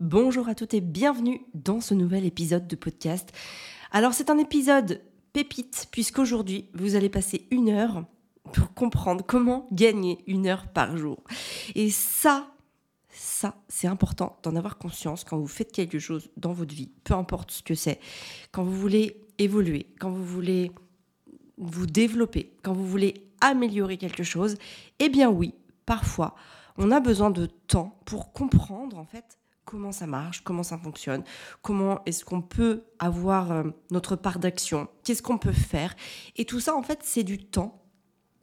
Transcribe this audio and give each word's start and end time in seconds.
Bonjour 0.00 0.48
à 0.48 0.54
toutes 0.54 0.72
et 0.72 0.80
bienvenue 0.80 1.42
dans 1.52 1.82
ce 1.82 1.92
nouvel 1.92 2.24
épisode 2.24 2.66
de 2.66 2.74
podcast. 2.74 3.32
Alors 3.92 4.14
c'est 4.14 4.30
un 4.30 4.38
épisode 4.38 5.02
pépite 5.34 5.88
puisqu'aujourd'hui 5.90 6.70
vous 6.72 6.96
allez 6.96 7.10
passer 7.10 7.46
une 7.50 7.68
heure 7.68 8.06
pour 8.54 8.72
comprendre 8.72 9.22
comment 9.22 9.68
gagner 9.72 10.24
une 10.26 10.46
heure 10.46 10.68
par 10.68 10.96
jour. 10.96 11.22
Et 11.74 11.90
ça, 11.90 12.46
ça, 13.10 13.56
c'est 13.68 13.88
important 13.88 14.38
d'en 14.42 14.56
avoir 14.56 14.78
conscience 14.78 15.22
quand 15.22 15.36
vous 15.36 15.46
faites 15.46 15.70
quelque 15.70 15.98
chose 15.98 16.30
dans 16.38 16.54
votre 16.54 16.74
vie, 16.74 16.90
peu 17.04 17.12
importe 17.12 17.50
ce 17.50 17.62
que 17.62 17.74
c'est, 17.74 18.00
quand 18.52 18.64
vous 18.64 18.78
voulez 18.80 19.28
évoluer, 19.36 19.92
quand 20.00 20.10
vous 20.10 20.24
voulez 20.24 20.72
vous 21.58 21.84
développer, 21.84 22.54
quand 22.62 22.72
vous 22.72 22.88
voulez 22.88 23.28
améliorer 23.42 23.98
quelque 23.98 24.22
chose, 24.22 24.56
eh 24.98 25.10
bien 25.10 25.28
oui, 25.28 25.52
parfois, 25.84 26.36
on 26.78 26.90
a 26.90 27.00
besoin 27.00 27.28
de 27.28 27.44
temps 27.44 28.00
pour 28.06 28.32
comprendre 28.32 28.96
en 28.96 29.04
fait 29.04 29.39
comment 29.64 29.92
ça 29.92 30.06
marche, 30.06 30.42
comment 30.42 30.62
ça 30.62 30.78
fonctionne, 30.78 31.22
comment 31.62 32.02
est-ce 32.04 32.24
qu'on 32.24 32.42
peut 32.42 32.84
avoir 32.98 33.52
euh, 33.52 33.64
notre 33.90 34.16
part 34.16 34.38
d'action, 34.38 34.88
qu'est-ce 35.04 35.22
qu'on 35.22 35.38
peut 35.38 35.52
faire. 35.52 35.94
Et 36.36 36.44
tout 36.44 36.60
ça, 36.60 36.74
en 36.74 36.82
fait, 36.82 37.00
c'est 37.02 37.22
du 37.22 37.38
temps, 37.38 37.84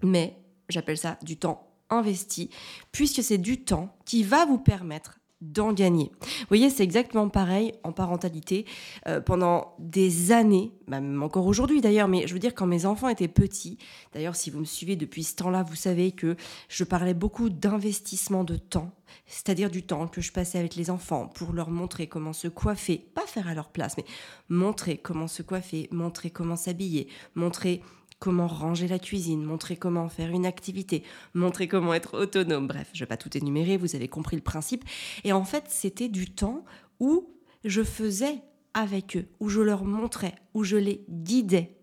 mais 0.04 0.42
j'appelle 0.70 0.98
ça 0.98 1.18
du 1.22 1.38
temps 1.38 1.68
investi, 1.90 2.50
puisque 2.92 3.24
c'est 3.24 3.38
du 3.38 3.64
temps 3.64 3.98
qui 4.06 4.24
va 4.24 4.46
vous 4.46 4.60
permettre 4.60 5.20
d'en 5.42 5.72
gagner. 5.72 6.12
Vous 6.22 6.48
voyez, 6.48 6.70
c'est 6.70 6.84
exactement 6.84 7.30
pareil 7.30 7.74
en 7.84 7.92
parentalité. 7.92 8.66
Euh, 9.08 9.22
pendant 9.22 9.76
des 9.78 10.32
années, 10.32 10.72
même 10.88 11.22
encore 11.22 11.46
aujourd'hui 11.46 11.80
d'ailleurs, 11.80 12.08
mais 12.08 12.26
je 12.26 12.34
veux 12.34 12.40
dire 12.40 12.56
quand 12.56 12.66
mes 12.66 12.86
enfants 12.86 13.10
étaient 13.10 13.28
petits, 13.28 13.78
d'ailleurs 14.14 14.36
si 14.36 14.50
vous 14.50 14.60
me 14.60 14.66
suivez 14.66 14.96
depuis 14.96 15.24
ce 15.24 15.36
temps-là, 15.36 15.64
vous 15.64 15.76
savez 15.76 16.12
que 16.12 16.36
je 16.70 16.84
parlais 16.84 17.14
beaucoup 17.14 17.50
d'investissement 17.50 18.44
de 18.44 18.56
temps, 18.56 18.92
c'est-à-dire 19.28 19.70
du 19.70 19.84
temps 19.84 20.08
que 20.08 20.22
je 20.22 20.32
passais 20.32 20.58
avec 20.58 20.76
les 20.76 20.90
enfants 20.90 21.28
pour 21.28 21.54
leur 21.54 21.70
montrer 21.70 22.08
comment 22.08 22.34
se 22.34 22.48
coiffer, 22.48 22.98
pas 22.98 23.28
faire 23.28 23.48
à 23.48 23.54
leur 23.54 23.70
place, 23.70 23.96
mais 23.98 24.06
montrer 24.50 24.98
comment 24.98 25.28
se 25.28 25.44
coiffer, 25.44 25.88
montrer 25.92 26.32
comment 26.32 26.56
s'habiller, 26.56 27.08
montrer 27.36 27.84
comment 28.20 28.48
ranger 28.48 28.88
la 28.88 29.00
cuisine, 29.00 29.44
montrer 29.44 29.78
comment 29.78 30.10
faire 30.10 30.32
une 30.32 30.46
activité, 30.46 31.04
montrer 31.34 31.68
comment 31.68 31.94
être 31.94 32.20
autonome. 32.20 32.68
Bref, 32.68 32.90
je 32.94 33.00
ne 33.00 33.06
vais 33.06 33.10
pas 33.10 33.18
tout 33.18 33.36
énumérer, 33.38 33.78
vous 33.78 33.96
avez 33.96 34.08
compris 34.08 34.36
le 34.36 34.42
principe. 34.42 34.84
Et 35.24 35.34
en 35.34 35.44
fait, 35.44 35.66
c'était 35.68 36.10
du 36.10 36.30
temps 36.30 36.66
où 37.00 37.30
je 37.64 37.84
faisais 37.84 38.42
avec 38.74 39.18
eux, 39.18 39.28
où 39.40 39.50
je 39.50 39.62
leur 39.62 39.86
montrais, 39.86 40.36
où 40.54 40.64
je 40.64 40.78
les 40.78 41.06
guidais. 41.10 41.78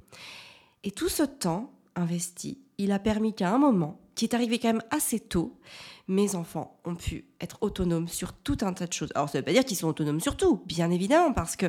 Et 0.82 0.90
tout 0.90 1.08
ce 1.08 1.22
temps 1.22 1.72
investi, 1.96 2.58
il 2.78 2.92
a 2.92 2.98
permis 2.98 3.34
qu'à 3.34 3.52
un 3.52 3.58
moment, 3.58 4.00
qui 4.14 4.24
est 4.24 4.34
arrivé 4.34 4.58
quand 4.58 4.68
même 4.68 4.82
assez 4.90 5.20
tôt, 5.20 5.58
mes 6.06 6.34
enfants 6.34 6.78
ont 6.84 6.94
pu 6.94 7.24
être 7.40 7.58
autonomes 7.62 8.08
sur 8.08 8.32
tout 8.32 8.58
un 8.62 8.72
tas 8.72 8.86
de 8.86 8.92
choses. 8.92 9.10
Alors 9.14 9.28
ça 9.28 9.38
ne 9.38 9.42
veut 9.42 9.46
pas 9.46 9.52
dire 9.52 9.64
qu'ils 9.64 9.76
sont 9.76 9.88
autonomes 9.88 10.20
sur 10.20 10.36
tout, 10.36 10.62
bien 10.66 10.90
évidemment, 10.90 11.32
parce 11.32 11.56
que 11.56 11.66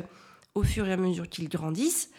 au 0.54 0.62
fur 0.62 0.86
et 0.86 0.92
à 0.92 0.96
mesure 0.96 1.28
qu'ils 1.28 1.48
grandissent, 1.48 2.10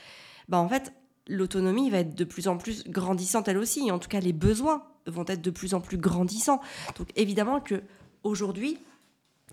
bah 0.47 0.59
en 0.59 0.69
fait, 0.69 0.93
l'autonomie 1.27 1.89
va 1.89 1.99
être 1.99 2.15
de 2.15 2.23
plus 2.23 2.47
en 2.47 2.57
plus 2.57 2.83
grandissante 2.87 3.47
elle 3.47 3.57
aussi. 3.57 3.91
En 3.91 3.99
tout 3.99 4.09
cas, 4.09 4.19
les 4.19 4.33
besoins 4.33 4.83
vont 5.05 5.25
être 5.27 5.41
de 5.41 5.51
plus 5.51 5.73
en 5.73 5.81
plus 5.81 5.97
grandissants. 5.97 6.61
Donc 6.97 7.09
évidemment 7.15 7.59
que 7.59 7.81
aujourd'hui, 8.23 8.77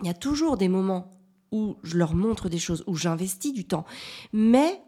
il 0.01 0.07
y 0.07 0.09
a 0.09 0.13
toujours 0.13 0.57
des 0.57 0.67
moments 0.67 1.11
où 1.51 1.77
je 1.83 1.97
leur 1.97 2.15
montre 2.15 2.49
des 2.49 2.59
choses, 2.59 2.83
où 2.87 2.95
j'investis 2.95 3.53
du 3.53 3.65
temps. 3.65 3.85
Mais 4.33 4.81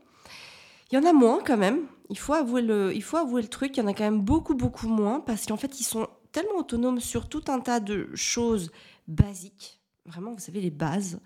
il 0.91 0.95
y 0.95 0.97
en 0.97 1.03
a 1.03 1.13
moins 1.13 1.39
quand 1.43 1.57
même. 1.57 1.81
Il 2.09 2.17
faut 2.17 2.33
avouer 2.33 2.61
le, 2.61 2.93
il 2.95 3.03
faut 3.03 3.17
avouer 3.17 3.41
le 3.41 3.47
truc. 3.47 3.77
Il 3.77 3.79
y 3.81 3.83
en 3.83 3.87
a 3.87 3.93
quand 3.93 4.03
même 4.03 4.21
beaucoup, 4.21 4.55
beaucoup 4.55 4.87
moins 4.87 5.19
parce 5.19 5.45
qu'en 5.45 5.57
fait, 5.57 5.79
ils 5.79 5.83
sont 5.83 6.07
tellement 6.31 6.57
autonomes 6.57 6.99
sur 6.99 7.29
tout 7.29 7.43
un 7.47 7.59
tas 7.59 7.79
de 7.79 8.09
choses 8.13 8.71
basiques. 9.07 9.79
Vraiment, 10.05 10.33
vous 10.33 10.39
savez, 10.39 10.61
les 10.61 10.71
bases. 10.71 11.19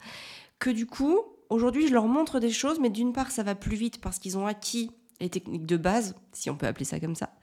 Que 0.59 0.69
du 0.69 0.85
coup, 0.85 1.19
aujourd'hui, 1.49 1.87
je 1.87 1.93
leur 1.93 2.07
montre 2.07 2.39
des 2.39 2.51
choses, 2.51 2.79
mais 2.79 2.89
d'une 2.89 3.13
part, 3.13 3.31
ça 3.31 3.43
va 3.43 3.55
plus 3.55 3.75
vite 3.75 3.99
parce 3.99 4.19
qu'ils 4.19 4.37
ont 4.37 4.47
acquis 4.47 4.91
les 5.21 5.29
techniques 5.29 5.65
de 5.65 5.77
base, 5.77 6.15
si 6.33 6.49
on 6.49 6.57
peut 6.57 6.67
appeler 6.67 6.85
ça 6.85 6.99
comme 6.99 7.15
ça. 7.15 7.33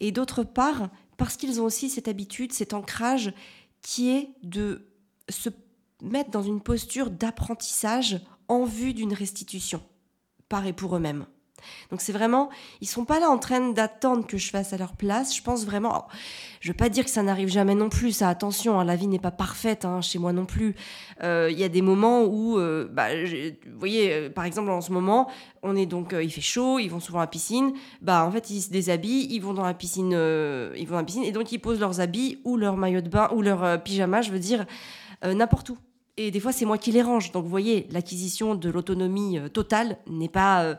Et 0.00 0.12
d'autre 0.12 0.44
part, 0.44 0.90
parce 1.16 1.36
qu'ils 1.36 1.60
ont 1.60 1.64
aussi 1.64 1.88
cette 1.88 2.08
habitude, 2.08 2.52
cet 2.52 2.74
ancrage 2.74 3.32
qui 3.80 4.10
est 4.10 4.30
de 4.42 4.88
se 5.28 5.48
mettre 6.02 6.30
dans 6.30 6.42
une 6.42 6.60
posture 6.60 7.10
d'apprentissage 7.10 8.20
en 8.48 8.64
vue 8.64 8.92
d'une 8.92 9.14
restitution, 9.14 9.82
par 10.48 10.66
et 10.66 10.72
pour 10.72 10.96
eux-mêmes. 10.96 11.26
Donc 11.90 12.00
c'est 12.00 12.12
vraiment, 12.12 12.50
ils 12.80 12.88
sont 12.88 13.04
pas 13.04 13.20
là 13.20 13.28
en 13.28 13.38
train 13.38 13.72
d'attendre 13.72 14.26
que 14.26 14.38
je 14.38 14.50
fasse 14.50 14.72
à 14.72 14.76
leur 14.76 14.92
place. 14.92 15.36
Je 15.36 15.42
pense 15.42 15.64
vraiment, 15.64 16.06
je 16.60 16.68
veux 16.68 16.76
pas 16.76 16.88
dire 16.88 17.04
que 17.04 17.10
ça 17.10 17.22
n'arrive 17.22 17.48
jamais 17.48 17.74
non 17.74 17.88
plus. 17.88 18.12
Ça, 18.12 18.28
attention, 18.28 18.78
hein, 18.78 18.84
la 18.84 18.96
vie 18.96 19.06
n'est 19.06 19.18
pas 19.18 19.30
parfaite 19.30 19.84
hein, 19.84 20.00
chez 20.00 20.18
moi 20.18 20.32
non 20.32 20.46
plus. 20.46 20.74
Euh, 21.22 21.48
il 21.50 21.58
y 21.58 21.64
a 21.64 21.68
des 21.68 21.82
moments 21.82 22.22
où, 22.24 22.58
euh, 22.58 22.88
bah, 22.90 23.08
vous 23.14 23.78
voyez, 23.78 24.12
euh, 24.12 24.30
par 24.30 24.44
exemple 24.44 24.70
en 24.70 24.80
ce 24.80 24.92
moment, 24.92 25.30
on 25.62 25.76
est 25.76 25.86
donc, 25.86 26.14
il 26.20 26.30
fait 26.30 26.40
chaud, 26.40 26.78
ils 26.78 26.88
vont 26.88 27.00
souvent 27.00 27.20
à 27.20 27.22
la 27.22 27.28
piscine. 27.28 27.72
Bah 28.00 28.24
en 28.24 28.30
fait 28.30 28.50
ils 28.50 28.62
se 28.62 28.70
déshabillent, 28.70 29.28
ils 29.30 29.40
vont 29.40 29.54
dans 29.54 29.64
la 29.64 29.74
piscine, 29.74 30.10
ils 30.10 30.86
vont 30.86 30.94
dans 30.94 31.00
la 31.00 31.04
piscine 31.04 31.24
et 31.24 31.32
donc 31.32 31.52
ils 31.52 31.58
posent 31.58 31.80
leurs 31.80 32.00
habits 32.00 32.40
ou 32.44 32.56
leur 32.56 32.76
maillot 32.76 33.00
de 33.00 33.08
bain 33.08 33.28
ou 33.34 33.42
leur 33.42 33.82
pyjama, 33.82 34.22
je 34.22 34.32
veux 34.32 34.38
dire, 34.38 34.66
n'importe 35.22 35.70
où. 35.70 35.78
Et 36.18 36.30
des 36.30 36.40
fois, 36.40 36.52
c'est 36.52 36.66
moi 36.66 36.76
qui 36.76 36.92
les 36.92 37.02
range. 37.02 37.32
Donc, 37.32 37.44
vous 37.44 37.50
voyez, 37.50 37.86
l'acquisition 37.90 38.54
de 38.54 38.68
l'autonomie 38.68 39.38
euh, 39.38 39.48
totale 39.48 39.98
n'est 40.06 40.28
pas, 40.28 40.62
euh, 40.64 40.74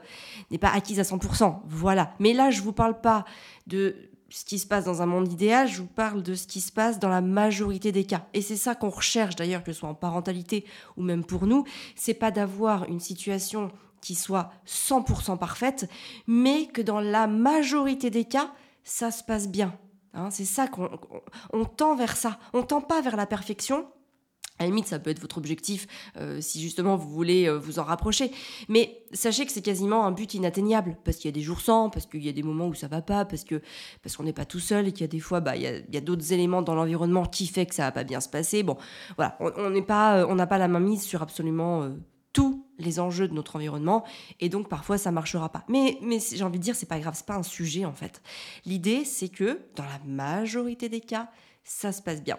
pas 0.61 0.69
acquise 0.69 0.99
à 0.99 1.03
100%. 1.03 1.61
Voilà. 1.67 2.13
Mais 2.19 2.33
là, 2.33 2.51
je 2.51 2.59
ne 2.59 2.65
vous 2.65 2.73
parle 2.73 3.01
pas 3.01 3.25
de 3.65 3.95
ce 4.29 4.45
qui 4.45 4.57
se 4.57 4.65
passe 4.65 4.85
dans 4.85 5.03
un 5.03 5.05
monde 5.05 5.31
idéal, 5.31 5.67
je 5.67 5.81
vous 5.81 5.87
parle 5.87 6.23
de 6.23 6.33
ce 6.33 6.47
qui 6.47 6.59
se 6.59 6.71
passe 6.71 6.97
dans 6.97 7.09
la 7.09 7.21
majorité 7.21 7.91
des 7.91 8.03
cas. 8.03 8.25
Et 8.33 8.41
c'est 8.41 8.55
ça 8.55 8.73
qu'on 8.73 8.89
recherche 8.89 9.35
d'ailleurs, 9.35 9.63
que 9.63 9.71
ce 9.71 9.79
soit 9.79 9.89
en 9.89 9.93
parentalité 9.93 10.65
ou 10.97 11.03
même 11.03 11.23
pour 11.23 11.45
nous, 11.45 11.65
c'est 11.95 12.15
pas 12.15 12.31
d'avoir 12.31 12.85
une 12.85 12.99
situation 12.99 13.71
qui 14.01 14.15
soit 14.15 14.51
100% 14.65 15.37
parfaite, 15.37 15.87
mais 16.25 16.65
que 16.65 16.81
dans 16.81 16.99
la 16.99 17.27
majorité 17.27 18.09
des 18.09 18.25
cas, 18.25 18.51
ça 18.83 19.11
se 19.11 19.23
passe 19.23 19.47
bien. 19.47 19.77
Hein, 20.15 20.29
c'est 20.31 20.45
ça 20.45 20.67
qu'on 20.67 20.89
on 21.53 21.65
tend 21.65 21.95
vers 21.95 22.17
ça. 22.17 22.39
On 22.53 22.63
tend 22.63 22.81
pas 22.81 23.01
vers 23.01 23.15
la 23.15 23.27
perfection, 23.27 23.85
à 24.59 24.63
la 24.63 24.69
limite, 24.69 24.85
ça 24.85 24.99
peut 24.99 25.09
être 25.09 25.19
votre 25.19 25.39
objectif 25.39 25.87
euh, 26.17 26.39
si 26.39 26.61
justement 26.61 26.95
vous 26.95 27.09
voulez 27.09 27.47
euh, 27.47 27.57
vous 27.57 27.79
en 27.79 27.83
rapprocher. 27.83 28.31
Mais 28.69 29.03
sachez 29.11 29.45
que 29.45 29.51
c'est 29.51 29.63
quasiment 29.63 30.05
un 30.05 30.11
but 30.11 30.33
inatteignable 30.35 30.97
parce 31.03 31.17
qu'il 31.17 31.27
y 31.27 31.33
a 31.33 31.35
des 31.35 31.41
jours 31.41 31.59
sans, 31.59 31.89
parce 31.89 32.05
qu'il 32.05 32.23
y 32.23 32.29
a 32.29 32.33
des 32.33 32.43
moments 32.43 32.67
où 32.67 32.75
ça 32.75 32.87
va 32.87 33.01
pas, 33.01 33.25
parce 33.25 33.43
que 33.43 33.61
parce 34.03 34.15
qu'on 34.15 34.23
n'est 34.23 34.33
pas 34.33 34.45
tout 34.45 34.59
seul 34.59 34.87
et 34.87 34.91
qu'il 34.91 35.01
y 35.01 35.05
a 35.05 35.07
des 35.07 35.19
fois, 35.19 35.39
bah, 35.39 35.55
il 35.55 35.63
y 35.63 35.97
a, 35.97 36.01
d'autres 36.01 36.33
éléments 36.33 36.61
dans 36.61 36.75
l'environnement 36.75 37.25
qui 37.25 37.47
fait 37.47 37.65
que 37.65 37.73
ça 37.73 37.83
va 37.83 37.91
pas 37.91 38.03
bien 38.03 38.19
se 38.19 38.29
passer. 38.29 38.61
Bon, 38.61 38.77
voilà, 39.15 39.37
on 39.39 39.71
n'est 39.71 39.81
pas, 39.81 40.19
euh, 40.19 40.27
on 40.29 40.35
n'a 40.35 40.47
pas 40.47 40.59
la 40.59 40.67
main 40.67 40.79
mise 40.79 41.01
sur 41.01 41.21
absolument 41.23 41.89
tous 42.31 42.65
les 42.77 42.99
enjeux 42.99 43.27
de 43.27 43.33
notre 43.33 43.55
environnement 43.55 44.03
et 44.39 44.49
donc 44.49 44.69
parfois 44.69 44.97
ça 44.97 45.11
marchera 45.11 45.49
pas. 45.49 45.63
Mais 45.67 45.97
mais 46.01 46.19
j'ai 46.19 46.43
envie 46.43 46.59
de 46.59 46.63
dire 46.63 46.75
c'est 46.75 46.87
pas 46.87 46.99
grave, 46.99 47.13
c'est 47.15 47.25
pas 47.25 47.35
un 47.35 47.43
sujet 47.43 47.85
en 47.85 47.93
fait. 47.93 48.21
L'idée 48.65 49.03
c'est 49.03 49.29
que 49.29 49.61
dans 49.75 49.83
la 49.83 49.99
majorité 50.05 50.89
des 50.89 51.01
cas, 51.01 51.29
ça 51.63 51.91
se 51.91 52.01
passe 52.01 52.21
bien. 52.21 52.37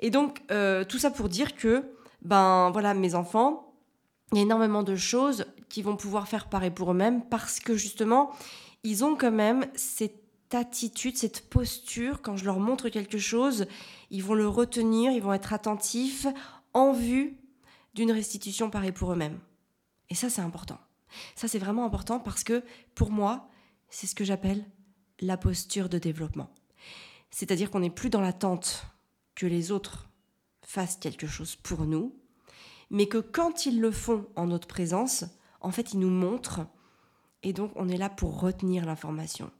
Et 0.00 0.10
donc, 0.10 0.42
euh, 0.50 0.84
tout 0.84 0.98
ça 0.98 1.10
pour 1.10 1.28
dire 1.28 1.54
que, 1.56 1.84
ben 2.22 2.70
voilà, 2.70 2.94
mes 2.94 3.14
enfants, 3.14 3.74
il 4.32 4.38
y 4.38 4.40
a 4.40 4.42
énormément 4.42 4.82
de 4.82 4.96
choses 4.96 5.46
qui 5.68 5.82
vont 5.82 5.96
pouvoir 5.96 6.28
faire 6.28 6.48
pareil 6.48 6.70
pour 6.70 6.92
eux-mêmes 6.92 7.24
parce 7.28 7.60
que 7.60 7.76
justement, 7.76 8.30
ils 8.84 9.04
ont 9.04 9.16
quand 9.16 9.32
même 9.32 9.66
cette 9.74 10.22
attitude, 10.54 11.16
cette 11.16 11.48
posture. 11.48 12.22
Quand 12.22 12.36
je 12.36 12.44
leur 12.44 12.60
montre 12.60 12.88
quelque 12.88 13.18
chose, 13.18 13.66
ils 14.10 14.22
vont 14.22 14.34
le 14.34 14.48
retenir, 14.48 15.12
ils 15.12 15.22
vont 15.22 15.32
être 15.32 15.52
attentifs 15.52 16.26
en 16.74 16.92
vue 16.92 17.36
d'une 17.94 18.12
restitution 18.12 18.70
pareille 18.70 18.92
pour 18.92 19.12
eux-mêmes. 19.12 19.38
Et 20.10 20.14
ça, 20.14 20.30
c'est 20.30 20.40
important. 20.40 20.78
Ça, 21.34 21.48
c'est 21.48 21.58
vraiment 21.58 21.84
important 21.84 22.20
parce 22.20 22.44
que 22.44 22.62
pour 22.94 23.10
moi, 23.10 23.48
c'est 23.88 24.06
ce 24.06 24.14
que 24.14 24.24
j'appelle 24.24 24.64
la 25.20 25.36
posture 25.36 25.88
de 25.88 25.98
développement. 25.98 26.50
C'est-à-dire 27.30 27.70
qu'on 27.70 27.80
n'est 27.80 27.90
plus 27.90 28.10
dans 28.10 28.20
l'attente 28.20 28.86
que 29.38 29.46
les 29.46 29.70
autres 29.70 30.10
fassent 30.62 30.96
quelque 30.96 31.28
chose 31.28 31.54
pour 31.54 31.86
nous, 31.86 32.12
mais 32.90 33.06
que 33.06 33.18
quand 33.18 33.66
ils 33.66 33.80
le 33.80 33.92
font 33.92 34.26
en 34.34 34.48
notre 34.48 34.66
présence, 34.66 35.24
en 35.60 35.70
fait, 35.70 35.92
ils 35.92 36.00
nous 36.00 36.10
montrent, 36.10 36.66
et 37.44 37.52
donc 37.52 37.70
on 37.76 37.88
est 37.88 37.96
là 37.96 38.08
pour 38.08 38.40
retenir 38.40 38.84
l'information. 38.84 39.52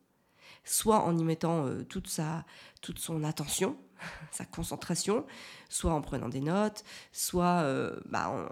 Soit 0.64 1.04
en 1.04 1.16
y 1.16 1.22
mettant 1.22 1.64
euh, 1.64 1.84
toute, 1.84 2.08
sa, 2.08 2.44
toute 2.80 2.98
son 2.98 3.22
attention, 3.22 3.76
sa 4.32 4.44
concentration, 4.44 5.24
soit 5.68 5.92
en 5.92 6.00
prenant 6.00 6.28
des 6.28 6.40
notes, 6.40 6.82
soit 7.12 7.62
euh, 7.62 8.00
bah, 8.06 8.50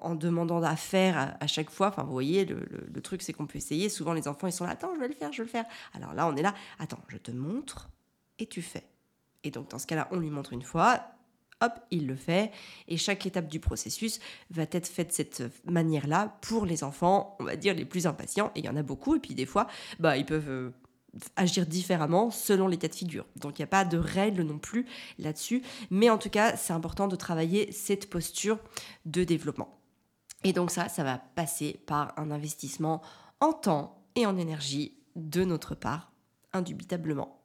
en, 0.00 0.14
demandant 0.16 0.60
à 0.60 0.74
faire 0.74 1.36
à, 1.38 1.46
chaque 1.46 1.70
fois. 1.70 1.86
Enfin, 1.86 2.02
vous 2.02 2.12
voyez, 2.12 2.46
le, 2.46 2.66
le 2.92 3.00
truc, 3.00 3.22
c'est 3.22 3.32
qu'on 3.32 3.46
peut 3.46 3.58
essayer. 3.58 3.88
Souvent, 3.88 4.12
les 4.12 4.26
enfants, 4.26 4.48
ils 4.48 4.52
sont 4.52 4.64
là, 4.64 4.72
attends, 4.72 4.92
je 4.96 5.00
vais 5.00 5.08
le 5.08 5.14
faire, 5.14 5.32
je 5.32 5.38
vais 5.38 5.46
le 5.46 5.50
faire. 5.50 5.66
Alors 5.92 6.14
là, 6.14 6.26
on 6.26 6.34
est 6.34 6.42
là, 6.42 6.52
attends, 6.80 7.00
je 7.06 7.18
te 7.18 7.30
montre 7.30 7.90
et 8.40 8.48
tu 8.48 8.60
fais. 8.60 8.88
Et 9.44 9.50
donc 9.50 9.70
dans 9.70 9.78
ce 9.78 9.86
cas-là, 9.86 10.08
on 10.10 10.18
lui 10.18 10.30
montre 10.30 10.52
une 10.52 10.62
fois, 10.62 11.00
hop, 11.60 11.72
il 11.90 12.06
le 12.06 12.16
fait. 12.16 12.50
Et 12.88 12.96
chaque 12.96 13.26
étape 13.26 13.46
du 13.46 13.60
processus 13.60 14.20
va 14.50 14.64
être 14.70 14.88
faite 14.88 15.08
de 15.08 15.12
cette 15.12 15.42
manière-là 15.66 16.36
pour 16.40 16.66
les 16.66 16.82
enfants, 16.82 17.36
on 17.40 17.44
va 17.44 17.56
dire, 17.56 17.74
les 17.74 17.84
plus 17.84 18.06
impatients. 18.06 18.50
Et 18.54 18.60
il 18.60 18.64
y 18.64 18.68
en 18.68 18.76
a 18.76 18.82
beaucoup. 18.82 19.14
Et 19.14 19.20
puis 19.20 19.34
des 19.34 19.46
fois, 19.46 19.68
bah, 20.00 20.16
ils 20.16 20.26
peuvent... 20.26 20.50
Euh, 20.50 20.70
agir 21.36 21.66
différemment 21.66 22.30
selon 22.30 22.66
les 22.66 22.76
cas 22.76 22.88
de 22.88 22.94
figure. 22.94 23.26
Donc 23.36 23.58
il 23.58 23.62
n'y 23.62 23.64
a 23.64 23.68
pas 23.68 23.84
de 23.84 23.96
règle 23.96 24.42
non 24.42 24.58
plus 24.58 24.86
là-dessus, 25.18 25.62
mais 25.90 26.10
en 26.10 26.18
tout 26.18 26.30
cas 26.30 26.56
c'est 26.56 26.72
important 26.72 27.08
de 27.08 27.16
travailler 27.16 27.70
cette 27.72 28.10
posture 28.10 28.58
de 29.04 29.24
développement. 29.24 29.78
Et 30.42 30.52
donc 30.52 30.70
ça, 30.70 30.88
ça 30.88 31.04
va 31.04 31.18
passer 31.18 31.80
par 31.86 32.12
un 32.18 32.30
investissement 32.30 33.00
en 33.40 33.52
temps 33.52 34.02
et 34.14 34.26
en 34.26 34.36
énergie 34.36 34.96
de 35.16 35.44
notre 35.44 35.74
part, 35.74 36.12
indubitablement. 36.52 37.40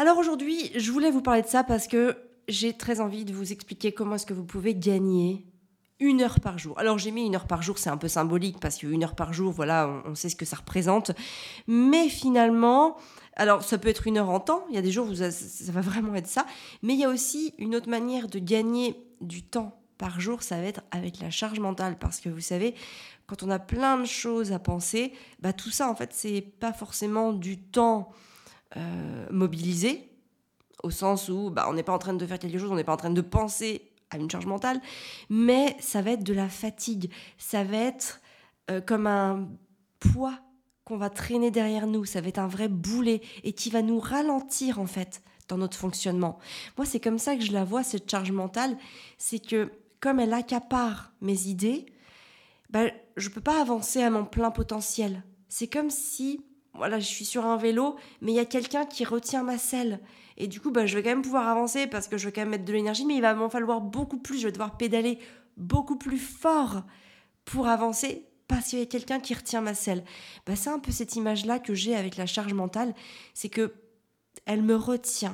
Alors 0.00 0.16
aujourd'hui, 0.16 0.70
je 0.76 0.92
voulais 0.92 1.10
vous 1.10 1.22
parler 1.22 1.42
de 1.42 1.48
ça 1.48 1.64
parce 1.64 1.88
que 1.88 2.16
j'ai 2.46 2.72
très 2.72 3.00
envie 3.00 3.24
de 3.24 3.34
vous 3.34 3.50
expliquer 3.50 3.90
comment 3.90 4.14
est-ce 4.14 4.26
que 4.26 4.32
vous 4.32 4.44
pouvez 4.44 4.76
gagner 4.76 5.44
une 5.98 6.22
heure 6.22 6.38
par 6.38 6.56
jour. 6.56 6.78
Alors 6.78 6.98
j'ai 6.98 7.10
mis 7.10 7.26
une 7.26 7.34
heure 7.34 7.48
par 7.48 7.62
jour, 7.62 7.78
c'est 7.78 7.90
un 7.90 7.96
peu 7.96 8.06
symbolique 8.06 8.60
parce 8.60 8.76
qu'une 8.76 9.02
heure 9.02 9.16
par 9.16 9.32
jour, 9.32 9.50
voilà, 9.50 10.00
on, 10.04 10.14
sait 10.14 10.28
ce 10.28 10.36
que 10.36 10.44
ça 10.44 10.54
représente. 10.54 11.10
Mais 11.66 12.08
finalement, 12.08 12.96
alors 13.34 13.64
ça 13.64 13.76
peut 13.76 13.88
être 13.88 14.06
une 14.06 14.18
heure 14.18 14.30
en 14.30 14.38
temps, 14.38 14.64
il 14.68 14.76
y 14.76 14.78
a 14.78 14.82
des 14.82 14.92
jours 14.92 15.08
où 15.08 15.16
ça, 15.16 15.30
va 15.72 15.80
vraiment 15.80 16.14
être 16.14 16.28
ça, 16.28 16.46
mais 16.84 16.94
il 16.94 17.00
y 17.00 17.04
a 17.04 17.08
aussi 17.08 17.52
une 17.58 17.74
autre 17.74 17.88
manière 17.88 18.28
de 18.28 18.38
gagner 18.38 18.94
du 19.20 19.42
temps 19.42 19.82
par 19.98 20.20
jour, 20.20 20.44
ça 20.44 20.60
va 20.60 20.62
être 20.62 20.82
avec 20.92 21.18
la 21.18 21.30
charge 21.30 21.58
mentale 21.58 21.98
parce 21.98 22.20
que 22.20 22.28
vous 22.28 22.40
savez, 22.40 22.76
quand 23.26 23.42
on 23.42 23.50
a 23.50 23.58
plein 23.58 23.98
de 23.98 24.06
choses 24.06 24.52
à 24.52 24.60
penser, 24.60 25.12
bah 25.40 25.52
tout 25.52 25.70
ça 25.70 25.90
en 25.90 25.96
fait 25.96 26.10
c'est 26.12 26.40
pas 26.40 26.72
forcément 26.72 27.32
du 27.32 27.58
temps 27.58 28.12
euh, 28.76 29.26
mobilisé 29.30 30.10
au 30.82 30.90
sens 30.90 31.28
où 31.28 31.50
bah, 31.50 31.66
on 31.68 31.74
n'est 31.74 31.82
pas 31.82 31.92
en 31.92 31.98
train 31.98 32.14
de 32.14 32.26
faire 32.26 32.38
quelque 32.38 32.58
chose, 32.58 32.70
on 32.70 32.76
n'est 32.76 32.84
pas 32.84 32.94
en 32.94 32.98
train 32.98 33.10
de 33.10 33.20
penser 33.20 33.90
à 34.10 34.16
une 34.16 34.30
charge 34.30 34.46
mentale, 34.46 34.80
mais 35.28 35.76
ça 35.80 36.02
va 36.02 36.12
être 36.12 36.22
de 36.22 36.32
la 36.32 36.48
fatigue, 36.48 37.10
ça 37.36 37.64
va 37.64 37.76
être 37.76 38.20
euh, 38.70 38.80
comme 38.80 39.06
un 39.06 39.48
poids 40.00 40.38
qu'on 40.84 40.96
va 40.96 41.10
traîner 41.10 41.50
derrière 41.50 41.86
nous, 41.86 42.04
ça 42.04 42.20
va 42.20 42.28
être 42.28 42.38
un 42.38 42.46
vrai 42.46 42.68
boulet 42.68 43.20
et 43.44 43.52
qui 43.52 43.70
va 43.70 43.82
nous 43.82 43.98
ralentir 43.98 44.78
en 44.78 44.86
fait 44.86 45.22
dans 45.48 45.58
notre 45.58 45.76
fonctionnement. 45.76 46.38
Moi, 46.76 46.86
c'est 46.86 47.00
comme 47.00 47.18
ça 47.18 47.36
que 47.36 47.42
je 47.42 47.52
la 47.52 47.64
vois, 47.64 47.82
cette 47.82 48.10
charge 48.10 48.30
mentale, 48.32 48.76
c'est 49.18 49.38
que 49.38 49.70
comme 50.00 50.20
elle 50.20 50.32
accapare 50.32 51.12
mes 51.20 51.46
idées, 51.46 51.86
bah, 52.70 52.84
je 53.16 53.28
ne 53.28 53.34
peux 53.34 53.40
pas 53.40 53.60
avancer 53.60 54.02
à 54.02 54.10
mon 54.10 54.24
plein 54.24 54.50
potentiel. 54.50 55.22
C'est 55.48 55.68
comme 55.68 55.90
si, 55.90 56.44
voilà, 56.78 56.98
je 56.98 57.06
suis 57.06 57.24
sur 57.24 57.44
un 57.44 57.56
vélo, 57.56 57.96
mais 58.20 58.32
il 58.32 58.36
y 58.36 58.40
a 58.40 58.44
quelqu'un 58.44 58.86
qui 58.86 59.04
retient 59.04 59.42
ma 59.42 59.58
selle. 59.58 60.00
Et 60.36 60.46
du 60.46 60.60
coup, 60.60 60.70
bah, 60.70 60.86
je 60.86 60.96
vais 60.96 61.02
quand 61.02 61.10
même 61.10 61.22
pouvoir 61.22 61.48
avancer 61.48 61.86
parce 61.86 62.08
que 62.08 62.16
je 62.16 62.26
vais 62.26 62.32
quand 62.32 62.42
même 62.42 62.50
mettre 62.50 62.64
de 62.64 62.72
l'énergie, 62.72 63.04
mais 63.04 63.16
il 63.16 63.20
va 63.20 63.34
m'en 63.34 63.50
falloir 63.50 63.80
beaucoup 63.80 64.18
plus. 64.18 64.38
Je 64.38 64.46
vais 64.46 64.52
devoir 64.52 64.76
pédaler 64.76 65.18
beaucoup 65.56 65.96
plus 65.96 66.18
fort 66.18 66.82
pour 67.44 67.68
avancer 67.68 68.24
parce 68.46 68.68
qu'il 68.68 68.78
y 68.78 68.82
a 68.82 68.86
quelqu'un 68.86 69.20
qui 69.20 69.34
retient 69.34 69.60
ma 69.60 69.74
selle. 69.74 70.04
Bah, 70.46 70.56
c'est 70.56 70.70
un 70.70 70.78
peu 70.78 70.92
cette 70.92 71.16
image-là 71.16 71.58
que 71.58 71.74
j'ai 71.74 71.94
avec 71.94 72.16
la 72.16 72.26
charge 72.26 72.54
mentale, 72.54 72.94
c'est 73.34 73.50
que 73.50 73.74
elle 74.46 74.62
me 74.62 74.76
retient. 74.76 75.32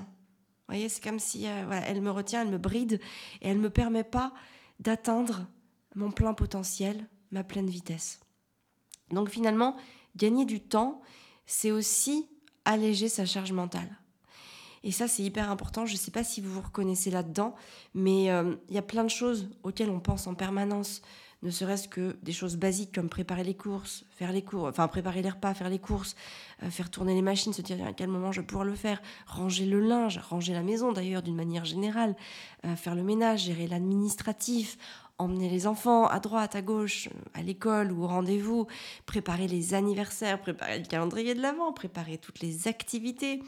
Vous 0.66 0.74
voyez, 0.74 0.88
c'est 0.88 1.04
comme 1.04 1.18
si 1.18 1.46
euh, 1.46 1.80
elle 1.86 2.00
me 2.00 2.10
retient, 2.10 2.42
elle 2.42 2.50
me 2.50 2.58
bride 2.58 3.00
et 3.42 3.48
elle 3.48 3.58
ne 3.58 3.62
me 3.62 3.70
permet 3.70 4.02
pas 4.02 4.32
d'atteindre 4.80 5.46
mon 5.94 6.10
plein 6.10 6.34
potentiel, 6.34 7.08
ma 7.30 7.44
pleine 7.44 7.68
vitesse. 7.68 8.20
Donc 9.10 9.28
finalement, 9.28 9.76
gagner 10.16 10.44
du 10.44 10.60
temps, 10.60 11.02
c'est 11.46 11.70
aussi 11.70 12.26
alléger 12.64 13.08
sa 13.08 13.26
charge 13.26 13.52
mentale. 13.52 13.88
Et 14.84 14.92
ça, 14.92 15.08
c'est 15.08 15.22
hyper 15.22 15.50
important. 15.50 15.86
Je 15.86 15.94
ne 15.94 15.98
sais 15.98 16.10
pas 16.10 16.24
si 16.24 16.42
vous 16.42 16.52
vous 16.52 16.60
reconnaissez 16.60 17.10
là-dedans, 17.10 17.54
mais 17.94 18.30
euh, 18.30 18.54
il 18.68 18.74
y 18.74 18.78
a 18.78 18.82
plein 18.82 19.02
de 19.02 19.08
choses 19.08 19.48
auxquelles 19.62 19.90
on 19.90 20.00
pense 20.00 20.26
en 20.26 20.34
permanence. 20.34 21.00
Ne 21.42 21.50
serait-ce 21.50 21.88
que 21.88 22.16
des 22.22 22.32
choses 22.32 22.56
basiques 22.56 22.94
comme 22.94 23.08
préparer 23.08 23.44
les 23.44 23.54
courses, 23.54 24.04
faire 24.10 24.32
les 24.32 24.42
courses, 24.42 24.70
enfin 24.70 24.88
préparer 24.88 25.20
les 25.20 25.28
repas, 25.28 25.52
faire 25.52 25.68
les 25.68 25.78
courses, 25.78 26.16
euh, 26.62 26.70
faire 26.70 26.90
tourner 26.90 27.14
les 27.14 27.22
machines, 27.22 27.52
se 27.52 27.62
dire 27.62 27.84
à 27.86 27.92
quel 27.92 28.08
moment 28.08 28.32
je 28.32 28.40
vais 28.40 28.46
pouvoir 28.46 28.64
le 28.64 28.74
faire, 28.74 29.00
ranger 29.26 29.66
le 29.66 29.80
linge, 29.80 30.18
ranger 30.18 30.54
la 30.54 30.62
maison 30.62 30.92
d'ailleurs 30.92 31.22
d'une 31.22 31.34
manière 31.34 31.66
générale, 31.66 32.14
euh, 32.64 32.76
faire 32.76 32.94
le 32.94 33.02
ménage, 33.02 33.44
gérer 33.44 33.66
l'administratif, 33.66 34.78
emmener 35.18 35.48
les 35.48 35.66
enfants 35.66 36.06
à 36.06 36.18
droite, 36.18 36.56
à 36.56 36.62
gauche, 36.62 37.08
à 37.34 37.42
l'école 37.42 37.92
ou 37.92 38.04
au 38.04 38.06
rendez-vous, 38.06 38.66
préparer 39.06 39.46
les 39.46 39.74
anniversaires, 39.74 40.40
préparer 40.40 40.78
le 40.78 40.86
calendrier 40.86 41.34
de 41.34 41.40
l'avant, 41.40 41.72
préparer 41.72 42.18
toutes 42.18 42.40
les 42.40 42.66
activités, 42.66 43.42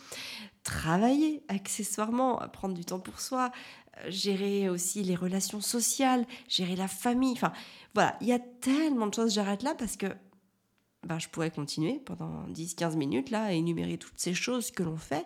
travailler 0.63 1.43
accessoirement, 1.49 2.41
prendre 2.53 2.75
du 2.75 2.85
temps 2.85 3.01
pour 3.01 3.21
soi, 3.21 3.51
euh, 3.99 4.11
gérer 4.11 4.69
aussi 4.69 5.03
les 5.03 5.17
relations 5.17 5.61
sociales, 5.61 6.27
gérer 6.49 6.77
la 6.77 6.89
famille. 6.89 7.33
Enfin, 7.33 7.53
voilà, 7.95 8.17
il 8.21 8.29
y 8.29 8.33
a 8.33 8.39
tellement 8.39 9.09
de 9.09 9.15
choses. 9.15 9.35
J'arrête 9.35 9.63
là 9.63 9.75
parce 9.77 9.97
que 9.97 10.07
ben, 11.07 11.19
je 11.19 11.29
pourrais 11.29 11.51
continuer 11.51 12.01
pendant 12.05 12.49
10-15 12.49 12.97
minutes 12.97 13.31
là 13.31 13.45
à 13.45 13.53
énumérer 13.53 13.97
toutes 13.97 14.19
ces 14.19 14.35
choses 14.35 14.71
que 14.71 14.83
l'on 14.83 14.97
fait 14.97 15.25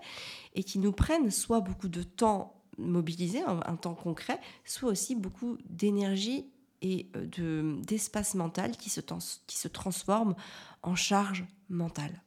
et 0.55 0.63
qui 0.63 0.79
nous 0.79 0.93
prennent 0.93 1.31
soit 1.31 1.61
beaucoup 1.61 1.89
de 1.89 2.03
temps 2.03 2.60
mobiliser 2.81 3.43
un, 3.43 3.77
temps 3.77 3.95
concret, 3.95 4.41
soit 4.65 4.91
aussi 4.91 5.15
beaucoup 5.15 5.59
d'énergie 5.69 6.47
et 6.83 7.11
euh, 7.17 7.27
de, 7.27 7.83
d'espace 7.85 8.35
mental 8.35 8.77
qui 8.77 8.91
se, 8.91 9.01
qui 9.47 9.57
se 9.57 9.69
transforme 9.69 10.35
en 10.83 10.97
charge 10.97 11.45
mentale. 11.69 12.23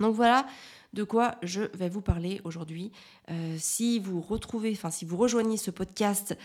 Donc 0.00 0.14
voilà 0.14 0.46
de 0.92 1.02
quoi 1.02 1.36
je 1.42 1.62
vais 1.76 1.88
vous 1.88 2.00
parler 2.00 2.40
aujourd'hui. 2.44 2.92
Euh, 3.30 3.56
si 3.58 3.98
vous 3.98 4.20
retrouvez, 4.20 4.72
enfin 4.72 4.90
si 4.90 5.04
vous 5.04 5.16
rejoignez 5.16 5.56
ce 5.56 5.70
podcast 5.70 6.36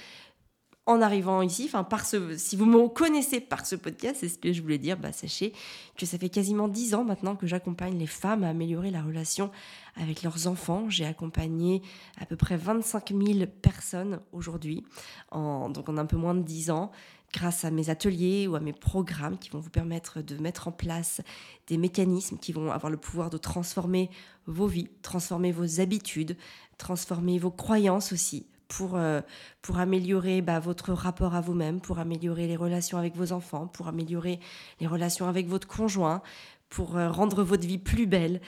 en 0.85 1.01
arrivant 1.01 1.41
ici, 1.43 1.65
enfin 1.65 1.83
par 1.83 2.05
ce, 2.05 2.35
si 2.35 2.55
vous 2.55 2.65
me 2.65 2.87
connaissez 2.87 3.39
par 3.39 3.65
ce 3.65 3.75
podcast, 3.75 4.17
c'est 4.19 4.29
ce 4.29 4.39
que 4.39 4.51
je 4.51 4.61
voulais 4.61 4.79
dire, 4.79 4.97
bah, 4.97 5.11
sachez 5.11 5.53
que 5.95 6.05
ça 6.05 6.17
fait 6.17 6.29
quasiment 6.29 6.67
dix 6.67 6.95
ans 6.95 7.03
maintenant 7.03 7.35
que 7.35 7.45
j'accompagne 7.45 7.97
les 7.97 8.07
femmes 8.07 8.43
à 8.43 8.49
améliorer 8.49 8.89
la 8.89 9.03
relation 9.03 9.51
avec 9.95 10.23
leurs 10.23 10.47
enfants. 10.47 10.89
J'ai 10.89 11.05
accompagné 11.05 11.83
à 12.19 12.25
peu 12.25 12.35
près 12.35 12.57
25 12.57 13.09
000 13.09 13.45
personnes 13.61 14.19
aujourd'hui, 14.31 14.83
en, 15.31 15.69
donc 15.69 15.89
en 15.89 15.97
un 15.97 16.05
peu 16.05 16.17
moins 16.17 16.33
de 16.33 16.41
dix 16.41 16.71
ans, 16.71 16.91
grâce 17.33 17.65
à 17.65 17.71
mes 17.71 17.89
ateliers 17.89 18.47
ou 18.47 18.55
à 18.55 18.59
mes 18.59 18.73
programmes 18.73 19.37
qui 19.37 19.49
vont 19.49 19.59
vous 19.59 19.69
permettre 19.69 20.21
de 20.21 20.37
mettre 20.37 20.67
en 20.67 20.71
place 20.71 21.21
des 21.67 21.77
mécanismes 21.77 22.37
qui 22.37 22.51
vont 22.51 22.71
avoir 22.71 22.89
le 22.89 22.97
pouvoir 22.97 23.29
de 23.29 23.37
transformer 23.37 24.09
vos 24.47 24.67
vies, 24.67 24.89
transformer 25.03 25.51
vos 25.51 25.79
habitudes, 25.79 26.35
transformer 26.77 27.37
vos 27.37 27.51
croyances 27.51 28.11
aussi, 28.11 28.47
pour, 28.69 28.95
euh, 28.95 29.19
pour 29.61 29.79
améliorer 29.79 30.41
bah, 30.41 30.59
votre 30.59 30.93
rapport 30.93 31.35
à 31.35 31.41
vous-même, 31.41 31.81
pour 31.81 31.99
améliorer 31.99 32.47
les 32.47 32.55
relations 32.55 32.97
avec 32.97 33.17
vos 33.17 33.33
enfants, 33.33 33.67
pour 33.67 33.89
améliorer 33.89 34.39
les 34.79 34.87
relations 34.87 35.27
avec 35.27 35.47
votre 35.47 35.67
conjoint, 35.67 36.21
pour 36.69 36.95
euh, 36.95 37.09
rendre 37.09 37.43
votre 37.43 37.67
vie 37.67 37.79
plus 37.79 38.05
belle. 38.05 38.39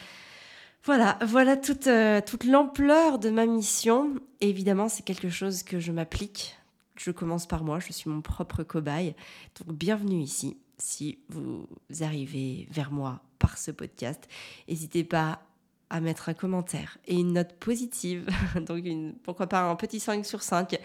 Voilà, 0.86 1.20
voilà 1.26 1.58
toute, 1.58 1.88
euh, 1.88 2.22
toute 2.26 2.46
l'ampleur 2.46 3.20
de 3.20 3.30
ma 3.30 3.46
mission. 3.46 4.16
évidemment, 4.40 4.88
c'est 4.88 5.04
quelque 5.04 5.30
chose 5.30 5.64
que 5.64 5.80
je 5.80 5.92
m'applique. 5.92 6.56
Je 6.96 7.12
commence 7.12 7.48
par 7.48 7.64
moi, 7.64 7.80
je 7.80 7.92
suis 7.92 8.10
mon 8.10 8.22
propre 8.22 8.64
cobaye. 8.64 9.16
Donc 9.60 9.76
bienvenue 9.76 10.22
ici. 10.22 10.58
Si 10.78 11.20
vous 11.30 11.68
arrivez 12.02 12.68
vers 12.72 12.92
moi 12.92 13.22
par 13.40 13.58
ce 13.58 13.72
podcast, 13.72 14.28
n'hésitez 14.68 15.04
pas 15.04 15.42
à 15.92 16.00
mettre 16.00 16.30
un 16.30 16.34
commentaire 16.34 16.98
et 17.06 17.16
une 17.16 17.34
note 17.34 17.54
positive, 17.60 18.26
donc 18.66 18.86
pourquoi 19.24 19.48
pas 19.48 19.70
un 19.70 19.76
petit 19.76 20.00
5 20.00 20.26
sur 20.26 20.42
5 20.42 20.80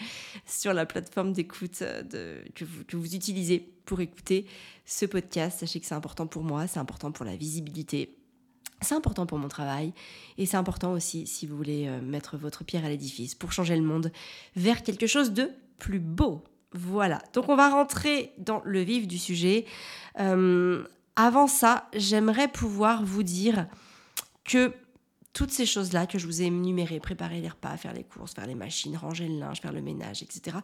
sur 0.45 0.75
la 0.75 0.85
plateforme 0.85 1.33
d'écoute 1.33 1.81
de, 1.81 2.43
que, 2.57 2.65
vous, 2.65 2.85
que 2.85 2.97
vous 2.97 3.15
utilisez 3.15 3.61
pour 3.85 4.01
écouter 4.01 4.47
ce 4.85 5.07
podcast. 5.07 5.61
Sachez 5.61 5.79
que 5.79 5.87
c'est 5.87 5.95
important 5.95 6.27
pour 6.27 6.43
moi, 6.43 6.67
c'est 6.67 6.81
important 6.81 7.13
pour 7.13 7.25
la 7.25 7.37
visibilité, 7.37 8.17
c'est 8.81 8.97
important 8.97 9.27
pour 9.27 9.39
mon 9.39 9.47
travail 9.47 9.93
et 10.39 10.45
c'est 10.45 10.57
important 10.57 10.93
aussi 10.93 11.25
si 11.29 11.47
vous 11.47 11.57
voulez 11.57 11.87
euh, 11.87 12.01
mettre 12.03 12.37
votre 12.37 12.65
pierre 12.65 12.85
à 12.85 12.89
l'édifice 12.89 13.37
pour 13.37 13.53
changer 13.53 13.77
le 13.77 13.83
monde 13.83 14.11
vers 14.57 14.83
quelque 14.83 15.07
chose 15.07 15.33
de 15.33 15.51
plus 15.79 16.01
beau. 16.01 16.43
Voilà, 16.73 17.23
donc 17.33 17.49
on 17.49 17.55
va 17.55 17.71
rentrer 17.71 18.33
dans 18.39 18.61
le 18.65 18.81
vif 18.81 19.07
du 19.07 19.19
sujet. 19.19 19.67
Euh, 20.19 20.85
avant 21.15 21.47
ça, 21.47 21.89
j'aimerais 21.95 22.49
pouvoir 22.49 23.05
vous 23.05 23.23
dire 23.23 23.69
que 24.45 24.73
toutes 25.37 25.51
ces 25.51 25.67
choses-là 25.67 26.07
que 26.07 26.19
je 26.19 26.25
vous 26.25 26.41
ai 26.41 26.47
énumérées, 26.47 26.99
préparer 26.99 27.43
les 27.43 27.49
repas, 27.51 27.77
faire 27.77 27.93
les 27.93 28.05
courses, 28.05 28.33
faire 28.33 28.47
les 28.47 28.55
machines, 28.55 28.97
ranger 28.97 29.29
le 29.29 29.39
linge, 29.39 29.61
faire 29.61 29.75
le 29.75 29.83
ménage, 29.83 30.23
etc. 30.23 30.57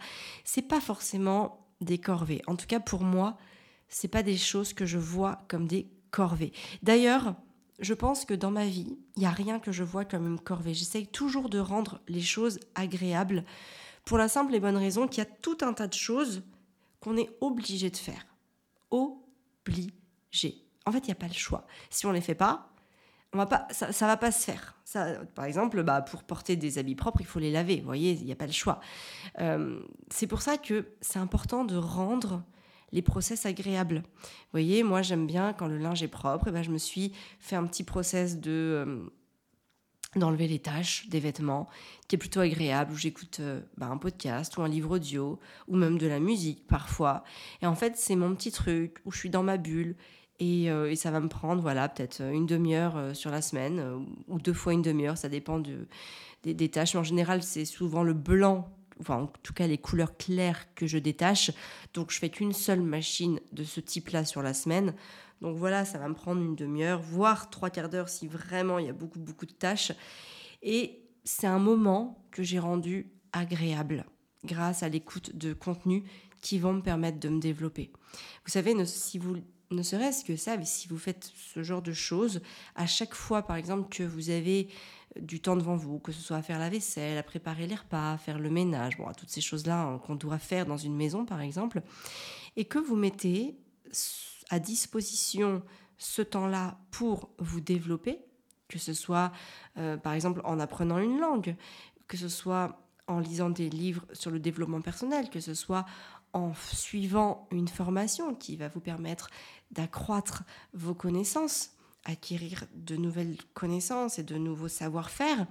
C'est 0.45 0.62
pas 0.62 0.81
forcément 0.81 1.67
des 1.83 1.99
corvées. 1.99 2.41
En 2.47 2.57
tout 2.57 2.64
cas, 2.67 2.81
pour 2.81 3.02
moi, 3.02 3.37
c'est 3.91 4.09
pas 4.09 4.23
des 4.23 4.38
choses 4.38 4.73
que 4.73 4.87
je 4.87 4.97
vois 4.97 5.45
comme 5.49 5.67
des 5.67 5.91
corvées. 6.11 6.55
D'ailleurs, 6.83 7.35
je 7.81 7.93
pense 7.93 8.25
que 8.25 8.33
dans 8.33 8.50
ma 8.50 8.64
vie, 8.64 8.97
il 9.17 9.21
n'y 9.21 9.26
a 9.26 9.31
rien 9.31 9.61
que 9.61 9.73
je 9.73 9.85
vois 9.85 10.07
comme 10.07 10.26
une 10.26 10.41
corvée. 10.41 10.73
J'essaye 10.73 11.07
toujours 11.07 11.50
de 11.50 11.59
rendre 11.59 12.00
les 12.09 12.23
choses 12.23 12.59
agréables 12.75 13.45
pour 14.07 14.17
la 14.17 14.29
simple 14.29 14.55
et 14.55 14.61
bonne 14.61 14.79
raison 14.79 15.07
qu'il 15.07 15.23
y 15.23 15.26
a 15.26 15.31
tout 15.43 15.59
un 15.61 15.75
tas 15.75 15.87
de 15.87 15.93
choses 15.93 16.45
qu'on 17.00 17.19
est 17.19 17.29
obligé 17.43 17.91
de 17.91 17.97
faire. 17.99 18.25
Obligé. 18.91 20.64
En 20.87 20.93
fait, 20.93 21.00
il 21.00 21.09
n'y 21.09 21.12
a 21.12 21.17
pas 21.17 21.29
le 21.29 21.35
choix. 21.35 21.67
Si 21.91 22.07
on 22.07 22.09
ne 22.09 22.14
les 22.14 22.23
fait 22.23 22.35
pas, 22.35 22.72
on 23.33 23.39
va 23.39 23.47
pas, 23.47 23.67
ça, 23.71 23.93
ça 23.93 24.07
va 24.07 24.17
pas 24.17 24.31
se 24.31 24.45
faire. 24.45 24.77
Ça, 24.85 25.07
par 25.35 25.47
exemple, 25.47 25.83
bah, 25.83 26.03
pour 26.03 26.23
porter 26.23 26.57
des 26.57 26.79
habits 26.79 26.95
propres, 26.95 27.21
il 27.21 27.27
faut 27.27 27.39
les 27.39 27.51
laver. 27.51 27.77
Vous 27.77 27.87
voyez, 27.87 28.12
il 28.12 28.25
n'y 28.25 28.33
a 28.33 28.37
pas 28.37 28.47
le 28.47 28.53
choix. 28.53 28.81
Euh, 29.41 29.81
c'est 30.11 30.27
pour 30.27 30.43
ça 30.43 30.59
que 30.59 30.87
c'est 31.01 31.19
important 31.19 31.65
de 31.65 31.77
rendre 31.77 32.43
les 32.93 33.03
process 33.03 33.47
agréables. 33.47 34.03
Vous 34.23 34.53
voyez, 34.53 34.83
moi 34.83 35.01
j'aime 35.01 35.27
bien 35.27 35.55
quand 35.55 35.67
le 35.67 35.79
linge 35.79 36.03
est 36.03 36.09
propre, 36.09 36.49
et 36.49 36.53
ben, 36.53 36.62
je 36.62 36.71
me 36.71 36.79
suis 36.79 37.12
fait 37.41 37.57
un 37.57 37.67
petit 37.67 37.85
process 37.85 38.39
de 38.39 38.51
euh, 38.51 39.03
d'enlever 40.15 40.47
les 40.47 40.59
taches 40.59 41.09
des 41.09 41.21
vêtements, 41.21 41.69
qui 42.07 42.17
est 42.17 42.19
plutôt 42.19 42.41
agréable, 42.41 42.93
où 42.93 42.97
j'écoute 42.97 43.39
euh, 43.41 43.62
ben, 43.79 43.91
un 43.91 43.97
podcast 43.97 44.57
ou 44.59 44.62
un 44.62 44.69
livre 44.69 44.97
audio, 44.97 45.41
ou 45.69 45.77
même 45.77 45.97
de 45.97 46.07
la 46.07 46.21
musique 46.21 46.67
parfois. 46.67 47.25
Et 47.62 47.67
en 47.67 47.75
fait, 47.75 47.97
c'est 47.97 48.17
mon 48.17 48.35
petit 48.35 48.53
truc 48.53 48.99
où 49.07 49.12
je 49.12 49.19
suis 49.19 49.31
dans 49.31 49.43
ma 49.43 49.57
bulle. 49.57 49.97
Et, 50.44 50.64
et 50.64 50.96
ça 50.96 51.12
va 51.12 51.20
me 51.20 51.28
prendre, 51.28 51.62
voilà, 51.62 51.88
peut-être 51.88 52.20
une 52.20 52.46
demi-heure 52.46 53.14
sur 53.14 53.30
la 53.30 53.40
semaine, 53.40 54.04
ou 54.26 54.40
deux 54.40 54.52
fois 54.52 54.72
une 54.72 54.82
demi-heure, 54.82 55.16
ça 55.16 55.28
dépend 55.28 55.61
de, 55.61 55.87
des, 56.42 56.52
des 56.52 56.68
tâches. 56.68 56.94
Mais 56.94 57.00
en 57.00 57.04
général, 57.04 57.44
c'est 57.44 57.64
souvent 57.64 58.02
le 58.02 58.12
blanc 58.12 58.68
enfin 59.00 59.22
en 59.22 59.26
tout 59.42 59.52
cas 59.52 59.66
les 59.66 59.78
couleurs 59.78 60.16
claires 60.16 60.75
que 60.75 60.87
je 60.87 60.99
détache. 60.99 61.50
Donc 61.94 62.11
je 62.11 62.18
fais 62.18 62.30
qu'une 62.30 62.52
seule 62.52 62.82
machine 62.82 63.40
de 63.52 63.64
ce 63.64 63.80
type-là 63.80 64.25
sur 64.25 64.42
la 64.42 64.54
semaine. 64.54 64.94
Donc 65.40 65.56
voilà, 65.56 65.84
ça 65.84 65.99
va 65.99 66.08
me 66.08 66.14
prendre 66.14 66.40
une 66.40 66.54
demi-heure, 66.54 67.00
voire 67.00 67.50
trois 67.50 67.70
quarts 67.70 67.88
d'heure 67.88 68.08
si 68.08 68.28
vraiment 68.28 68.78
il 68.78 68.87
y 68.87 68.88
a 68.88 68.92
beaucoup 68.92 69.18
beaucoup 69.18 69.46
de 69.46 69.52
tâches. 69.52 69.92
Et 70.62 71.02
c'est 71.25 71.46
un 71.46 71.58
moment 71.58 72.25
que 72.30 72.42
j'ai 72.42 72.58
rendu 72.58 73.12
agréable 73.32 74.04
grâce 74.44 74.82
à 74.82 74.88
l'écoute 74.88 75.37
de 75.37 75.52
contenus 75.52 76.04
qui 76.40 76.58
vont 76.58 76.72
me 76.72 76.82
permettre 76.82 77.20
de 77.20 77.28
me 77.28 77.40
développer. 77.40 77.92
Vous 78.44 78.50
savez, 78.50 78.75
si 78.87 79.18
vous 79.18 79.37
ne 79.73 79.83
serait-ce 79.83 80.25
que 80.25 80.37
ça, 80.37 80.57
mais 80.57 80.64
si 80.64 80.88
vous 80.88 80.99
faites 80.99 81.31
ce 81.35 81.62
genre 81.62 81.83
de 81.83 81.93
choses, 81.93 82.41
à 82.75 82.87
chaque 82.87 83.14
fois, 83.14 83.43
par 83.43 83.57
exemple, 83.57 83.88
que 83.88 84.02
vous 84.02 84.31
avez 84.31 84.69
du 85.21 85.41
temps 85.41 85.57
devant 85.57 85.76
vous, 85.76 85.99
que 85.99 86.12
ce 86.12 86.21
soit 86.21 86.38
à 86.38 86.43
faire 86.43 86.59
la 86.59 86.71
vaisselle, 86.71 87.19
à 87.19 87.23
préparer 87.23 87.67
les 87.67 87.75
repas, 87.75 88.12
à 88.12 88.19
faire 88.19 88.38
le 88.38 88.50
ménage, 88.50 88.97
bon, 88.97 89.07
à 89.07 89.14
toutes 89.14 89.31
ces 89.31 89.41
choses-là 89.41 89.83
hein, 89.83 89.99
qu'on 89.99 90.14
doit 90.14 90.38
faire 90.38 90.67
dans 90.67 90.76
une 90.76 90.97
maison, 90.97 91.25
par 91.25 91.41
exemple, 91.41 91.83
et 92.57 92.64
que 92.64 92.79
vous 92.79 92.97
mettez 92.97 93.57
à 94.50 94.59
disposition 94.59 95.62
ce 95.99 96.23
temps-là 96.23 96.79
pour 96.91 97.31
vous 97.38 97.61
développer, 97.61 98.21
que 98.69 98.79
ce 98.79 98.95
soit, 98.95 99.33
euh, 99.76 99.97
par 99.97 100.14
exemple, 100.14 100.41
en 100.45 100.59
apprenant 100.59 100.99
une 100.99 101.21
langue, 101.21 101.57
que 102.09 102.17
ce 102.17 102.29
soit 102.29 102.79
en 103.07 103.19
lisant 103.19 103.50
des 103.50 103.69
livres 103.69 104.07
sur 104.12 104.31
le 104.31 104.38
développement 104.38 104.81
personnel, 104.81 105.29
que 105.31 105.41
ce 105.41 105.55
soit 105.55 105.85
en 106.33 106.55
suivant 106.55 107.47
une 107.51 107.69
formation 107.69 108.35
qui 108.35 108.57
va 108.57 108.69
vous 108.69 108.81
permettre 108.81 109.29
d'accroître 109.71 110.45
vos 110.73 110.95
connaissances, 110.95 111.71
acquérir 112.05 112.65
de 112.75 112.97
nouvelles 112.97 113.37
connaissances 113.55 114.19
et 114.19 114.23
de 114.23 114.37
nouveaux 114.37 114.69
savoir-faire, 114.69 115.47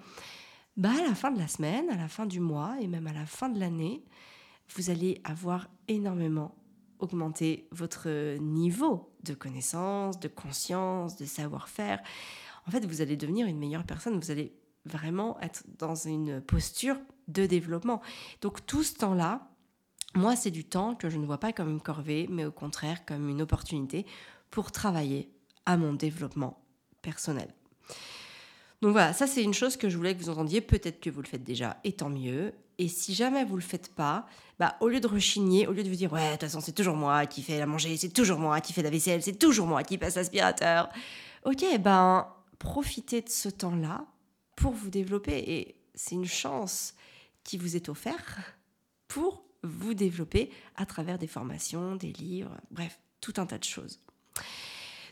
bah 0.77 0.91
à 0.97 1.07
la 1.07 1.15
fin 1.15 1.31
de 1.31 1.39
la 1.39 1.47
semaine, 1.47 1.89
à 1.89 1.97
la 1.97 2.07
fin 2.07 2.25
du 2.25 2.39
mois 2.39 2.75
et 2.79 2.87
même 2.87 3.07
à 3.07 3.13
la 3.13 3.25
fin 3.25 3.49
de 3.49 3.59
l'année, 3.59 4.03
vous 4.75 4.89
allez 4.89 5.21
avoir 5.23 5.67
énormément 5.87 6.55
augmenté 6.99 7.67
votre 7.71 8.37
niveau 8.37 9.13
de 9.23 9.33
connaissances, 9.33 10.19
de 10.19 10.27
conscience, 10.27 11.17
de 11.17 11.25
savoir-faire. 11.25 12.01
En 12.67 12.71
fait, 12.71 12.85
vous 12.85 13.01
allez 13.01 13.17
devenir 13.17 13.47
une 13.47 13.57
meilleure 13.57 13.83
personne, 13.83 14.19
vous 14.19 14.31
allez 14.31 14.55
vraiment 14.85 15.39
être 15.41 15.63
dans 15.77 15.95
une 15.95 16.41
posture 16.41 16.97
de 17.27 17.45
développement. 17.45 18.01
Donc 18.41 18.65
tout 18.65 18.83
ce 18.83 18.95
temps-là, 18.95 19.50
moi, 20.13 20.35
c'est 20.35 20.51
du 20.51 20.65
temps 20.65 20.95
que 20.95 21.09
je 21.09 21.17
ne 21.17 21.25
vois 21.25 21.39
pas 21.39 21.53
comme 21.53 21.69
une 21.69 21.81
corvée, 21.81 22.27
mais 22.29 22.45
au 22.45 22.51
contraire 22.51 23.05
comme 23.05 23.29
une 23.29 23.41
opportunité 23.41 24.05
pour 24.49 24.71
travailler 24.71 25.31
à 25.65 25.77
mon 25.77 25.93
développement 25.93 26.61
personnel. 27.01 27.53
Donc 28.81 28.93
voilà, 28.93 29.13
ça 29.13 29.27
c'est 29.27 29.43
une 29.43 29.53
chose 29.53 29.77
que 29.77 29.89
je 29.89 29.97
voulais 29.97 30.15
que 30.15 30.21
vous 30.21 30.29
entendiez. 30.29 30.59
Peut-être 30.59 30.99
que 30.99 31.09
vous 31.09 31.21
le 31.21 31.27
faites 31.27 31.43
déjà, 31.43 31.77
et 31.83 31.93
tant 31.93 32.09
mieux. 32.09 32.53
Et 32.77 32.87
si 32.87 33.13
jamais 33.13 33.45
vous 33.45 33.55
le 33.55 33.61
faites 33.61 33.93
pas, 33.93 34.25
bah, 34.59 34.75
au 34.79 34.87
lieu 34.87 34.99
de 34.99 35.07
rechigner, 35.07 35.67
au 35.67 35.71
lieu 35.71 35.83
de 35.83 35.89
vous 35.89 35.95
dire 35.95 36.11
ouais, 36.11 36.25
de 36.25 36.31
toute 36.31 36.41
façon 36.41 36.61
c'est 36.61 36.71
toujours 36.71 36.95
moi 36.95 37.27
qui 37.27 37.43
fais 37.43 37.59
la 37.59 37.67
manger, 37.67 37.95
c'est 37.95 38.09
toujours 38.09 38.39
moi 38.39 38.59
qui 38.59 38.73
fais 38.73 38.81
la 38.81 38.89
vaisselle, 38.89 39.21
c'est 39.21 39.37
toujours 39.37 39.67
moi 39.67 39.83
qui 39.83 39.97
passe 39.99 40.15
l'aspirateur. 40.15 40.89
Ok, 41.45 41.63
ben 41.79 42.27
profitez 42.57 43.21
de 43.21 43.29
ce 43.29 43.49
temps-là 43.49 44.05
pour 44.55 44.73
vous 44.73 44.89
développer. 44.89 45.37
Et 45.37 45.75
c'est 45.93 46.15
une 46.15 46.25
chance 46.25 46.95
qui 47.43 47.57
vous 47.57 47.75
est 47.75 47.87
offerte 47.87 48.39
pour 49.07 49.43
vous 49.63 49.93
développer 49.93 50.51
à 50.75 50.85
travers 50.85 51.17
des 51.17 51.27
formations, 51.27 51.95
des 51.95 52.11
livres, 52.13 52.57
bref, 52.71 52.99
tout 53.19 53.33
un 53.37 53.45
tas 53.45 53.57
de 53.57 53.63
choses. 53.63 53.99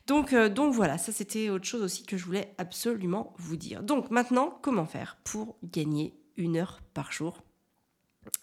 Donc, 0.07 0.33
euh, 0.33 0.49
donc 0.49 0.73
voilà, 0.73 0.97
ça 0.97 1.11
c'était 1.11 1.49
autre 1.49 1.65
chose 1.65 1.83
aussi 1.83 2.03
que 2.03 2.17
je 2.17 2.25
voulais 2.25 2.53
absolument 2.57 3.33
vous 3.37 3.57
dire. 3.57 3.83
Donc 3.83 4.09
maintenant, 4.09 4.57
comment 4.61 4.85
faire 4.85 5.17
pour 5.23 5.57
gagner 5.63 6.19
une 6.35 6.57
heure 6.57 6.81
par 6.93 7.11
jour? 7.11 7.43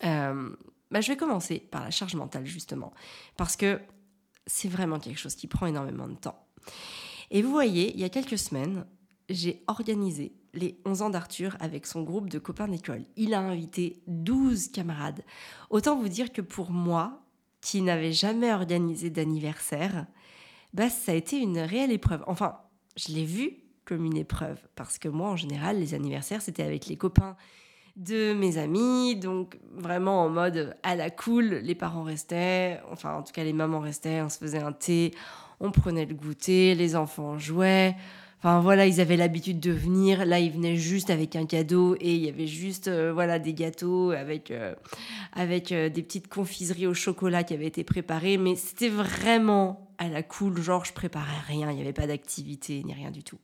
Euh, 0.04 0.54
bah, 0.90 1.00
Je 1.00 1.08
vais 1.08 1.16
commencer 1.16 1.58
par 1.58 1.82
la 1.82 1.90
charge 1.90 2.14
mentale 2.14 2.46
justement, 2.46 2.92
parce 3.36 3.56
que 3.56 3.80
c'est 4.46 4.68
vraiment 4.68 5.00
quelque 5.00 5.18
chose 5.18 5.34
qui 5.34 5.48
prend 5.48 5.66
énormément 5.66 6.06
de 6.06 6.14
temps. 6.14 6.46
Et 7.32 7.42
vous 7.42 7.50
voyez, 7.50 7.92
il 7.92 8.00
y 8.00 8.04
a 8.04 8.08
quelques 8.08 8.38
semaines, 8.38 8.86
j'ai 9.28 9.64
organisé 9.66 10.36
les 10.56 10.78
11 10.84 11.02
ans 11.02 11.10
d'Arthur 11.10 11.56
avec 11.60 11.86
son 11.86 12.02
groupe 12.02 12.28
de 12.28 12.38
copains 12.38 12.68
d'école. 12.68 13.04
Il 13.16 13.34
a 13.34 13.40
invité 13.40 14.02
12 14.08 14.68
camarades. 14.68 15.22
Autant 15.70 15.96
vous 15.96 16.08
dire 16.08 16.32
que 16.32 16.40
pour 16.40 16.70
moi, 16.70 17.22
qui 17.60 17.82
n'avais 17.82 18.12
jamais 18.12 18.52
organisé 18.52 19.10
d'anniversaire, 19.10 20.06
bah, 20.72 20.88
ça 20.88 21.12
a 21.12 21.14
été 21.14 21.38
une 21.38 21.58
réelle 21.58 21.92
épreuve. 21.92 22.22
Enfin, 22.26 22.58
je 22.96 23.12
l'ai 23.12 23.24
vu 23.24 23.58
comme 23.84 24.04
une 24.04 24.16
épreuve, 24.16 24.58
parce 24.74 24.98
que 24.98 25.08
moi, 25.08 25.30
en 25.30 25.36
général, 25.36 25.78
les 25.78 25.94
anniversaires, 25.94 26.42
c'était 26.42 26.64
avec 26.64 26.86
les 26.86 26.96
copains 26.96 27.36
de 27.96 28.34
mes 28.34 28.58
amis, 28.58 29.16
donc 29.16 29.58
vraiment 29.72 30.24
en 30.24 30.28
mode 30.28 30.76
à 30.82 30.96
la 30.96 31.08
cool, 31.08 31.44
les 31.62 31.74
parents 31.74 32.02
restaient, 32.02 32.80
enfin 32.92 33.14
en 33.14 33.22
tout 33.22 33.32
cas 33.32 33.42
les 33.42 33.54
mamans 33.54 33.80
restaient, 33.80 34.20
on 34.20 34.28
se 34.28 34.36
faisait 34.36 34.62
un 34.62 34.72
thé, 34.72 35.14
on 35.60 35.70
prenait 35.70 36.04
le 36.04 36.14
goûter, 36.14 36.74
les 36.74 36.94
enfants 36.94 37.38
jouaient. 37.38 37.96
Enfin 38.38 38.60
voilà, 38.60 38.86
ils 38.86 39.00
avaient 39.00 39.16
l'habitude 39.16 39.60
de 39.60 39.72
venir. 39.72 40.26
Là, 40.26 40.38
ils 40.38 40.52
venaient 40.52 40.76
juste 40.76 41.10
avec 41.10 41.36
un 41.36 41.46
cadeau 41.46 41.96
et 42.00 42.14
il 42.14 42.24
y 42.24 42.28
avait 42.28 42.46
juste 42.46 42.88
euh, 42.88 43.12
voilà 43.12 43.38
des 43.38 43.54
gâteaux 43.54 44.10
avec 44.10 44.50
euh, 44.50 44.74
avec 45.32 45.72
euh, 45.72 45.88
des 45.88 46.02
petites 46.02 46.28
confiseries 46.28 46.86
au 46.86 46.94
chocolat 46.94 47.44
qui 47.44 47.54
avaient 47.54 47.66
été 47.66 47.82
préparées. 47.82 48.36
Mais 48.36 48.54
c'était 48.54 48.90
vraiment 48.90 49.90
à 49.98 50.08
la 50.08 50.22
cool, 50.22 50.60
genre 50.60 50.84
je 50.84 50.92
préparais 50.92 51.40
rien, 51.46 51.70
il 51.70 51.76
n'y 51.76 51.80
avait 51.80 51.94
pas 51.94 52.06
d'activité 52.06 52.82
ni 52.84 52.92
rien 52.92 53.10
du 53.10 53.24
tout. 53.24 53.38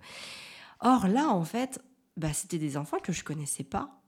Or 0.80 1.08
là, 1.08 1.28
en 1.30 1.44
fait, 1.44 1.80
bah, 2.18 2.32
c'était 2.34 2.58
des 2.58 2.76
enfants 2.76 2.99
que 3.02 3.12
je 3.12 3.25
connaissais 3.25 3.64
pas. 3.64 3.99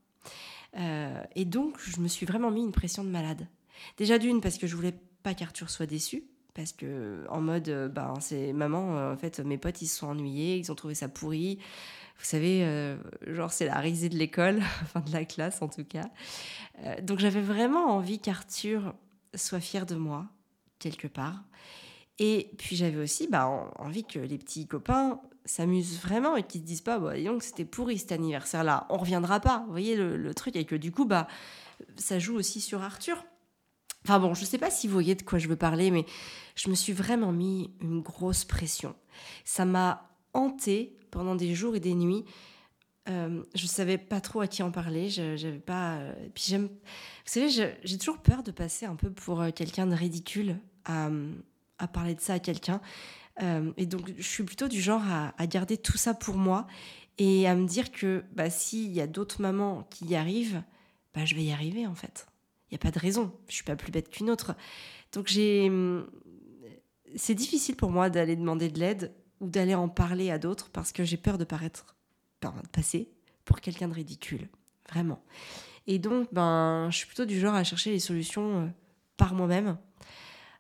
et 1.35 1.45
donc, 1.45 1.79
je 1.79 2.01
me 2.01 2.09
suis 2.09 2.27
vraiment 2.27 2.51
mis 2.51 2.61
une 2.61 2.73
pression 2.73 3.05
de 3.05 3.09
malade. 3.09 3.49
Déjà 3.97 4.19
d'une, 4.19 4.41
parce 4.41 4.59
que 4.59 4.67
je 4.67 4.77
voulais 4.77 4.95
pas 5.23 5.33
qu'Arthur 5.33 5.71
soit 5.71 5.87
déçu 5.87 6.25
parce 6.55 6.73
que 6.73 7.25
en 7.29 7.41
mode 7.41 7.91
ben 7.93 8.15
c'est 8.21 8.53
maman 8.53 8.97
euh, 8.97 9.13
en 9.13 9.17
fait 9.17 9.41
mes 9.41 9.59
potes 9.59 9.83
ils 9.83 9.89
se 9.89 9.99
sont 9.99 10.09
ennuyés 10.09 10.57
ils 10.57 10.71
ont 10.71 10.75
trouvé 10.75 10.95
ça 10.95 11.09
pourri. 11.09 11.59
Vous 12.19 12.25
savez 12.25 12.65
euh, 12.65 12.97
genre 13.27 13.53
c'est 13.53 13.67
la 13.67 13.79
risée 13.79 14.09
de 14.09 14.17
l'école 14.17 14.59
enfin 14.83 15.01
de 15.01 15.13
la 15.13 15.25
classe 15.25 15.63
en 15.63 15.69
tout 15.69 15.85
cas. 15.85 16.09
Donc 17.03 17.19
j'avais 17.19 17.41
vraiment 17.41 17.87
envie 17.91 18.19
qu'Arthur 18.19 18.95
soit 19.35 19.61
fier 19.61 19.87
de 19.87 19.97
moi 19.97 20.27
quelque 20.79 21.09
part. 21.09 21.43
Et 22.19 22.51
puis 22.59 22.77
j'avais 22.77 23.03
aussi 23.03 23.27
bah, 23.29 23.49
envie 23.77 24.05
que 24.05 24.21
les 24.21 24.39
petits 24.39 24.69
copains 24.69 25.21
s'amusent 25.45 26.01
vraiment 26.01 26.37
et 26.37 26.45
qu'ils 26.45 26.61
se 26.61 26.67
disent 26.67 26.81
pas 26.81 26.99
bah 26.99 27.15
que 27.17 27.45
c'était 27.45 27.65
pourri 27.65 27.99
cet 27.99 28.13
anniversaire 28.13 28.63
là 28.65 28.87
on 28.91 28.97
reviendra 28.97 29.41
pas. 29.41 29.65
Vous 29.67 29.73
voyez 29.73 29.97
le, 29.97 30.17
le 30.17 30.35
truc 30.35 30.55
et 30.55 30.65
que 30.65 30.77
du 30.77 30.93
coup 30.93 31.05
bah 31.05 31.27
ça 31.97 32.19
joue 32.19 32.37
aussi 32.37 32.61
sur 32.61 32.83
Arthur 32.83 33.25
Enfin 34.05 34.19
bon, 34.19 34.35
je 34.35 34.43
ne 34.43 34.47
sais 34.47 34.59
pas 34.59 34.71
si 34.71 34.87
vous 34.87 34.93
voyez 34.93 35.15
de 35.15 35.23
quoi 35.23 35.39
je 35.39 35.49
veux 35.49 35.57
parler, 35.57 35.91
mais 35.91 36.05
je 36.57 36.69
me 36.69 36.75
suis 36.75 36.93
vraiment 36.93 37.33
mis 37.33 37.71
une 37.81 38.01
grosse 38.01 38.45
pression. 38.45 38.95
Ça 39.45 39.65
m'a 39.65 40.11
hanté 40.35 40.99
pendant 41.11 41.35
des 41.35 41.55
jours 41.55 41.75
et 41.75 41.81
des 41.81 41.95
nuits. 41.95 42.25
Euh, 43.09 43.43
je 43.55 43.67
savais 43.67 43.99
pas 43.99 44.21
trop 44.21 44.41
à 44.41 44.47
qui 44.47 44.63
en 44.63 44.71
parler. 44.71 45.09
J'avais 45.09 45.59
pas. 45.59 45.97
Euh. 45.97 46.29
Vous 46.37 46.69
savez, 47.25 47.49
j'ai 47.49 47.99
toujours 47.99 48.19
peur 48.19 48.43
de 48.43 48.51
passer 48.51 48.85
un 48.85 48.97
peu 48.97 49.11
pour 49.11 49.41
euh, 49.41 49.51
quelqu'un 49.51 49.87
de 49.87 49.95
ridicule 49.95 50.59
à, 50.85 51.09
parler 51.93 52.15
de 52.15 52.21
ça 52.21 52.35
à 52.35 52.39
quelqu'un. 52.39 52.83
Euh, 53.43 53.73
et 53.79 53.87
donc, 53.87 54.13
je 54.17 54.23
suis 54.23 54.45
plutôt 54.45 54.69
du 54.69 54.81
genre 54.81 55.03
à, 55.03 55.35
à, 55.39 55.47
garder 55.47 55.79
tout 55.79 55.97
ça 55.97 56.13
pour 56.15 56.37
moi 56.37 56.67
et 57.19 57.49
à 57.49 57.55
me 57.55 57.67
dire 57.67 57.91
que 57.91 58.23
bah, 58.33 58.51
s'il 58.51 58.93
y 58.93 59.01
a 59.01 59.07
d'autres 59.07 59.41
mamans 59.41 59.87
qui 59.91 60.07
y 60.07 60.15
arrivent, 60.15 60.63
bah, 61.15 61.25
je 61.25 61.35
vais 61.35 61.45
y 61.45 61.53
arriver 61.53 61.87
en 61.87 61.95
fait 61.95 62.27
n'y 62.75 62.81
a 62.81 62.91
pas 62.91 62.91
de 62.91 62.99
raison. 62.99 63.33
Je 63.49 63.55
suis 63.55 63.65
pas 63.65 63.77
plus 63.77 63.93
bête 63.93 64.11
qu'une 64.11 64.31
autre. 64.31 64.55
Donc 65.13 65.29
j'ai, 65.29 65.69
hum, 65.69 66.07
c'est 67.17 67.35
difficile 67.35 67.77
pour 67.77 67.91
moi 67.91 68.11
d'aller 68.11 68.37
demander 68.37 68.69
de 68.69 68.79
l'aide 68.79 69.13
ou 69.41 69.49
d'aller 69.49 69.75
en 69.75 69.89
parler 69.89 70.31
à 70.31 70.39
d'autres 70.39 70.71
parce 70.71 70.93
que 70.93 71.05
j'ai 71.05 71.17
peur 71.17 71.39
de 71.39 71.45
paraître, 71.45 71.97
de 72.43 72.49
passer 72.73 73.11
pour 73.45 73.61
quelqu'un 73.61 73.89
de 73.89 73.95
ridicule, 73.95 74.49
vraiment. 74.91 75.23
Et 75.87 75.99
donc, 75.99 76.29
ben, 76.33 76.89
je 76.91 76.97
suis 76.97 77.07
plutôt 77.07 77.27
du 77.27 77.39
genre 77.39 77.55
à 77.55 77.63
chercher 77.63 77.91
les 77.91 77.99
solutions 77.99 78.63
euh, 78.63 78.67
par 79.17 79.35
moi-même 79.35 79.77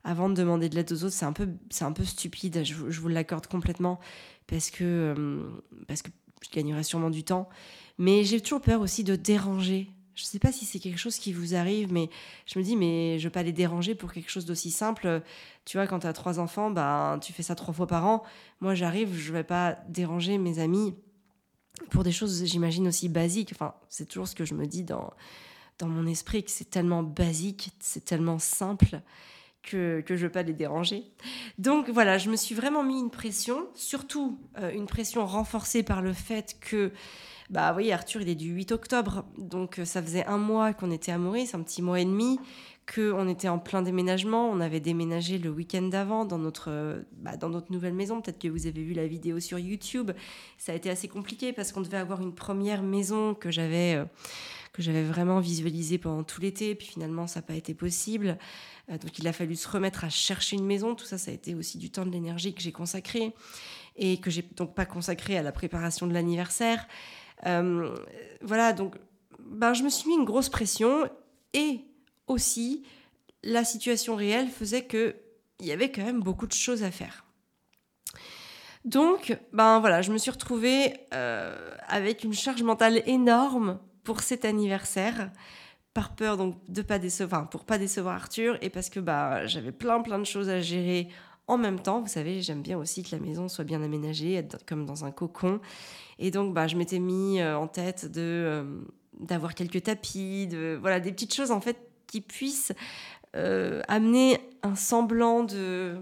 avant 0.04 0.28
de 0.28 0.35
demander 0.35 0.68
de 0.68 0.75
l'aide 0.75 0.92
aux 0.92 1.04
autres. 1.04 1.14
C'est 1.14 1.25
un 1.25 1.33
peu, 1.33 1.49
c'est 1.71 1.85
un 1.85 1.92
peu 1.92 2.04
stupide. 2.04 2.62
Je, 2.62 2.75
vous 2.75 3.09
l'accorde 3.09 3.47
complètement 3.47 3.99
parce 4.47 4.71
que, 4.71 5.14
hum, 5.16 5.62
parce 5.88 6.02
que 6.02 6.11
je 6.42 6.50
gagnerais 6.50 6.83
sûrement 6.83 7.11
du 7.11 7.25
temps. 7.25 7.49
Mais 7.97 8.25
j'ai 8.25 8.40
toujours 8.40 8.61
peur 8.61 8.80
aussi 8.80 9.02
de 9.04 9.16
déranger 9.16 9.88
Je 10.14 10.23
ne 10.23 10.26
sais 10.26 10.38
pas 10.38 10.52
si 10.52 10.64
c'est 10.64 10.78
quelque 10.78 10.99
chose 10.99 11.16
qui 11.18 11.33
vous 11.33 11.54
arrive, 11.54 11.92
mais 11.92 12.09
je 12.47 12.59
me 12.59 12.64
dis, 12.64 12.76
mais 12.76 13.18
je 13.18 13.25
ne 13.25 13.28
veux 13.28 13.33
pas 13.33 13.42
les 13.42 13.52
déranger 13.52 13.94
pour 13.94 14.12
quelque 14.12 14.30
chose 14.30 14.44
d'aussi 14.44 14.71
simple. 14.71 15.23
Tu 15.64 15.76
vois, 15.76 15.87
quand 15.87 16.00
tu 16.00 16.06
as 16.06 16.12
trois 16.12 16.38
enfants, 16.38 16.71
ben, 16.71 17.18
tu 17.21 17.33
fais 17.33 17.42
ça 17.42 17.54
trois 17.54 17.75
fois 17.75 17.87
par 17.87 18.06
an. 18.06 18.23
Moi, 18.61 18.75
j'arrive, 18.75 19.14
je 19.16 19.33
ne 19.33 19.38
vais 19.38 19.44
pas 19.44 19.78
déranger 19.88 20.38
mes 20.38 20.61
amis 20.61 20.94
pour 21.90 22.04
des 22.04 22.12
choses, 22.12 22.44
j'imagine, 22.44 22.87
aussi 22.87 23.09
basiques. 23.09 23.50
Enfin, 23.52 23.75
c'est 23.88 24.06
toujours 24.06 24.28
ce 24.28 24.37
que 24.37 24.44
je 24.44 24.54
me 24.54 24.66
dis 24.66 24.85
dans, 24.85 25.12
dans 25.78 25.88
mon 25.88 26.06
esprit, 26.06 26.44
que 26.44 26.50
c'est 26.50 26.71
tellement 26.71 27.02
basique, 27.02 27.71
c'est 27.80 28.04
tellement 28.04 28.38
simple 28.38 29.00
que, 29.64 30.00
que 30.02 30.16
je 30.16 30.23
ne 30.23 30.26
veux 30.28 30.33
pas 30.33 30.42
les 30.42 30.52
déranger. 30.52 31.02
Donc 31.59 31.90
voilà, 31.90 32.18
je 32.18 32.30
me 32.30 32.37
suis 32.37 32.54
vraiment 32.54 32.85
mis 32.85 33.00
une 33.00 33.11
pression, 33.11 33.66
surtout 33.75 34.38
euh, 34.59 34.71
une 34.71 34.87
pression 34.87 35.26
renforcée 35.26 35.83
par 35.83 36.02
le 36.02 36.12
fait 36.12 36.56
que, 36.61 36.92
bah 37.50 37.74
oui, 37.76 37.92
Arthur, 37.92 38.22
il 38.22 38.28
est 38.28 38.34
du 38.34 38.50
8 38.50 38.72
octobre, 38.72 39.24
donc 39.38 39.78
euh, 39.78 39.84
ça 39.84 40.02
faisait 40.02 40.24
un 40.26 40.38
mois 40.38 40.72
qu'on 40.72 40.90
était 40.90 41.12
à 41.12 41.18
c'est 41.46 41.56
un 41.56 41.62
petit 41.62 41.82
mois 41.82 42.00
et 42.00 42.04
demi, 42.04 42.38
qu'on 42.92 43.28
était 43.28 43.48
en 43.48 43.58
plein 43.58 43.82
déménagement, 43.82 44.48
on 44.48 44.60
avait 44.60 44.80
déménagé 44.80 45.38
le 45.38 45.50
week-end 45.50 45.82
d'avant 45.82 46.24
dans 46.24 46.38
notre, 46.38 47.04
bah, 47.18 47.36
dans 47.36 47.48
notre 47.48 47.72
nouvelle 47.72 47.94
maison, 47.94 48.20
peut-être 48.20 48.38
que 48.38 48.48
vous 48.48 48.66
avez 48.66 48.82
vu 48.82 48.94
la 48.94 49.06
vidéo 49.06 49.40
sur 49.40 49.58
YouTube, 49.58 50.10
ça 50.58 50.72
a 50.72 50.74
été 50.74 50.90
assez 50.90 51.08
compliqué 51.08 51.52
parce 51.52 51.72
qu'on 51.72 51.82
devait 51.82 51.98
avoir 51.98 52.20
une 52.20 52.34
première 52.34 52.82
maison 52.82 53.34
que 53.34 53.50
j'avais... 53.50 53.96
Euh, 53.96 54.04
vraiment 54.78 55.40
visualisé 55.40 55.98
pendant 55.98 56.24
tout 56.24 56.40
l'été, 56.40 56.74
puis 56.74 56.86
finalement 56.86 57.26
ça 57.26 57.40
n'a 57.40 57.46
pas 57.46 57.54
été 57.54 57.74
possible. 57.74 58.38
Euh, 58.90 58.98
donc 58.98 59.18
il 59.18 59.28
a 59.28 59.32
fallu 59.32 59.56
se 59.56 59.68
remettre 59.68 60.04
à 60.04 60.08
chercher 60.08 60.56
une 60.56 60.66
maison. 60.66 60.94
Tout 60.94 61.04
ça, 61.04 61.18
ça 61.18 61.30
a 61.30 61.34
été 61.34 61.54
aussi 61.54 61.78
du 61.78 61.90
temps 61.90 62.04
de 62.04 62.10
l'énergie 62.10 62.54
que 62.54 62.60
j'ai 62.60 62.72
consacré 62.72 63.32
et 63.96 64.18
que 64.18 64.30
j'ai 64.30 64.42
donc 64.56 64.74
pas 64.74 64.86
consacré 64.86 65.38
à 65.38 65.42
la 65.42 65.52
préparation 65.52 66.06
de 66.06 66.12
l'anniversaire. 66.12 66.86
Euh, 67.46 67.94
voilà, 68.42 68.72
donc 68.72 68.96
ben, 69.38 69.74
je 69.74 69.82
me 69.82 69.88
suis 69.88 70.08
mis 70.08 70.14
une 70.14 70.24
grosse 70.24 70.48
pression 70.48 71.08
et 71.52 71.80
aussi 72.26 72.84
la 73.42 73.64
situation 73.64 74.16
réelle 74.16 74.48
faisait 74.48 74.84
que 74.84 75.16
il 75.60 75.66
y 75.66 75.72
avait 75.72 75.90
quand 75.90 76.04
même 76.04 76.20
beaucoup 76.20 76.46
de 76.46 76.52
choses 76.52 76.82
à 76.82 76.90
faire. 76.90 77.24
Donc, 78.84 79.38
ben 79.52 79.80
voilà, 79.80 80.02
je 80.02 80.12
me 80.12 80.18
suis 80.18 80.30
retrouvée 80.30 80.94
euh, 81.14 81.70
avec 81.86 82.24
une 82.24 82.34
charge 82.34 82.62
mentale 82.62 83.02
énorme 83.06 83.78
pour 84.02 84.20
cet 84.20 84.44
anniversaire 84.44 85.30
par 85.94 86.14
peur 86.16 86.36
donc 86.36 86.56
de 86.68 86.82
pas 86.82 86.98
décevoir, 86.98 87.48
pour 87.48 87.64
pas 87.64 87.78
décevoir 87.78 88.16
Arthur 88.16 88.58
et 88.60 88.68
parce 88.68 88.90
que 88.90 88.98
bah 88.98 89.46
j'avais 89.46 89.70
plein 89.70 90.00
plein 90.02 90.18
de 90.18 90.24
choses 90.24 90.48
à 90.48 90.60
gérer 90.60 91.08
en 91.46 91.56
même 91.56 91.80
temps. 91.80 92.00
Vous 92.00 92.08
savez, 92.08 92.42
j'aime 92.42 92.62
bien 92.62 92.76
aussi 92.76 93.02
que 93.02 93.14
la 93.14 93.22
maison 93.22 93.48
soit 93.48 93.64
bien 93.64 93.82
aménagée, 93.82 94.34
être 94.34 94.66
comme 94.66 94.86
dans 94.86 95.04
un 95.04 95.12
cocon. 95.12 95.60
Et 96.18 96.30
donc 96.30 96.54
bah 96.54 96.66
je 96.66 96.76
m'étais 96.76 96.99
mis 96.99 97.40
euh, 97.40 97.56
en 97.56 97.66
tête 97.66 98.11
de 98.11 98.21
euh, 98.21 98.80
d'avoir 99.18 99.54
quelques 99.54 99.85
tapis, 99.85 100.47
de 100.47 100.78
voilà 100.80 101.00
des 101.00 101.12
petites 101.12 101.35
choses 101.35 101.50
en 101.50 101.61
fait 101.61 101.76
qui 102.06 102.21
puissent 102.21 102.73
euh, 103.37 103.83
amener 103.88 104.38
un 104.62 104.76
semblant 104.76 105.44
de 105.44 105.97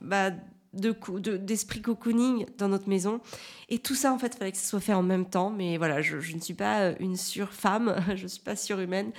bah, 0.00 0.30
de, 0.72 1.36
d'esprit 1.36 1.82
cocooning 1.82 2.46
dans 2.56 2.68
notre 2.68 2.88
maison. 2.88 3.20
Et 3.68 3.78
tout 3.78 3.94
ça, 3.94 4.10
en 4.10 4.18
fait, 4.18 4.34
il 4.34 4.38
fallait 4.38 4.52
que 4.52 4.58
ça 4.58 4.66
soit 4.66 4.80
fait 4.80 4.94
en 4.94 5.02
même 5.02 5.28
temps. 5.28 5.50
Mais 5.50 5.76
voilà, 5.76 6.00
je, 6.00 6.16
ne 6.16 6.40
suis 6.40 6.54
pas 6.54 6.92
une 6.98 7.16
surfemme, 7.16 7.94
je 8.16 8.22
ne 8.22 8.28
suis 8.28 8.40
pas 8.40 8.56
surhumaine. 8.56 9.12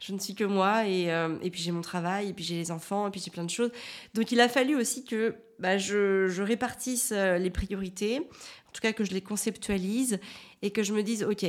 Je 0.00 0.12
ne 0.12 0.20
suis 0.20 0.36
que 0.36 0.44
moi. 0.44 0.86
Et, 0.86 1.06
et 1.42 1.50
puis 1.50 1.60
j'ai 1.60 1.72
mon 1.72 1.80
travail, 1.80 2.28
et 2.28 2.32
puis 2.32 2.44
j'ai 2.44 2.54
les 2.54 2.70
enfants, 2.70 3.08
et 3.08 3.10
puis 3.10 3.20
j'ai 3.20 3.32
plein 3.32 3.44
de 3.44 3.50
choses. 3.50 3.72
Donc 4.14 4.30
il 4.30 4.40
a 4.40 4.48
fallu 4.48 4.76
aussi 4.76 5.04
que 5.04 5.34
bah, 5.58 5.78
je, 5.78 6.40
répartisse 6.40 7.10
les 7.12 7.50
priorités, 7.50 8.22
en 8.70 8.72
tout 8.72 8.80
cas 8.80 8.92
que 8.92 9.04
je 9.04 9.10
les 9.10 9.20
conceptualise, 9.20 10.20
et 10.62 10.70
que 10.70 10.82
je 10.82 10.94
me 10.94 11.02
dise, 11.02 11.24
OK, 11.24 11.44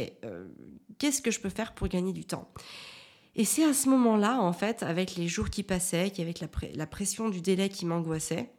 qu'est-ce 0.97 1.21
que 1.21 1.31
je 1.31 1.39
peux 1.39 1.49
faire 1.49 1.73
pour 1.73 1.87
gagner 1.87 2.13
du 2.13 2.25
temps? 2.25 2.51
Et 3.35 3.45
c'est 3.45 3.63
à 3.63 3.73
ce 3.73 3.87
moment-là, 3.89 4.41
en 4.41 4.51
fait, 4.51 4.83
avec 4.83 5.15
les 5.15 5.27
jours 5.27 5.49
qui 5.49 5.63
passaient, 5.63 6.11
avec 6.19 6.39
la, 6.39 6.47
la 6.73 6.87
pression 6.87 7.29
du 7.29 7.41
délai 7.41 7.69
qui 7.69 7.85
m'angoissait, 7.85 8.51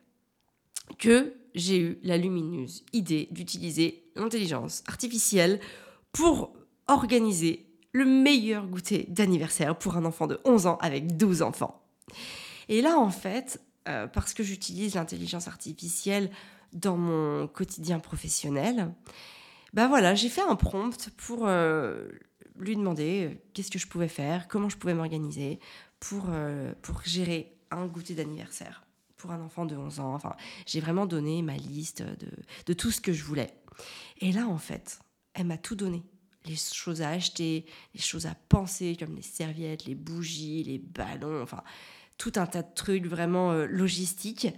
que 0.99 1.35
j'ai 1.55 1.79
eu 1.79 1.99
la 2.03 2.17
lumineuse 2.17 2.85
idée 2.93 3.29
d'utiliser 3.31 4.05
l'intelligence 4.17 4.83
artificielle 4.87 5.61
pour 6.13 6.55
organiser 6.89 7.67
le 7.93 8.05
meilleur 8.05 8.67
goûter 8.67 9.07
d'anniversaire 9.09 9.77
pour 9.77 9.97
un 9.97 10.05
enfant 10.05 10.27
de 10.27 10.41
11 10.45 10.67
ans 10.67 10.79
avec 10.81 11.17
12 11.17 11.43
enfants. 11.43 11.85
Et 12.69 12.81
là, 12.81 12.99
en 12.99 13.11
fait, 13.11 13.61
euh, 13.89 14.07
parce 14.07 14.33
que 14.33 14.43
j'utilise 14.43 14.95
l'intelligence 14.95 15.49
artificielle 15.49 16.31
dans 16.73 16.97
mon 16.97 17.47
quotidien 17.47 17.99
professionnel, 17.99 18.93
ben 19.73 19.89
voilà, 19.89 20.15
j'ai 20.15 20.29
fait 20.29 20.43
un 20.43 20.57
prompt 20.57 21.11
pour 21.17 21.47
euh, 21.47 22.09
lui 22.59 22.77
demander 22.77 23.31
euh, 23.31 23.35
qu'est-ce 23.55 23.71
que 23.71 23.79
je 23.79 23.87
pouvais 23.87 24.09
faire, 24.09 24.49
comment 24.49 24.69
je 24.69 24.77
pouvais 24.77 24.95
m'organiser 24.95 25.61
pour, 26.01 26.27
pour 26.83 27.03
gérer 27.05 27.55
un 27.71 27.87
goûter 27.87 28.15
d'anniversaire 28.15 28.85
pour 29.17 29.31
un 29.31 29.41
enfant 29.41 29.65
de 29.67 29.77
11 29.77 30.01
ans. 30.01 30.15
Enfin, 30.15 30.35
j'ai 30.67 30.81
vraiment 30.81 31.07
donné 31.07 31.43
ma 31.43 31.57
liste 31.57 32.03
de, 32.03 32.29
de 32.67 32.73
tout 32.73 32.91
ce 32.91 33.01
que 33.01 33.13
je 33.13 33.23
voulais. 33.23 33.55
Et 34.21 34.33
là, 34.33 34.49
en 34.49 34.59
fait, 34.59 34.99
elle 35.35 35.47
m'a 35.47 35.59
tout 35.59 35.77
donné. 35.77 36.03
Les 36.45 36.57
choses 36.57 37.03
à 37.03 37.11
acheter, 37.11 37.67
les 37.95 38.01
choses 38.01 38.27
à 38.27 38.35
penser, 38.49 38.97
comme 38.99 39.15
les 39.15 39.23
serviettes, 39.23 39.85
les 39.85 39.95
bougies, 39.95 40.65
les 40.65 40.79
ballons, 40.79 41.41
enfin, 41.41 41.63
tout 42.19 42.33
un 42.37 42.47
tas 42.47 42.63
de 42.63 42.75
trucs 42.75 43.07
vraiment 43.07 43.53
euh, 43.53 43.67
logistiques. 43.67 44.49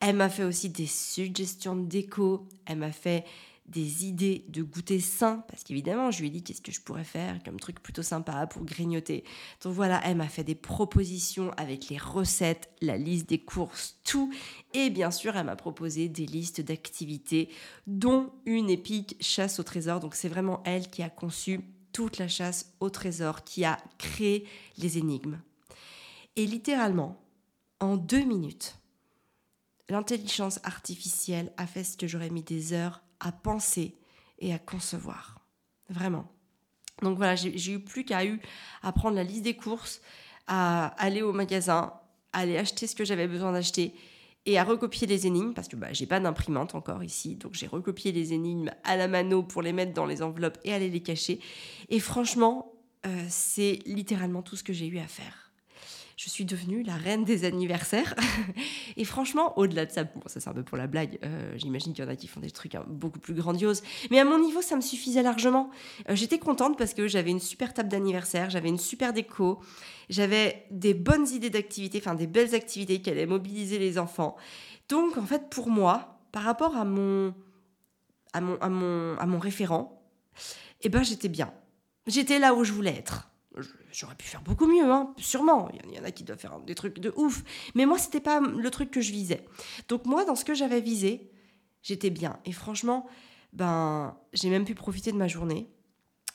Elle 0.00 0.16
m'a 0.16 0.28
fait 0.28 0.44
aussi 0.44 0.68
des 0.68 0.86
suggestions 0.86 1.76
de 1.76 1.86
déco. 1.86 2.48
Elle 2.66 2.78
m'a 2.78 2.92
fait 2.92 3.24
des 3.68 4.06
idées 4.06 4.44
de 4.48 4.62
goûter 4.62 5.00
sain, 5.00 5.44
parce 5.48 5.64
qu'évidemment, 5.64 6.10
je 6.10 6.20
lui 6.20 6.28
ai 6.28 6.30
dit 6.30 6.42
qu'est-ce 6.42 6.60
que 6.60 6.70
je 6.70 6.80
pourrais 6.80 7.04
faire 7.04 7.42
comme 7.42 7.58
truc 7.58 7.80
plutôt 7.80 8.02
sympa 8.02 8.46
pour 8.46 8.64
grignoter. 8.64 9.24
Donc 9.62 9.72
voilà, 9.72 10.00
elle 10.04 10.16
m'a 10.16 10.28
fait 10.28 10.44
des 10.44 10.54
propositions 10.54 11.50
avec 11.56 11.88
les 11.88 11.98
recettes, 11.98 12.70
la 12.80 12.96
liste 12.96 13.28
des 13.28 13.38
courses, 13.38 13.98
tout. 14.04 14.32
Et 14.72 14.90
bien 14.90 15.10
sûr, 15.10 15.36
elle 15.36 15.46
m'a 15.46 15.56
proposé 15.56 16.08
des 16.08 16.26
listes 16.26 16.60
d'activités, 16.60 17.48
dont 17.86 18.30
une 18.44 18.70
épique 18.70 19.16
chasse 19.20 19.58
au 19.58 19.64
trésor. 19.64 20.00
Donc 20.00 20.14
c'est 20.14 20.28
vraiment 20.28 20.62
elle 20.64 20.88
qui 20.88 21.02
a 21.02 21.10
conçu 21.10 21.60
toute 21.92 22.18
la 22.18 22.28
chasse 22.28 22.72
au 22.78 22.90
trésor, 22.90 23.42
qui 23.42 23.64
a 23.64 23.78
créé 23.98 24.46
les 24.78 24.98
énigmes. 24.98 25.40
Et 26.36 26.46
littéralement, 26.46 27.20
en 27.80 27.96
deux 27.96 28.24
minutes, 28.24 28.78
l'intelligence 29.88 30.60
artificielle 30.64 31.52
a 31.56 31.66
fait 31.66 31.84
ce 31.84 31.96
que 31.96 32.06
j'aurais 32.06 32.30
mis 32.30 32.42
des 32.42 32.72
heures 32.72 33.02
à 33.20 33.32
penser 33.32 33.96
et 34.38 34.52
à 34.52 34.58
concevoir. 34.58 35.40
Vraiment. 35.88 36.26
Donc 37.02 37.16
voilà, 37.16 37.36
j'ai 37.36 37.72
eu 37.72 37.80
plus 37.80 38.04
qu'à 38.04 38.24
eu 38.24 38.40
à 38.82 38.92
prendre 38.92 39.16
la 39.16 39.22
liste 39.22 39.42
des 39.42 39.56
courses, 39.56 40.00
à 40.46 40.86
aller 40.98 41.22
au 41.22 41.32
magasin, 41.32 41.92
à 42.32 42.40
aller 42.40 42.56
acheter 42.56 42.86
ce 42.86 42.94
que 42.94 43.04
j'avais 43.04 43.28
besoin 43.28 43.52
d'acheter 43.52 43.94
et 44.46 44.58
à 44.58 44.64
recopier 44.64 45.06
les 45.06 45.26
énigmes 45.26 45.52
parce 45.52 45.68
que 45.68 45.76
bah, 45.76 45.92
j'ai 45.92 46.06
pas 46.06 46.20
d'imprimante 46.20 46.74
encore 46.74 47.02
ici, 47.02 47.36
donc 47.36 47.54
j'ai 47.54 47.66
recopié 47.66 48.12
les 48.12 48.32
énigmes 48.32 48.70
à 48.84 48.96
la 48.96 49.08
mano 49.08 49.42
pour 49.42 49.60
les 49.60 49.72
mettre 49.72 49.92
dans 49.92 50.06
les 50.06 50.22
enveloppes 50.22 50.58
et 50.64 50.72
aller 50.72 50.88
les 50.88 51.02
cacher. 51.02 51.40
Et 51.88 52.00
franchement, 52.00 52.72
euh, 53.06 53.26
c'est 53.28 53.80
littéralement 53.86 54.42
tout 54.42 54.56
ce 54.56 54.62
que 54.62 54.72
j'ai 54.72 54.86
eu 54.86 54.98
à 54.98 55.06
faire 55.06 55.45
je 56.16 56.30
suis 56.30 56.46
devenue 56.46 56.82
la 56.82 56.96
reine 56.96 57.24
des 57.24 57.44
anniversaires. 57.44 58.14
et 58.96 59.04
franchement, 59.04 59.56
au-delà 59.58 59.84
de 59.84 59.92
ça, 59.92 60.04
bon, 60.04 60.22
ça 60.26 60.40
c'est 60.40 60.48
un 60.48 60.54
peu 60.54 60.62
pour 60.62 60.78
la 60.78 60.86
blague, 60.86 61.18
euh, 61.22 61.52
j'imagine 61.56 61.92
qu'il 61.92 62.04
y 62.04 62.06
en 62.06 62.10
a 62.10 62.16
qui 62.16 62.26
font 62.26 62.40
des 62.40 62.50
trucs 62.50 62.74
hein, 62.74 62.84
beaucoup 62.88 63.18
plus 63.18 63.34
grandioses, 63.34 63.82
mais 64.10 64.18
à 64.18 64.24
mon 64.24 64.38
niveau, 64.38 64.62
ça 64.62 64.76
me 64.76 64.80
suffisait 64.80 65.22
largement. 65.22 65.70
Euh, 66.08 66.16
j'étais 66.16 66.38
contente 66.38 66.78
parce 66.78 66.94
que 66.94 67.06
j'avais 67.06 67.30
une 67.30 67.40
super 67.40 67.74
table 67.74 67.90
d'anniversaire, 67.90 68.48
j'avais 68.48 68.70
une 68.70 68.78
super 68.78 69.12
déco, 69.12 69.60
j'avais 70.08 70.66
des 70.70 70.94
bonnes 70.94 71.28
idées 71.28 71.50
d'activités, 71.50 71.98
enfin 71.98 72.14
des 72.14 72.26
belles 72.26 72.54
activités 72.54 73.02
qui 73.02 73.10
allaient 73.10 73.26
mobiliser 73.26 73.78
les 73.78 73.98
enfants. 73.98 74.36
Donc, 74.88 75.18
en 75.18 75.26
fait, 75.26 75.50
pour 75.50 75.68
moi, 75.68 76.18
par 76.32 76.44
rapport 76.44 76.76
à 76.76 76.84
mon, 76.86 77.34
à 78.32 78.40
mon, 78.40 78.56
à 78.60 78.70
mon, 78.70 79.18
à 79.18 79.26
mon 79.26 79.38
référent, 79.38 80.02
eh 80.82 80.88
ben, 80.88 81.02
j'étais 81.02 81.28
bien. 81.28 81.52
J'étais 82.06 82.38
là 82.38 82.54
où 82.54 82.64
je 82.64 82.72
voulais 82.72 82.94
être. 82.94 83.28
J'aurais 83.92 84.14
pu 84.14 84.26
faire 84.26 84.42
beaucoup 84.42 84.66
mieux, 84.66 84.84
hein, 84.84 85.14
sûrement. 85.16 85.70
Il 85.72 85.94
y 85.94 85.98
en 85.98 86.04
a 86.04 86.10
qui 86.10 86.24
doivent 86.24 86.38
faire 86.38 86.58
des 86.60 86.74
trucs 86.74 86.98
de 86.98 87.12
ouf. 87.16 87.42
Mais 87.74 87.86
moi, 87.86 87.98
c'était 87.98 88.20
pas 88.20 88.40
le 88.40 88.70
truc 88.70 88.90
que 88.90 89.00
je 89.00 89.12
visais. 89.12 89.46
Donc 89.88 90.04
moi, 90.04 90.24
dans 90.24 90.34
ce 90.34 90.44
que 90.44 90.54
j'avais 90.54 90.80
visé, 90.80 91.30
j'étais 91.82 92.10
bien. 92.10 92.38
Et 92.44 92.52
franchement, 92.52 93.06
ben, 93.52 94.16
j'ai 94.34 94.50
même 94.50 94.64
pu 94.64 94.74
profiter 94.74 95.12
de 95.12 95.16
ma 95.16 95.28
journée, 95.28 95.68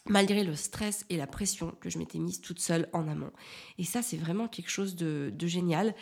malgré 0.08 0.44
le 0.44 0.56
stress 0.56 1.06
et 1.10 1.18
la 1.18 1.28
pression 1.28 1.76
que 1.80 1.90
je 1.90 2.00
m'étais 2.00 2.18
mise 2.18 2.42
toute 2.42 2.60
seule 2.60 2.90
en 2.94 3.08
amont. 3.08 3.32
Et 3.78 3.84
ça, 3.84 4.02
c'est 4.02 4.18
vraiment 4.18 4.48
quelque 4.48 4.72
chose 4.72 4.96
de, 4.96 5.32
génial. 5.46 5.94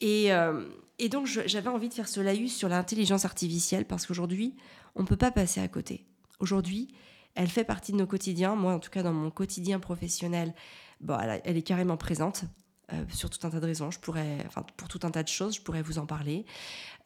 Et, 0.00 0.32
euh, 0.32 0.66
et 0.98 1.10
donc, 1.10 1.26
j'avais 1.26 1.68
envie 1.68 1.90
de 1.90 1.94
faire 1.94 2.08
ce 2.08 2.20
laïus 2.20 2.54
sur 2.54 2.70
l'intelligence 2.70 3.26
artificielle 3.26 3.84
parce 3.84 4.06
qu'aujourd'hui, 4.06 4.56
on 4.94 5.02
ne 5.02 5.06
peut 5.06 5.16
pas 5.16 5.30
passer 5.30 5.60
à 5.60 5.68
côté. 5.68 6.06
Aujourd'hui, 6.40 6.88
elle 7.34 7.48
fait 7.48 7.64
partie 7.64 7.92
de 7.92 7.96
nos 7.96 8.06
quotidiens. 8.06 8.54
Moi, 8.54 8.74
en 8.74 8.78
tout 8.78 8.90
cas, 8.90 9.02
dans 9.02 9.12
mon 9.12 9.30
quotidien 9.30 9.80
professionnel, 9.80 10.54
elle, 11.44 11.56
est 11.56 11.62
carrément 11.62 11.96
présente. 11.96 12.44
Euh, 12.92 13.04
sur 13.10 13.30
tout 13.30 13.44
un 13.46 13.50
tas 13.50 13.60
de 13.60 13.64
raisons, 13.64 13.90
je 13.90 13.98
pourrais, 13.98 14.38
pour 14.76 14.88
tout 14.88 15.00
un 15.04 15.10
tas 15.10 15.22
de 15.22 15.28
choses, 15.28 15.56
je 15.56 15.62
pourrais 15.62 15.82
vous 15.82 15.98
en 15.98 16.06
parler. 16.06 16.44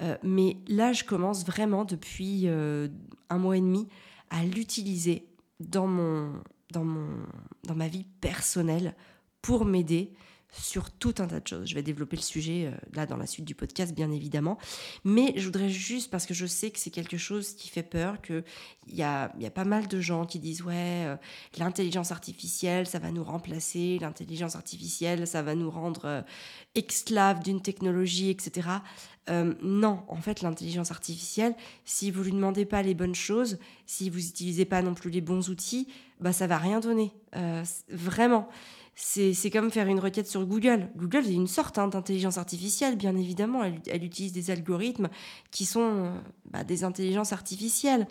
Euh, 0.03 0.17
mais 0.23 0.59
là, 0.69 0.93
je 0.93 1.05
commence 1.05 1.45
vraiment 1.45 1.85
depuis 1.85 2.43
euh, 2.47 2.89
un 3.29 3.39
mois 3.39 3.57
et 3.57 3.61
demi 3.61 3.89
à 4.31 4.45
l'utiliser 4.45 5.29
dans 5.61 5.87
ma 5.87 7.89
vie 7.89 8.05
personnelle 8.21 8.95
pour 9.43 9.65
m'aider 9.65 10.13
sur 10.59 10.91
tout 10.91 11.15
un 11.19 11.27
tas 11.27 11.41
de 11.41 11.47
choses. 11.47 11.69
Je 11.69 11.75
vais 11.75 11.83
développer 11.83 12.17
le 12.17 12.23
sujet 12.23 12.67
euh, 12.67 12.77
là 12.95 13.07
dans 13.07 13.17
la 13.17 13.27
suite 13.27 13.45
du 13.45 13.55
podcast, 13.55 13.95
bien 13.95 14.11
évidemment. 14.11 14.59
Mais 15.05 15.33
je 15.37 15.45
voudrais 15.45 15.69
juste, 15.69 16.11
parce 16.11 16.27
que 16.27 16.35
je 16.35 16.47
sais 16.47 16.71
que 16.71 16.79
c'est 16.79 16.91
quelque 16.91 17.17
chose 17.17 17.55
qui 17.55 17.69
fait 17.69 17.83
peur, 17.83 18.21
qu'il 18.23 18.45
y 18.89 19.03
a, 19.03 19.33
y 19.39 19.47
a 19.47 19.51
pas 19.51 19.65
mal 19.65 19.87
de 19.89 20.01
gens 20.01 20.27
qui 20.27 20.39
disent, 20.39 20.63
ouais, 20.63 21.05
euh, 21.07 21.17
l'intelligence 21.59 22.13
artificielle, 22.13 22.87
ça 22.87 22.99
va 22.99 23.11
nous 23.11 23.25
remplacer, 23.25 23.99
l'intelligence 24.01 24.57
artificielle, 24.57 25.27
ça 25.27 25.43
va 25.43 25.55
nous 25.55 25.71
rendre 25.71 26.05
euh, 26.05 26.23
esclaves 26.75 27.43
d'une 27.43 27.61
technologie, 27.61 28.31
etc. 28.31 28.69
non, 29.63 30.03
en 30.07 30.21
fait, 30.21 30.43
l'intelligence 30.43 30.93
artificielle, 30.93 31.55
si 31.85 32.11
vous 32.11 32.23
lui 32.23 32.33
demandez 32.33 32.65
pas 32.65 32.83
les 32.83 32.95
bonnes 32.95 33.15
choses, 33.15 33.59
si 33.85 34.09
vous 34.09 34.21
n'utilisez 34.21 34.65
pas 34.65 34.83
non 34.83 34.95
plus 34.95 35.11
les 35.11 35.21
bons 35.21 35.49
outils, 35.49 35.89
bah 36.21 36.33
ça 36.33 36.47
va 36.47 36.59
rien 36.59 36.79
donner. 36.79 37.13
vraiment 37.89 38.49
c'est 38.99 39.51
comme 39.51 39.71
faire 39.71 39.89
une 39.89 40.01
requête 40.01 40.27
sur 40.27 40.47
Google. 40.47 40.89
Google 40.97 41.27
est 41.27 41.35
une 41.35 41.47
sorte 41.47 41.77
hein, 41.77 41.87
d'intelligence 41.87 42.39
artificielle, 42.39 42.97
bien 42.97 43.15
évidemment. 43.15 43.63
Elle, 43.63 44.03
utilise 44.03 44.33
des 44.33 44.51
algorithmes 44.51 45.11
qui 45.51 45.67
sont 45.67 46.07
euh, 46.07 46.11
bah, 46.47 46.65
des 46.65 46.83
intelligences 46.83 47.35
artificielles. 47.35 48.09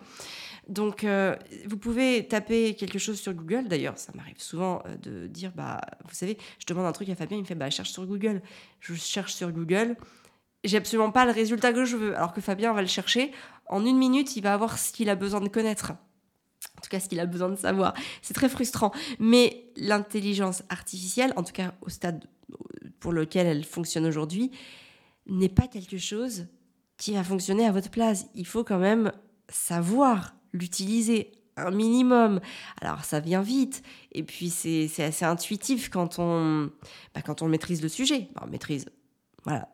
Donc, 0.68 1.02
euh, 1.02 1.34
vous 1.68 1.76
pouvez 1.76 2.28
taper 2.28 2.74
quelque 2.74 3.00
chose 3.00 3.18
sur 3.18 3.34
Google. 3.34 3.66
D'ailleurs, 3.66 3.98
ça 3.98 4.12
m'arrive 4.14 4.38
souvent 4.40 4.80
euh, 4.86 4.96
de 4.98 5.26
dire, 5.26 5.50
bah, 5.56 5.80
vous 6.04 6.14
savez, 6.14 6.38
je 6.60 6.66
demande 6.66 6.86
un 6.86 6.92
truc 6.92 7.08
à 7.08 7.16
Fabien, 7.16 7.36
il 7.36 7.40
me 7.40 7.46
fait, 7.46 7.56
bah, 7.56 7.68
cherche 7.68 7.90
sur 7.90 8.06
Google. 8.06 8.40
Je 8.78 8.94
cherche 8.94 9.34
sur 9.34 9.50
Google. 9.50 9.96
J'ai 10.62 10.76
absolument 10.76 11.10
pas 11.10 11.24
le 11.24 11.32
résultat 11.32 11.72
que 11.72 11.84
je 11.84 11.96
veux. 11.96 12.16
Alors 12.16 12.32
que 12.32 12.40
Fabien 12.40 12.72
va 12.72 12.80
le 12.80 12.88
chercher. 12.88 13.32
En 13.66 13.84
une 13.84 13.98
minute, 13.98 14.36
il 14.36 14.42
va 14.42 14.54
avoir 14.54 14.78
ce 14.78 14.92
qu'il 14.92 15.10
a 15.10 15.16
besoin 15.16 15.40
de 15.40 15.48
connaître 15.48 15.94
en 16.76 16.80
tout 16.80 16.88
cas 16.90 17.00
ce 17.00 17.08
qu'il 17.08 17.20
a 17.20 17.26
besoin 17.26 17.48
de 17.48 17.56
savoir. 17.56 17.94
C'est 18.22 18.34
très 18.34 18.48
frustrant. 18.48 18.92
Mais 19.18 19.70
l'intelligence 19.76 20.62
artificielle, 20.68 21.32
en 21.36 21.42
tout 21.42 21.52
cas 21.52 21.74
au 21.82 21.88
stade 21.88 22.24
pour 23.00 23.12
lequel 23.12 23.46
elle 23.46 23.64
fonctionne 23.64 24.06
aujourd'hui, 24.06 24.50
n'est 25.26 25.48
pas 25.48 25.66
quelque 25.66 25.98
chose 25.98 26.46
qui 26.96 27.12
va 27.12 27.24
fonctionner 27.24 27.66
à 27.66 27.72
votre 27.72 27.90
place. 27.90 28.26
Il 28.34 28.46
faut 28.46 28.64
quand 28.64 28.78
même 28.78 29.12
savoir 29.48 30.34
l'utiliser 30.52 31.32
un 31.56 31.70
minimum. 31.70 32.40
Alors 32.80 33.04
ça 33.04 33.20
vient 33.20 33.42
vite, 33.42 33.82
et 34.12 34.22
puis 34.22 34.50
c'est 34.50 35.02
assez 35.02 35.24
intuitif 35.24 35.88
quand 35.88 36.18
on, 36.18 36.70
bah, 37.14 37.22
quand 37.22 37.42
on 37.42 37.48
maîtrise 37.48 37.82
le 37.82 37.88
sujet. 37.88 38.28
on 38.40 38.46
maîtrise, 38.46 38.86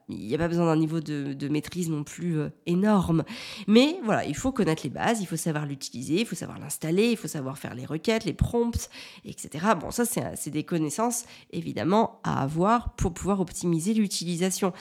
il 0.08 0.26
n'y 0.26 0.34
a 0.34 0.38
pas 0.38 0.48
besoin 0.48 0.66
d'un 0.66 0.76
niveau 0.76 1.00
de, 1.00 1.48
maîtrise 1.48 1.88
non 1.88 2.04
plus 2.04 2.38
euh, 2.38 2.50
énorme. 2.66 3.24
Mais 3.66 3.98
voilà, 4.04 4.24
il 4.24 4.36
faut 4.36 4.52
connaître 4.52 4.82
les 4.84 4.90
bases, 4.90 5.20
il 5.20 5.26
faut 5.26 5.36
savoir 5.36 5.66
l'utiliser, 5.66 6.20
il 6.20 6.26
faut 6.26 6.36
savoir 6.36 6.58
l'installer, 6.58 7.10
il 7.10 7.16
faut 7.16 7.28
savoir 7.28 7.58
faire 7.58 7.74
les 7.74 7.86
requêtes, 7.86 8.24
les 8.24 8.32
prompts, 8.32 8.90
etc. 9.24 9.66
Bon, 9.80 9.90
ça, 9.90 10.04
c'est 10.04 10.50
des 10.50 10.64
connaissances, 10.64 11.24
évidemment, 11.50 12.20
à 12.24 12.42
avoir 12.42 12.94
pour 12.94 13.14
pouvoir 13.14 13.40
optimiser 13.40 13.94
l'utilisation. 13.94 14.72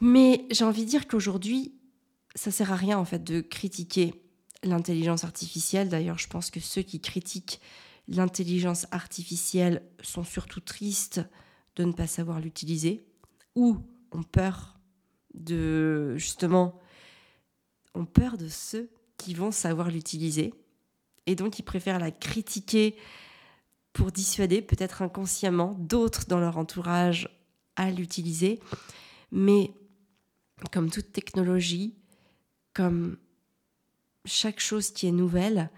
Mais 0.00 0.46
j'ai 0.50 0.64
envie 0.64 0.84
de 0.84 0.90
dire 0.90 1.06
qu'aujourd'hui, 1.06 1.74
ça 2.34 2.50
sert 2.50 2.72
à 2.72 2.76
rien, 2.76 2.98
en 2.98 3.04
fait, 3.04 3.22
de 3.24 3.40
critiquer 3.40 4.14
l'intelligence 4.62 5.24
artificielle. 5.24 5.88
D'ailleurs, 5.88 6.18
je 6.18 6.28
pense 6.28 6.50
que 6.50 6.60
ceux 6.60 6.82
qui 6.82 7.00
critiquent 7.00 7.60
l'intelligence 8.08 8.86
artificielle 8.90 9.82
sont 10.02 10.24
surtout 10.24 10.60
tristes 10.60 11.20
de 11.76 11.84
ne 11.84 11.92
pas 11.92 12.06
savoir 12.06 12.40
l'utiliser 12.40 13.04
ont 14.12 14.22
peur 14.22 14.78
de 15.34 16.16
ceux 18.48 18.90
qui 19.16 19.34
vont 19.34 19.50
savoir 19.50 19.90
l'utiliser 19.90 20.54
et 21.28 21.34
donc 21.34 21.58
ils 21.58 21.62
préfèrent 21.62 21.98
la 21.98 22.10
critiquer 22.10 22.96
pour 23.92 24.10
dissuader 24.12 24.62
peut-être 24.62 25.02
inconsciemment 25.02 25.76
d'autres 25.78 26.24
dans 26.26 26.40
leur 26.40 26.56
entourage 26.56 27.28
à 27.76 27.90
l'utiliser. 27.90 28.60
Mais 29.30 29.72
comme 30.72 30.90
toute 30.90 31.12
technologie 31.12 31.94
comme 32.72 33.18
chaque 34.24 34.60
chose 34.60 34.90
qui 34.90 35.06
est 35.06 35.12
nouvelle 35.12 35.70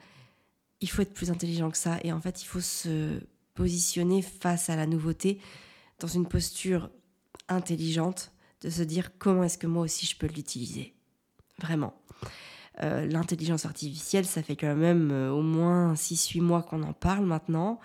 il 0.80 0.88
faut 0.88 1.02
être 1.02 1.14
plus 1.14 1.30
intelligent 1.30 1.70
que 1.70 1.76
ça. 1.76 1.98
Et 2.04 2.12
en 2.12 2.20
fait 2.20 2.42
il 2.42 2.46
faut 2.46 2.60
se 2.60 3.20
positionner 3.54 4.22
face 4.22 4.70
à 4.70 4.76
la 4.76 4.86
nouveauté 4.86 5.40
dans 5.98 6.08
une 6.08 6.28
posture 6.28 6.90
intelligente 7.50 8.32
de 8.62 8.70
se 8.70 8.82
dire 8.82 9.10
comment 9.18 9.44
est-ce 9.44 9.58
que 9.58 9.66
moi 9.66 9.84
aussi 9.84 10.06
je 10.06 10.16
peux 10.16 10.26
l'utiliser. 10.26 10.94
Vraiment. 11.60 11.94
Euh, 12.82 13.06
l'intelligence 13.06 13.66
artificielle, 13.66 14.24
ça 14.24 14.42
fait 14.42 14.56
quand 14.56 14.74
même 14.74 15.10
euh, 15.10 15.30
au 15.30 15.42
moins 15.42 15.94
6-8 15.94 16.40
mois 16.40 16.62
qu'on 16.62 16.82
en 16.82 16.92
parle 16.92 17.26
maintenant. 17.26 17.78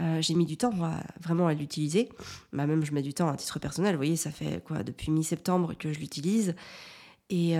Euh, 0.00 0.20
j'ai 0.20 0.34
mis 0.34 0.44
du 0.44 0.56
temps 0.56 0.72
vraiment 1.20 1.46
à 1.46 1.54
l'utiliser. 1.54 2.08
Bah, 2.52 2.66
même 2.66 2.84
je 2.84 2.92
mets 2.92 3.02
du 3.02 3.14
temps 3.14 3.28
à 3.28 3.36
titre 3.36 3.58
personnel. 3.58 3.94
Vous 3.94 3.98
voyez, 3.98 4.16
ça 4.16 4.30
fait 4.30 4.62
quoi 4.64 4.82
depuis 4.82 5.10
mi-septembre 5.10 5.74
que 5.76 5.92
je 5.92 5.98
l'utilise. 5.98 6.54
Et 7.30 7.56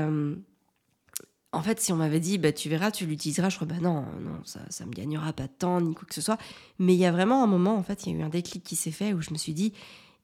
en 1.52 1.62
fait, 1.62 1.80
si 1.80 1.92
on 1.92 1.96
m'avait 1.96 2.20
dit, 2.20 2.38
bah, 2.38 2.52
tu 2.52 2.68
verras, 2.68 2.90
tu 2.90 3.06
l'utiliseras, 3.06 3.48
je 3.48 3.56
crois, 3.56 3.66
bah 3.66 3.80
non, 3.80 4.02
non, 4.20 4.40
ça, 4.44 4.60
ça 4.70 4.86
me 4.86 4.92
gagnera 4.92 5.32
pas 5.32 5.44
de 5.44 5.52
temps 5.52 5.80
ni 5.80 5.94
quoi 5.94 6.06
que 6.06 6.14
ce 6.14 6.20
soit. 6.20 6.38
Mais 6.78 6.94
il 6.94 6.98
y 6.98 7.06
a 7.06 7.12
vraiment 7.12 7.42
un 7.42 7.46
moment, 7.46 7.76
en 7.76 7.82
fait, 7.82 8.06
il 8.06 8.12
y 8.12 8.16
a 8.16 8.20
eu 8.20 8.22
un 8.22 8.28
déclic 8.28 8.62
qui 8.62 8.76
s'est 8.76 8.92
fait 8.92 9.12
où 9.12 9.20
je 9.20 9.30
me 9.30 9.36
suis 9.38 9.54
dit, 9.54 9.72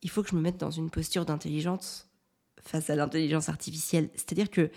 il 0.04 0.10
faut 0.10 0.22
que 0.22 0.28
je 0.28 0.36
me 0.36 0.40
mette 0.40 0.58
dans 0.58 0.70
une 0.70 0.90
posture 0.90 1.24
d'intelligence 1.24 2.08
face 2.60 2.90
à 2.90 2.94
l'intelligence 2.94 3.48
artificielle. 3.48 4.10
C'est-à-dire 4.14 4.50
que 4.50 4.70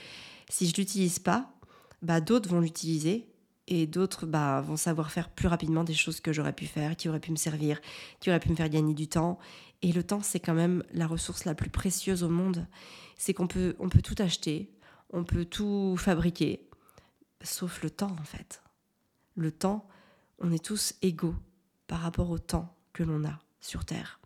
si 0.49 0.67
je 0.67 0.75
l'utilise 0.75 1.19
pas, 1.19 1.53
bah, 2.01 2.21
d'autres 2.21 2.49
vont 2.49 2.61
l'utiliser 2.61 3.27
et 3.67 3.85
d'autres 3.85 4.25
bah, 4.25 4.61
vont 4.61 4.77
savoir 4.77 5.11
faire 5.11 5.29
plus 5.29 5.49
rapidement 5.49 5.83
des 5.83 5.93
choses 5.93 6.21
que 6.21 6.31
j'aurais 6.31 6.53
pu 6.53 6.65
faire, 6.65 6.95
qui 6.95 7.09
auraient 7.09 7.19
pu 7.19 7.31
me 7.31 7.37
servir, 7.37 7.81
qui 8.19 8.29
auraient 8.29 8.39
pu 8.39 8.49
me 8.49 8.55
faire 8.55 8.69
gagner 8.69 8.93
du 8.93 9.09
temps. 9.09 9.37
Et 9.81 9.91
le 9.91 10.01
temps, 10.01 10.21
c'est 10.21 10.39
quand 10.39 10.53
même 10.53 10.83
la 10.93 11.05
ressource 11.05 11.43
la 11.43 11.53
plus 11.53 11.69
précieuse 11.69 12.23
au 12.23 12.29
monde. 12.29 12.65
C'est 13.17 13.33
qu'on 13.33 13.47
peut, 13.47 13.75
on 13.79 13.89
peut 13.89 14.01
tout 14.01 14.15
acheter, 14.19 14.71
on 15.09 15.25
peut 15.25 15.45
tout 15.45 15.97
fabriquer, 15.97 16.69
sauf 17.43 17.83
le 17.83 17.89
temps 17.89 18.15
en 18.19 18.23
fait. 18.23 18.63
Le 19.35 19.51
temps, 19.51 19.87
on 20.39 20.53
est 20.53 20.63
tous 20.63 20.93
égaux 21.01 21.35
par 21.87 21.99
rapport 21.99 22.29
au 22.29 22.39
temps 22.39 22.75
que 22.93 23.03
l'on 23.03 23.25
a 23.25 23.39
sur 23.59 23.85
Terre. 23.85 24.19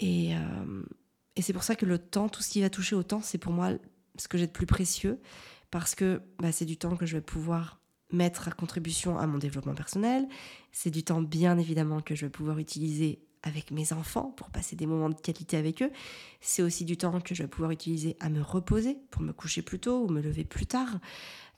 Et, 0.00 0.34
euh, 0.34 0.82
et 1.36 1.42
c'est 1.42 1.52
pour 1.52 1.62
ça 1.62 1.76
que 1.76 1.86
le 1.86 1.98
temps, 1.98 2.28
tout 2.28 2.42
ce 2.42 2.50
qui 2.50 2.60
va 2.60 2.70
toucher 2.70 2.96
au 2.96 3.02
temps, 3.02 3.22
c'est 3.22 3.38
pour 3.38 3.52
moi 3.52 3.70
ce 4.16 4.28
que 4.28 4.38
j'ai 4.38 4.46
de 4.46 4.52
plus 4.52 4.66
précieux, 4.66 5.20
parce 5.70 5.94
que 5.94 6.22
bah, 6.38 6.52
c'est 6.52 6.64
du 6.64 6.76
temps 6.76 6.96
que 6.96 7.06
je 7.06 7.16
vais 7.16 7.22
pouvoir 7.22 7.80
mettre 8.10 8.48
à 8.48 8.50
contribution 8.50 9.18
à 9.18 9.26
mon 9.26 9.38
développement 9.38 9.74
personnel, 9.74 10.26
c'est 10.72 10.90
du 10.90 11.04
temps 11.04 11.20
bien 11.20 11.58
évidemment 11.58 12.00
que 12.00 12.14
je 12.14 12.26
vais 12.26 12.30
pouvoir 12.30 12.58
utiliser 12.58 13.20
avec 13.42 13.70
mes 13.70 13.92
enfants 13.92 14.32
pour 14.36 14.50
passer 14.50 14.76
des 14.76 14.86
moments 14.86 15.10
de 15.10 15.14
qualité 15.14 15.56
avec 15.56 15.82
eux, 15.82 15.90
c'est 16.40 16.62
aussi 16.62 16.84
du 16.84 16.96
temps 16.96 17.20
que 17.20 17.34
je 17.34 17.42
vais 17.42 17.48
pouvoir 17.48 17.70
utiliser 17.70 18.16
à 18.20 18.30
me 18.30 18.42
reposer 18.42 18.98
pour 19.10 19.22
me 19.22 19.32
coucher 19.32 19.62
plus 19.62 19.78
tôt 19.78 20.04
ou 20.04 20.08
me 20.08 20.20
lever 20.20 20.44
plus 20.44 20.66
tard. 20.66 20.98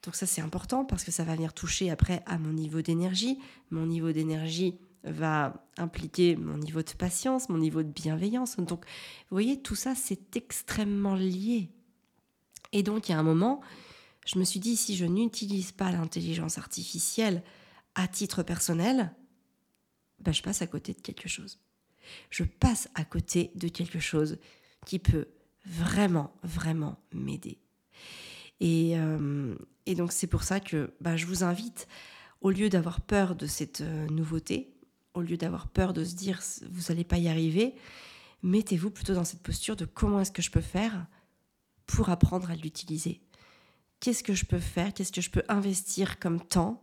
Donc 0.03 0.15
ça 0.15 0.27
c'est 0.27 0.41
important 0.41 0.85
parce 0.85 1.05
que 1.05 1.11
ça 1.11 1.25
va 1.25 1.35
venir 1.35 1.53
toucher 1.53 1.91
après 1.91 2.23
à 2.27 2.39
mon 2.39 2.53
niveau 2.53 2.83
d'énergie, 2.83 3.39
mon 3.71 3.87
niveau 3.87 4.13
d'énergie 4.13 4.79
va 5.05 5.67
impliquer 5.79 6.37
mon 6.37 6.59
niveau 6.59 6.83
de 6.83 6.93
patience, 6.93 7.49
mon 7.49 7.59
niveau 7.59 7.83
de 7.83 7.91
bienveillance. 7.91 8.57
Donc, 8.57 8.85
vous 8.85 9.35
voyez, 9.35 9.61
tout 9.61 9.75
ça, 9.75 9.95
c'est 9.95 10.37
extrêmement 10.37 11.15
lié. 11.15 11.71
Et 12.73 12.83
donc, 12.83 13.09
il 13.09 13.13
y 13.13 13.15
a 13.15 13.19
un 13.19 13.25
moment, 13.25 13.61
je 14.27 14.39
me 14.39 14.45
suis 14.45 14.61
dit, 14.61 14.77
si 14.77 14.97
je 14.97 15.07
n'utilise 15.07 15.73
pas 15.73 15.91
l'intelligence 15.91 16.59
artificielle 16.59 17.43
à 17.95 18.07
titre 18.09 18.43
personnel, 18.43 19.13
ben, 20.21 20.33
je 20.33 20.43
passe 20.43 20.63
à 20.63 20.67
côté 20.67 20.93
de 20.93 21.01
quelque 21.01 21.29
chose. 21.29 21.59
Je 22.31 22.45
passe 22.45 22.89
à 22.95 23.05
côté 23.05 23.51
de 23.55 23.69
quelque 23.69 23.99
chose 23.99 24.39
qui 24.87 24.99
peut 24.99 25.29
vraiment, 25.67 26.33
vraiment 26.43 26.99
m'aider. 27.13 27.59
Et, 28.61 28.99
euh, 28.99 29.55
donc, 29.97 30.13
c'est 30.13 30.27
pour 30.27 30.45
ça 30.45 30.61
que 30.61 30.93
ben, 31.01 31.17
je 31.17 31.27
vous 31.27 31.43
invite, 31.43 31.89
au 32.41 32.51
lieu 32.51 32.69
d'avoir 32.69 33.01
peur 33.01 33.35
de 33.35 33.47
cette 33.47 33.81
euh, 33.81 34.07
nouveauté, 34.07 34.73
au 35.15 35.23
lieu 35.23 35.37
d'avoir 35.37 35.69
peur 35.69 35.93
de 35.93 36.05
se 36.05 36.15
dire 36.15 36.41
vous 36.71 36.85
n'allez 36.89 37.05
pas 37.05 37.19
y 37.19 37.29
arriver, 37.29 37.75
mettez-vous 38.43 38.91
plutôt 38.91 39.15
dans 39.15 39.25
cette 39.25 39.43
posture 39.43 39.77
de 39.77 39.85
comment 39.85 40.21
est-ce 40.21 40.33
que 40.33 40.43
je 40.43 40.51
peux 40.51 40.61
faire 40.61 41.07
pour 41.87 42.09
apprendre 42.09 42.51
à 42.51 42.57
l'utiliser. 42.57 43.21
Qu'est-ce 43.99 44.23
que 44.23 44.35
je 44.35 44.45
peux 44.45 44.61
faire 44.61 44.95
Qu'est-ce 44.95 45.13
que 45.13 45.21
je 45.21 45.31
peux 45.31 45.43
investir 45.49 46.19
comme 46.19 46.41
temps 46.41 46.83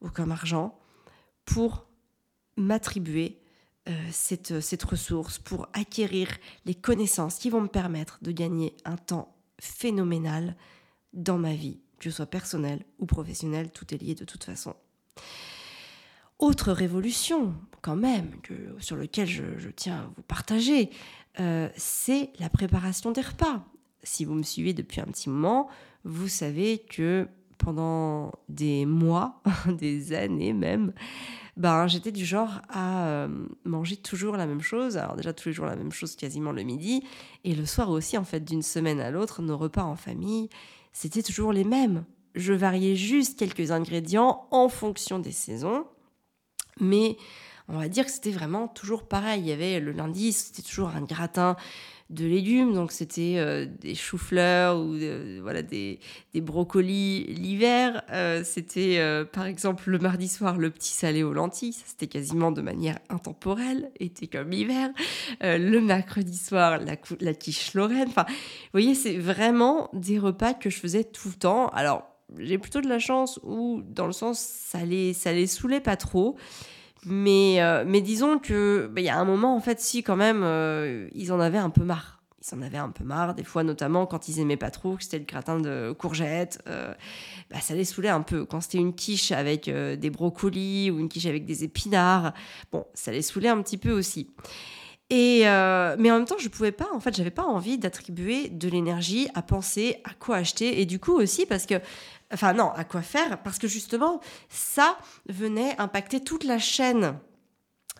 ou 0.00 0.08
comme 0.08 0.32
argent 0.32 0.78
pour 1.44 1.86
m'attribuer 2.56 3.40
euh, 3.88 3.92
cette, 4.10 4.60
cette 4.60 4.82
ressource, 4.84 5.38
pour 5.38 5.68
acquérir 5.74 6.28
les 6.64 6.74
connaissances 6.74 7.36
qui 7.36 7.50
vont 7.50 7.60
me 7.60 7.68
permettre 7.68 8.18
de 8.22 8.32
gagner 8.32 8.74
un 8.84 8.96
temps 8.96 9.36
phénoménal 9.60 10.56
dans 11.12 11.36
ma 11.36 11.54
vie, 11.54 11.80
que 11.98 12.10
ce 12.10 12.16
soit 12.16 12.26
personnelle 12.26 12.84
ou 12.98 13.06
professionnelle, 13.06 13.70
tout 13.70 13.92
est 13.92 13.98
lié 13.98 14.14
de 14.14 14.24
toute 14.24 14.44
façon. 14.44 14.74
Autre 16.38 16.72
révolution, 16.72 17.54
quand 17.80 17.96
même, 17.96 18.30
que, 18.42 18.54
sur 18.80 18.96
lequel 18.96 19.26
je, 19.26 19.68
tiens 19.76 19.98
à 19.98 20.10
vous 20.16 20.22
partager, 20.22 20.90
euh, 21.40 21.68
c'est 21.76 22.30
la 22.38 22.48
préparation 22.48 23.12
des 23.12 23.20
repas. 23.20 23.64
Si 24.02 24.24
vous 24.24 24.34
me 24.34 24.42
suivez 24.42 24.74
depuis 24.74 25.00
un 25.00 25.06
petit 25.06 25.30
moment, 25.30 25.68
vous 26.04 26.28
savez 26.28 26.78
que 26.78 27.28
pendant 27.58 28.32
des 28.48 28.84
mois, 28.84 29.42
des 29.78 30.12
années 30.12 30.52
même, 30.52 30.92
ben, 31.56 31.86
j'étais 31.86 32.10
du 32.10 32.24
genre 32.24 32.60
à 32.68 33.06
euh, 33.06 33.28
manger 33.64 33.96
toujours 33.96 34.36
la 34.36 34.46
même 34.46 34.60
chose. 34.60 34.96
Alors 34.96 35.14
déjà 35.14 35.32
tous 35.32 35.48
les 35.48 35.54
jours 35.54 35.66
la 35.66 35.76
même 35.76 35.92
chose 35.92 36.16
quasiment 36.16 36.52
le 36.52 36.62
midi. 36.62 37.04
Et 37.44 37.54
le 37.54 37.64
soir 37.64 37.90
aussi, 37.90 38.18
en 38.18 38.24
fait, 38.24 38.40
d'une 38.40 38.62
semaine 38.62 39.00
à 39.00 39.10
l'autre, 39.10 39.40
nos 39.40 39.56
repas 39.56 39.84
en 39.84 39.96
famille, 39.96 40.48
c'était 40.92 41.22
toujours 41.22 41.52
les 41.52 41.64
mêmes. 41.64 42.04
Je 42.34 42.52
variais 42.52 42.96
juste 42.96 43.38
quelques 43.38 43.70
ingrédients 43.70 44.46
en 44.50 44.68
fonction 44.68 45.20
des 45.20 45.32
saisons. 45.32 45.86
Mais 46.80 47.16
on 47.68 47.78
va 47.78 47.88
dire 47.88 48.04
que 48.04 48.10
c'était 48.10 48.30
vraiment 48.30 48.68
toujours 48.68 49.04
pareil. 49.04 49.40
Il 49.40 49.46
y 49.46 49.52
avait 49.52 49.80
le 49.80 49.92
lundi, 49.92 50.32
c'était 50.32 50.62
toujours 50.62 50.88
un 50.88 51.02
gratin 51.02 51.56
de 52.10 52.26
légumes, 52.26 52.74
donc 52.74 52.92
c'était 52.92 53.36
euh, 53.38 53.66
des 53.80 53.94
choux-fleurs 53.94 54.78
ou 54.78 54.94
euh, 54.94 55.40
voilà 55.42 55.62
des, 55.62 55.98
brocolis 56.34 57.24
l'hiver. 57.24 58.02
Euh, 58.10 58.42
c'était 58.44 59.00
par 59.32 59.46
exemple 59.46 59.90
le 59.90 59.98
mardi 59.98 60.28
soir 60.28 60.58
le 60.58 60.70
petit 60.70 60.92
salé 60.92 61.22
aux 61.22 61.32
lentilles, 61.32 61.72
c'était 61.72 62.06
quasiment 62.06 62.52
de 62.52 62.60
manière 62.60 62.98
intemporelle, 63.08 63.90
était 63.98 64.26
comme 64.26 64.52
hiver. 64.52 64.90
le 65.40 65.78
mercredi 65.78 66.36
soir 66.36 66.78
la, 66.78 66.96
la 67.20 67.34
quiche 67.34 67.72
lorraine. 67.74 68.08
Enfin, 68.08 68.26
vous 68.28 68.34
voyez, 68.72 68.94
c'est 68.94 69.16
vraiment 69.16 69.88
des 69.94 70.18
repas 70.18 70.52
que 70.52 70.68
je 70.68 70.78
faisais 70.78 71.04
tout 71.04 71.28
le 71.28 71.34
temps. 71.34 71.68
Alors 71.68 72.13
j'ai 72.38 72.58
plutôt 72.58 72.80
de 72.80 72.88
la 72.88 72.98
chance 72.98 73.38
ou 73.42 73.82
dans 73.86 74.06
le 74.06 74.12
sens 74.12 74.38
ça 74.38 74.84
les 74.84 75.12
ça 75.12 75.32
les 75.32 75.46
saoulait 75.46 75.80
pas 75.80 75.96
trop. 75.96 76.36
Mais, 77.06 77.62
euh, 77.62 77.84
mais 77.86 78.00
disons 78.00 78.38
que 78.38 78.88
bah, 78.90 79.00
il 79.00 79.04
y 79.04 79.10
a 79.10 79.18
un 79.18 79.24
moment, 79.24 79.54
en 79.56 79.60
fait, 79.60 79.80
si 79.80 80.02
quand 80.02 80.16
même, 80.16 80.42
euh, 80.42 81.08
ils 81.12 81.32
en 81.32 81.40
avaient 81.40 81.58
un 81.58 81.70
peu 81.70 81.84
marre. 81.84 82.22
Ils 82.40 82.54
en 82.54 82.62
avaient 82.62 82.78
un 82.78 82.90
peu 82.90 83.04
marre, 83.04 83.34
des 83.34 83.44
fois, 83.44 83.62
notamment 83.62 84.06
quand 84.06 84.28
ils 84.28 84.38
aimaient 84.38 84.56
pas 84.56 84.70
trop, 84.70 84.96
que 84.96 85.02
c'était 85.02 85.18
le 85.18 85.24
gratin 85.24 85.60
de 85.60 85.94
courgettes. 85.96 86.62
Euh, 86.66 86.92
bah, 87.50 87.60
ça 87.60 87.74
les 87.74 87.84
saoulait 87.84 88.08
un 88.08 88.22
peu. 88.22 88.44
Quand 88.44 88.60
c'était 88.60 88.78
une 88.78 88.94
quiche 88.94 89.32
avec 89.32 89.68
des 89.68 90.10
brocolis 90.10 90.90
ou 90.90 90.98
une 90.98 91.08
quiche 91.08 91.26
avec 91.26 91.44
des 91.44 91.64
épinards, 91.64 92.32
bon, 92.72 92.84
ça 92.94 93.12
les 93.12 93.22
saoulait 93.22 93.48
un 93.48 93.60
petit 93.62 93.78
peu 93.78 93.92
aussi. 93.92 94.30
Et 95.10 95.42
mais 95.42 96.10
en 96.10 96.16
même 96.16 96.24
temps, 96.24 96.38
je 96.38 96.48
pouvais 96.48 96.72
pas, 96.72 96.88
en 96.92 97.00
fait, 97.00 97.14
j'avais 97.14 97.30
pas 97.30 97.44
envie 97.44 97.78
d'attribuer 97.78 98.48
de 98.48 98.68
l'énergie 98.68 99.28
à 99.34 99.42
penser 99.42 100.00
à 100.04 100.14
quoi 100.14 100.36
acheter. 100.36 100.80
Et 100.80 100.86
du 100.86 100.98
coup 100.98 101.12
aussi, 101.12 101.46
parce 101.46 101.66
que 101.66 101.74
Enfin 102.32 102.52
non, 102.52 102.70
à 102.70 102.84
quoi 102.84 103.02
faire 103.02 103.42
Parce 103.42 103.58
que 103.58 103.68
justement, 103.68 104.20
ça 104.48 104.98
venait 105.28 105.74
impacter 105.78 106.20
toute 106.20 106.44
la 106.44 106.58
chaîne 106.58 107.18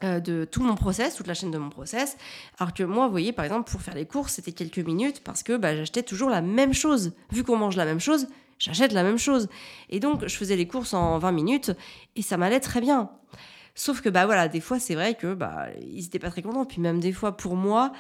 euh, 0.02 0.18
de 0.18 0.44
tout 0.44 0.62
mon 0.62 0.74
process, 0.74 1.14
toute 1.14 1.28
la 1.28 1.34
chaîne 1.34 1.52
de 1.52 1.58
mon 1.58 1.70
process. 1.70 2.16
Alors 2.58 2.74
que 2.74 2.82
moi, 2.82 3.06
vous 3.06 3.12
voyez, 3.12 3.32
par 3.32 3.44
exemple, 3.44 3.70
pour 3.70 3.80
faire 3.80 3.94
les 3.94 4.06
courses, 4.06 4.34
c'était 4.34 4.52
quelques 4.52 4.78
minutes 4.78 5.22
parce 5.22 5.44
que 5.44 5.56
bah, 5.56 5.76
j'achetais 5.76 6.02
toujours 6.02 6.30
la 6.30 6.42
même 6.42 6.74
chose. 6.74 7.12
Vu 7.30 7.44
qu'on 7.44 7.56
mange 7.56 7.76
la 7.76 7.84
même 7.84 8.00
chose, 8.00 8.26
j'achète 8.58 8.92
la 8.92 9.04
même 9.04 9.18
chose. 9.18 9.48
Et 9.88 10.00
donc, 10.00 10.26
je 10.26 10.34
faisais 10.34 10.56
les 10.56 10.66
courses 10.66 10.94
en 10.94 11.18
20 11.18 11.30
minutes 11.30 11.72
et 12.16 12.22
ça 12.22 12.36
m'allait 12.36 12.60
très 12.60 12.80
bien. 12.80 13.10
Sauf 13.74 14.00
que, 14.00 14.08
bah 14.08 14.24
voilà, 14.24 14.48
des 14.48 14.60
fois, 14.60 14.78
c'est 14.78 14.94
vrai 14.94 15.14
que 15.14 15.34
bah, 15.34 15.66
ils 15.80 16.06
étaient 16.06 16.20
pas 16.20 16.30
très 16.30 16.42
contents. 16.42 16.64
Puis 16.64 16.80
même 16.80 17.00
des 17.00 17.12
fois, 17.12 17.37
pour 17.37 17.56
moi, 17.56 17.92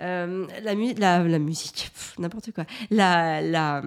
euh, 0.00 0.46
la, 0.62 0.74
la, 0.74 1.38
musique, 1.38 1.90
n'importe 2.18 2.52
quoi. 2.52 2.64
La, 2.90 3.40
la, 3.40 3.82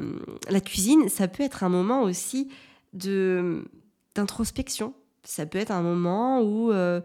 la, 0.49 0.61
cuisine, 0.61 1.07
ça 1.09 1.27
peut 1.27 1.43
être 1.43 1.63
un 1.63 1.69
moment 1.69 2.01
aussi 2.01 2.49
de 2.93 3.63
d'introspection. 4.15 4.93
Ça 5.23 5.45
peut 5.45 5.57
être 5.57 5.71
un 5.71 5.81
moment 5.81 6.41
où, 6.41 6.71
euh, 6.71 7.01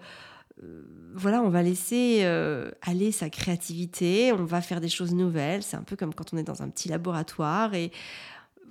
euh, 0.62 0.82
voilà, 1.14 1.42
on 1.42 1.48
va 1.48 1.62
laisser 1.62 2.24
aller 2.82 3.12
sa 3.12 3.28
créativité, 3.30 4.32
on 4.32 4.44
va 4.44 4.60
faire 4.60 4.80
des 4.80 4.88
choses 4.88 5.12
nouvelles. 5.12 5.62
C'est 5.62 5.76
un 5.76 5.82
peu 5.82 5.96
comme 5.96 6.14
quand 6.14 6.32
on 6.32 6.36
est 6.36 6.44
dans 6.44 6.62
un 6.62 6.68
petit 6.68 6.88
laboratoire 6.88 7.74
et 7.74 7.90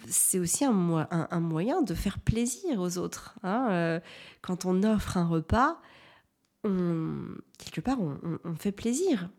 c'est 0.07 0.39
aussi 0.39 0.65
un, 0.65 0.71
moyen 1.39 1.81
de 1.81 1.93
faire 1.93 2.19
plaisir 2.19 2.79
aux 2.79 2.97
autres. 2.97 3.35
Hein. 3.43 4.01
quand 4.41 4.65
on 4.65 4.83
offre 4.83 5.17
un 5.17 5.27
repas, 5.27 5.79
quelque 6.63 7.81
part, 7.81 7.99
on, 8.01 8.17
on 8.43 8.55
fait 8.55 8.71
plaisir. 8.71 9.29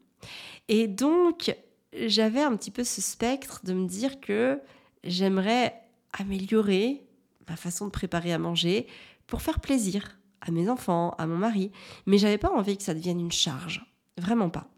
Et 0.69 0.87
donc, 0.89 1.55
j'avais 1.93 2.43
un 2.43 2.57
petit 2.57 2.71
peu 2.71 2.85
ce 2.85 3.01
spectre 3.01 3.61
de 3.65 3.73
me 3.73 3.87
dire 3.87 4.21
que 4.21 4.61
j'aimerais 5.05 5.75
améliorer 6.13 7.05
ma 7.49 7.57
façon 7.57 7.87
de 7.87 7.91
préparer 7.91 8.33
à 8.33 8.39
manger 8.39 8.87
pour 9.27 9.43
faire 9.43 9.61
plaisir 9.61 10.19
à 10.41 10.51
mes 10.51 10.69
enfants, 10.69 11.15
à 11.19 11.27
mon 11.27 11.37
mari. 11.37 11.71
Mais 12.07 12.19
j'avais 12.19 12.39
pas 12.39 12.51
envie 12.51 12.77
que 12.77 12.83
ça 12.83 12.95
devienne 12.95 13.21
une 13.21 13.33
charge. 13.33 13.85
Vraiment 14.19 14.51
pas. 14.51 14.69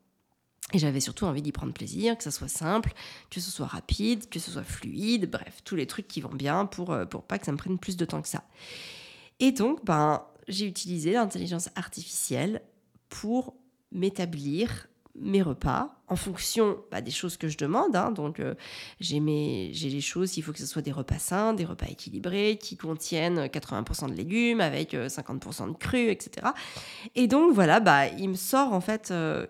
Et 0.73 0.79
j'avais 0.79 1.01
surtout 1.01 1.27
envie 1.27 1.43
d'y 1.43 1.53
prendre 1.53 1.73
plaisir, 1.73 2.17
que 2.17 2.25
ça 2.25 2.31
soit 2.31 2.49
simple, 2.49 2.93
que 3.31 3.41
ce 3.41 3.51
soit 3.51 3.67
rapide, 3.67 4.29
que 4.29 4.39
ce 4.39 4.51
soit 4.51 4.65
fluide, 4.65 5.31
bref, 5.31 5.61
tous 5.65 5.77
les 5.77 5.87
trucs 5.87 6.09
qui 6.09 6.21
vont 6.21 6.35
bien 6.35 6.67
pour, 6.67 6.93
euh, 6.93 7.05
pour 7.05 7.23
pas 7.25 7.39
que 7.39 7.47
ça 7.47 7.53
me 7.53 7.59
prenne 7.59 7.79
plus 7.79 7.97
de 7.97 8.05
temps 8.05 8.23
que 8.23 8.29
ça. 8.29 8.45
Et 9.41 9.53
donc, 9.53 9.85
ben, 9.85 10.25
j'ai 10.49 10.67
utilisé 10.67 11.13
l'intelligence 11.13 11.69
artificielle 11.77 12.63
pour 13.09 13.55
m'établir 13.91 14.89
mes 15.15 15.43
repas 15.43 15.95
en 16.09 16.17
fonction 16.17 16.79
bah, 16.91 17.01
des 17.01 17.11
choses 17.11 17.37
que 17.37 17.49
je 17.49 17.59
demande. 17.59 17.95
Hein. 17.95 18.13
Donc, 18.13 18.41
euh, 18.41 18.55
j'ai 19.01 19.21
les 19.21 20.01
choses, 20.01 20.37
il 20.37 20.43
faut 20.43 20.53
que 20.53 20.59
ce 20.59 20.67
soit 20.67 20.83
des 20.83 20.93
repas 20.93 21.19
sains, 21.19 21.55
des 21.55 21.65
repas 21.65 21.87
équilibrés, 21.87 22.59
qui 22.61 22.77
contiennent 22.77 23.47
80% 23.47 24.09
de 24.09 24.15
légumes, 24.15 24.61
avec 24.61 24.95
50% 24.95 25.65
euh, 25.69 25.73
de 25.73 25.77
cru, 25.77 26.09
etc. 26.09 26.49
Et 27.15 27.27
donc, 27.27 27.53
voilà, 27.53 27.81
bah, 27.81 28.09
il 28.09 28.31
me 28.31 28.37
sort 28.37 28.73
en 28.73 28.81
fait 28.81 29.11
euh, 29.11 29.47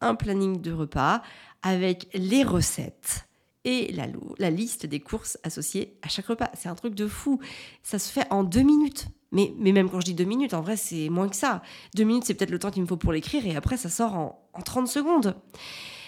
un 0.00 0.14
planning 0.14 0.60
de 0.60 0.72
repas 0.72 1.22
avec 1.62 2.08
les 2.14 2.42
recettes 2.42 3.26
et 3.64 3.92
la, 4.38 4.50
liste 4.50 4.86
des 4.86 5.00
courses 5.00 5.38
associées 5.42 5.98
à 6.02 6.08
chaque 6.08 6.26
repas. 6.26 6.50
C'est 6.54 6.68
un 6.68 6.74
truc 6.74 6.94
de 6.94 7.06
fou. 7.06 7.40
Ça 7.82 7.98
se 7.98 8.10
fait 8.10 8.26
en 8.30 8.42
deux 8.42 8.62
minutes. 8.62 9.08
Mais, 9.32 9.52
même 9.58 9.90
quand 9.90 10.00
je 10.00 10.06
dis 10.06 10.14
deux 10.14 10.24
minutes, 10.24 10.54
en 10.54 10.60
vrai, 10.60 10.76
c'est 10.76 11.08
moins 11.08 11.28
que 11.28 11.36
ça. 11.36 11.62
Deux 11.94 12.04
minutes, 12.04 12.24
c'est 12.24 12.34
peut-être 12.34 12.50
le 12.50 12.58
temps 12.58 12.70
qu'il 12.70 12.82
me 12.82 12.86
faut 12.86 12.96
pour 12.96 13.12
l'écrire 13.12 13.46
et 13.46 13.54
après, 13.54 13.76
ça 13.76 13.88
sort 13.88 14.14
en, 14.16 14.48
en 14.54 14.62
30 14.62 14.88
secondes. 14.88 15.36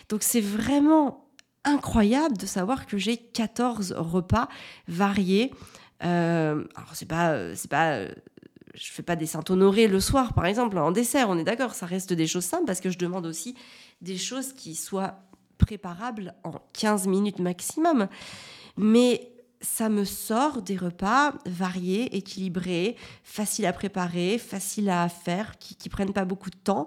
Donc, 0.08 0.22
c'est 0.22 0.40
vraiment 0.40 1.28
incroyable 1.64 2.36
de 2.36 2.46
savoir 2.46 2.86
que 2.86 2.98
j'ai 2.98 3.16
14 3.16 3.94
repas 3.96 4.48
variés. 4.88 5.52
Euh, 6.04 6.64
alors, 6.74 6.90
c'est 6.94 7.06
pas. 7.06 7.54
C'est 7.54 7.70
pas 7.70 8.06
je 8.74 8.90
fais 8.90 9.02
pas 9.02 9.16
des 9.16 9.26
Saint-Honoré 9.26 9.88
le 9.88 10.00
soir, 10.00 10.32
par 10.34 10.46
exemple, 10.46 10.78
en 10.78 10.92
dessert, 10.92 11.28
on 11.28 11.38
est 11.38 11.44
d'accord, 11.44 11.74
ça 11.74 11.86
reste 11.86 12.12
des 12.12 12.26
choses 12.26 12.44
simples 12.44 12.64
parce 12.66 12.80
que 12.80 12.90
je 12.90 12.98
demande 12.98 13.26
aussi 13.26 13.54
des 14.00 14.16
choses 14.16 14.52
qui 14.52 14.74
soient 14.74 15.20
préparables 15.58 16.34
en 16.44 16.54
15 16.72 17.06
minutes 17.06 17.38
maximum. 17.38 18.08
Mais 18.76 19.32
ça 19.60 19.88
me 19.88 20.04
sort 20.04 20.62
des 20.62 20.76
repas 20.76 21.34
variés, 21.46 22.16
équilibrés, 22.16 22.96
faciles 23.22 23.66
à 23.66 23.72
préparer, 23.72 24.38
faciles 24.38 24.90
à 24.90 25.08
faire, 25.08 25.56
qui, 25.58 25.76
qui 25.76 25.88
prennent 25.88 26.12
pas 26.12 26.24
beaucoup 26.24 26.50
de 26.50 26.56
temps 26.56 26.86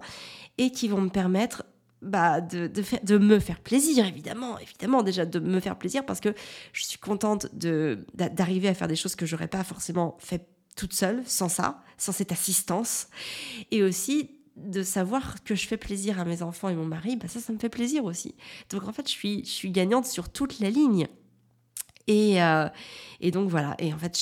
et 0.57 0.71
qui 0.71 0.87
vont 0.87 1.01
me 1.01 1.09
permettre 1.09 1.63
bah, 2.01 2.41
de, 2.41 2.67
de, 2.67 3.17
me 3.17 3.39
faire 3.39 3.61
plaisir, 3.61 4.05
évidemment, 4.05 4.59
évidemment, 4.59 5.01
déjà 5.01 5.25
de 5.25 5.39
me 5.39 5.59
faire 5.59 5.77
plaisir 5.77 6.05
parce 6.05 6.19
que 6.19 6.33
je 6.73 6.83
suis 6.83 6.99
contente 6.99 7.47
d'arriver 7.55 8.67
à 8.67 8.73
faire 8.73 8.87
des 8.87 8.95
choses 8.95 9.15
que 9.15 9.25
j'aurais 9.25 9.47
pas 9.47 9.63
forcément 9.63 10.17
fait 10.19 10.45
toute 10.75 10.93
seule, 10.93 11.23
sans 11.25 11.49
ça, 11.49 11.81
sans 11.97 12.11
cette 12.11 12.31
assistance. 12.31 13.07
Et 13.71 13.83
aussi 13.83 14.31
de 14.55 14.83
savoir 14.83 15.43
que 15.43 15.55
je 15.55 15.67
fais 15.67 15.77
plaisir 15.77 16.19
à 16.19 16.25
mes 16.25 16.41
enfants 16.41 16.69
et 16.69 16.75
mon 16.75 16.85
mari, 16.85 17.17
bah 17.17 17.27
ça, 17.27 17.39
ça 17.39 17.51
me 17.51 17.59
fait 17.59 17.69
plaisir 17.69 18.05
aussi. 18.05 18.35
Donc 18.69 18.87
en 18.87 18.93
fait, 18.93 19.07
je 19.07 19.13
suis, 19.13 19.43
je 19.43 19.49
suis 19.49 19.71
gagnante 19.71 20.05
sur 20.05 20.29
toute 20.29 20.59
la 20.59 20.69
ligne. 20.69 21.07
Et, 22.07 22.41
euh, 22.41 22.69
et, 23.19 23.31
donc 23.31 23.49
voilà, 23.49 23.75
et 23.79 23.91
en 23.91 23.97
fait, 23.97 24.15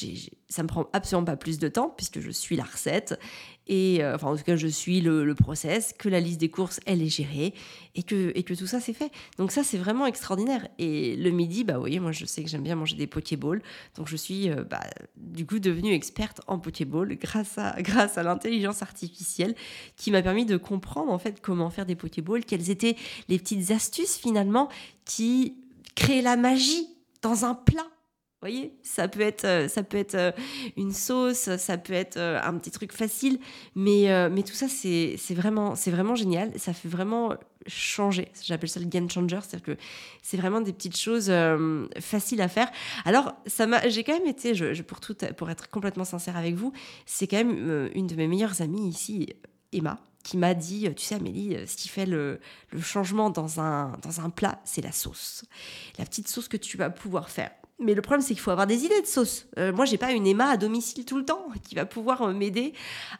ça 0.47 0.63
me 0.63 0.67
prend 0.67 0.89
absolument 0.93 1.25
pas 1.25 1.35
plus 1.35 1.59
de 1.59 1.67
temps 1.67 1.89
puisque 1.89 2.21
je 2.21 2.31
suis 2.31 2.55
la 2.55 2.63
recette 2.63 3.19
euh, 3.69 4.15
enfin 4.15 4.27
en 4.27 4.35
tout 4.35 4.43
cas 4.43 4.55
je 4.55 4.67
suis 4.67 5.01
le, 5.01 5.33
process, 5.35 5.93
que 5.97 6.09
la 6.09 6.19
liste 6.19 6.39
des 6.39 6.49
courses 6.49 6.79
elle 6.85 7.01
est 7.01 7.09
gérée 7.09 7.53
et 7.95 8.03
que, 8.03 8.53
tout 8.53 8.67
ça 8.67 8.79
c'est 8.79 8.93
fait. 8.93 9.11
Donc 9.37 9.51
ça 9.51 9.63
c'est 9.63 9.77
vraiment 9.77 10.05
extraordinaire. 10.05 10.67
Et 10.79 11.15
le 11.15 11.31
midi, 11.31 11.63
bah 11.63 11.77
voyez, 11.77 11.99
moi 11.99 12.11
je 12.11 12.25
sais 12.25 12.43
que 12.43 12.49
j'aime 12.49 12.63
bien 12.63 12.75
manger 12.75 12.95
des 12.95 13.07
pokéballs, 13.07 13.61
donc 13.95 14.07
je 14.07 14.15
suis 14.15 14.49
euh, 14.49 14.63
bah, 14.63 14.81
du 15.17 15.45
coup 15.45 15.59
devenue 15.59 15.93
experte 15.93 16.41
en 16.47 16.59
pokéballs 16.59 17.17
grâce 17.17 17.57
à, 17.57 17.75
grâce 17.81 18.17
à 18.17 18.23
l'intelligence 18.23 18.81
artificielle 18.81 19.55
qui 19.95 20.11
m'a 20.11 20.21
permis 20.21 20.45
de 20.45 20.57
comprendre 20.57 21.11
en 21.11 21.19
fait 21.19 21.41
comment 21.41 21.69
faire 21.69 21.85
des 21.85 21.95
pokéballs, 21.95 22.45
quelles 22.45 22.69
étaient 22.69 22.95
les 23.29 23.39
petites 23.39 23.71
astuces 23.71 24.17
finalement 24.17 24.69
qui 25.05 25.55
créent 25.95 26.21
la 26.21 26.35
magie 26.35 26.87
dans 27.21 27.45
un 27.45 27.55
plat. 27.55 27.87
Vous 28.43 28.49
voyez, 28.49 28.73
ça 28.81 29.07
peut 29.07 29.21
être, 29.21 29.45
euh, 29.45 29.69
ça 29.69 29.83
peut 29.83 29.95
être 29.95 30.15
euh, 30.15 30.33
une 30.75 30.91
sauce, 30.91 31.55
ça 31.55 31.77
peut 31.77 31.93
être 31.93 32.17
euh, 32.17 32.41
un 32.43 32.57
petit 32.57 32.71
truc 32.71 32.91
facile, 32.91 33.39
mais, 33.73 34.09
mais 34.29 34.43
tout 34.43 34.53
ça, 34.53 34.67
c'est 34.67 35.15
vraiment, 35.33 35.75
vraiment 35.87 36.15
génial. 36.15 36.51
Ça 36.59 36.73
fait 36.73 36.89
vraiment 36.89 37.35
changer. 37.67 38.27
J'appelle 38.43 38.67
ça 38.67 38.81
le 38.81 38.87
game 38.87 39.09
changer, 39.09 39.39
c'est-à-dire 39.39 39.63
que 39.63 39.77
c'est 40.21 40.35
vraiment 40.35 40.59
des 40.59 40.73
petites 40.73 40.97
choses 40.97 41.31
faciles 42.01 42.41
à 42.41 42.49
faire. 42.49 42.69
Alors, 43.05 43.31
ça 43.45 43.65
m'a, 43.65 43.87
j'ai 43.87 44.03
quand 44.03 44.19
même 44.19 44.27
été, 44.27 44.51
pour, 44.83 44.99
tout, 44.99 45.15
pour 45.37 45.49
être 45.49 45.69
complètement 45.69 46.03
sincère 46.03 46.35
avec 46.35 46.55
vous, 46.55 46.73
c'est 47.05 47.27
quand 47.27 47.37
même 47.37 47.89
une 47.95 48.07
de 48.07 48.15
mes 48.15 48.27
meilleures 48.27 48.61
amies 48.61 48.89
ici, 48.89 49.29
Emma, 49.71 49.99
qui 50.21 50.35
m'a 50.35 50.53
dit, 50.53 50.93
tu 50.97 51.05
sais 51.05 51.15
Amélie, 51.15 51.55
ce 51.65 51.77
qui 51.77 51.87
fait 51.87 52.05
le, 52.05 52.41
le 52.71 52.81
changement 52.81 53.29
dans 53.29 53.61
un, 53.61 53.97
dans 54.01 54.19
un 54.19 54.29
plat, 54.29 54.59
c'est 54.65 54.81
la 54.81 54.91
sauce. 54.91 55.45
La 55.97 56.03
petite 56.03 56.27
sauce 56.27 56.49
que 56.49 56.57
tu 56.57 56.75
vas 56.75 56.89
pouvoir 56.89 57.29
faire. 57.29 57.51
Mais 57.79 57.93
le 57.93 58.01
problème, 58.01 58.21
c'est 58.21 58.33
qu'il 58.33 58.41
faut 58.41 58.51
avoir 58.51 58.67
des 58.67 58.85
idées 58.85 59.01
de 59.01 59.07
sauce. 59.07 59.47
Euh, 59.57 59.73
moi, 59.73 59.85
j'ai 59.85 59.97
pas 59.97 60.11
une 60.11 60.27
Emma 60.27 60.49
à 60.49 60.57
domicile 60.57 61.05
tout 61.05 61.17
le 61.17 61.25
temps 61.25 61.47
qui 61.63 61.75
va 61.75 61.85
pouvoir 61.85 62.21
euh, 62.21 62.33
m'aider 62.33 62.73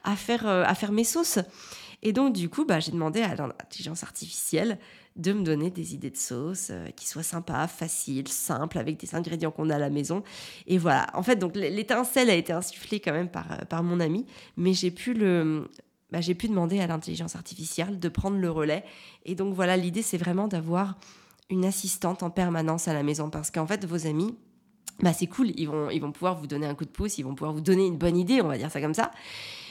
à 0.04 0.16
faire, 0.16 0.46
euh, 0.46 0.64
à 0.64 0.74
faire 0.74 0.92
mes 0.92 1.04
sauces. 1.04 1.38
Et 2.02 2.12
donc, 2.12 2.34
du 2.34 2.48
coup, 2.48 2.64
bah, 2.64 2.80
j'ai 2.80 2.92
demandé 2.92 3.22
à 3.22 3.34
l'intelligence 3.34 4.02
artificielle 4.02 4.78
de 5.16 5.32
me 5.32 5.42
donner 5.42 5.70
des 5.70 5.94
idées 5.94 6.10
de 6.10 6.16
sauce 6.16 6.72
qui 6.96 7.06
soient 7.06 7.22
sympas, 7.22 7.68
faciles, 7.68 8.28
simples, 8.28 8.78
avec 8.78 8.98
des 8.98 9.14
ingrédients 9.14 9.52
qu'on 9.52 9.70
a 9.70 9.76
à 9.76 9.78
la 9.78 9.88
maison. 9.88 10.22
Et 10.66 10.76
voilà. 10.76 11.06
En 11.14 11.22
fait, 11.22 11.36
donc 11.36 11.54
l'étincelle 11.54 12.30
a 12.30 12.34
été 12.34 12.52
insufflée 12.52 13.00
quand 13.00 13.12
même 13.12 13.30
par, 13.30 13.64
par 13.68 13.82
mon 13.84 14.00
ami, 14.00 14.26
mais 14.56 14.74
j'ai 14.74 14.90
pu 14.90 15.14
le, 15.14 15.70
bah, 16.14 16.20
j'ai 16.20 16.34
pu 16.34 16.48
demander 16.48 16.78
à 16.78 16.86
l'intelligence 16.86 17.34
artificielle 17.36 17.98
de 17.98 18.08
prendre 18.08 18.36
le 18.36 18.48
relais. 18.48 18.84
Et 19.24 19.34
donc 19.34 19.52
voilà, 19.54 19.76
l'idée, 19.76 20.02
c'est 20.02 20.16
vraiment 20.16 20.46
d'avoir 20.46 20.96
une 21.50 21.64
assistante 21.64 22.22
en 22.22 22.30
permanence 22.30 22.88
à 22.88 22.94
la 22.94 23.02
maison 23.02 23.30
parce 23.30 23.50
qu'en 23.50 23.66
fait, 23.66 23.84
vos 23.84 24.06
amis, 24.06 24.34
bah, 25.00 25.12
c'est 25.12 25.26
cool, 25.26 25.50
ils 25.56 25.66
vont, 25.66 25.90
ils 25.90 26.00
vont 26.00 26.12
pouvoir 26.12 26.36
vous 26.36 26.46
donner 26.46 26.66
un 26.66 26.74
coup 26.74 26.84
de 26.84 26.90
pouce, 26.90 27.18
ils 27.18 27.22
vont 27.22 27.34
pouvoir 27.34 27.52
vous 27.52 27.60
donner 27.60 27.86
une 27.86 27.98
bonne 27.98 28.16
idée, 28.16 28.40
on 28.42 28.48
va 28.48 28.58
dire 28.58 28.70
ça 28.70 28.80
comme 28.80 28.94
ça. 28.94 29.10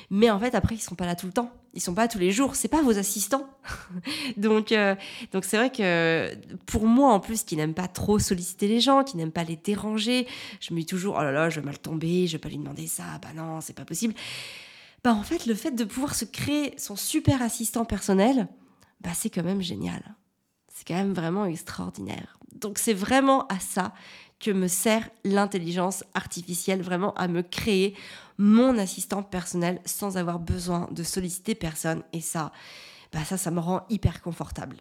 Mais 0.09 0.29
en 0.29 0.37
fait, 0.37 0.53
après, 0.53 0.75
ils 0.75 0.81
sont 0.81 0.95
pas 0.95 1.05
là 1.05 1.15
tout 1.15 1.25
le 1.25 1.31
temps. 1.31 1.51
Ils 1.73 1.81
sont 1.81 1.95
pas 1.95 2.07
tous 2.07 2.19
les 2.19 2.31
jours. 2.31 2.55
C'est 2.55 2.67
pas 2.67 2.83
vos 2.83 2.99
assistants. 2.99 3.47
donc, 4.37 4.71
euh, 4.71 4.95
donc 5.31 5.45
c'est 5.45 5.57
vrai 5.57 5.71
que 5.71 6.29
pour 6.67 6.85
moi, 6.85 7.13
en 7.13 7.19
plus, 7.19 7.43
qui 7.43 7.55
n'aime 7.55 7.73
pas 7.73 7.87
trop 7.87 8.19
solliciter 8.19 8.67
les 8.67 8.79
gens, 8.79 9.03
qui 9.03 9.17
n'aime 9.17 9.31
pas 9.31 9.43
les 9.43 9.55
déranger, 9.55 10.27
je 10.59 10.73
me 10.73 10.79
dis 10.81 10.85
toujours, 10.85 11.15
oh 11.17 11.23
là 11.23 11.31
là, 11.31 11.49
je 11.49 11.59
vais 11.59 11.65
mal 11.65 11.79
tomber, 11.79 12.27
je 12.27 12.33
vais 12.33 12.37
pas 12.37 12.49
lui 12.49 12.57
demander 12.57 12.85
ça. 12.85 13.03
Bah 13.21 13.29
non, 13.33 13.61
c'est 13.61 13.73
pas 13.73 13.85
possible 13.85 14.13
bah 15.03 15.13
en 15.13 15.23
fait 15.23 15.45
le 15.45 15.53
fait 15.53 15.71
de 15.71 15.83
pouvoir 15.83 16.15
se 16.15 16.25
créer 16.25 16.73
son 16.77 16.95
super 16.95 17.41
assistant 17.41 17.85
personnel, 17.85 18.47
bah 19.01 19.11
c'est 19.13 19.29
quand 19.29 19.43
même 19.43 19.61
génial. 19.61 20.15
C'est 20.73 20.87
quand 20.87 20.95
même 20.95 21.13
vraiment 21.13 21.45
extraordinaire. 21.45 22.37
Donc 22.55 22.79
c'est 22.79 22.93
vraiment 22.93 23.45
à 23.47 23.59
ça 23.59 23.93
que 24.39 24.51
me 24.51 24.67
sert 24.67 25.09
l'intelligence 25.23 26.03
artificielle, 26.15 26.81
vraiment 26.81 27.13
à 27.13 27.27
me 27.27 27.43
créer 27.43 27.95
mon 28.37 28.77
assistant 28.77 29.23
personnel 29.23 29.79
sans 29.85 30.17
avoir 30.17 30.39
besoin 30.39 30.89
de 30.91 31.03
solliciter 31.03 31.55
personne. 31.55 32.03
Et 32.11 32.21
ça, 32.21 32.51
bah 33.13 33.23
ça, 33.23 33.37
ça 33.37 33.51
me 33.51 33.59
rend 33.59 33.85
hyper 33.89 34.21
confortable. 34.21 34.77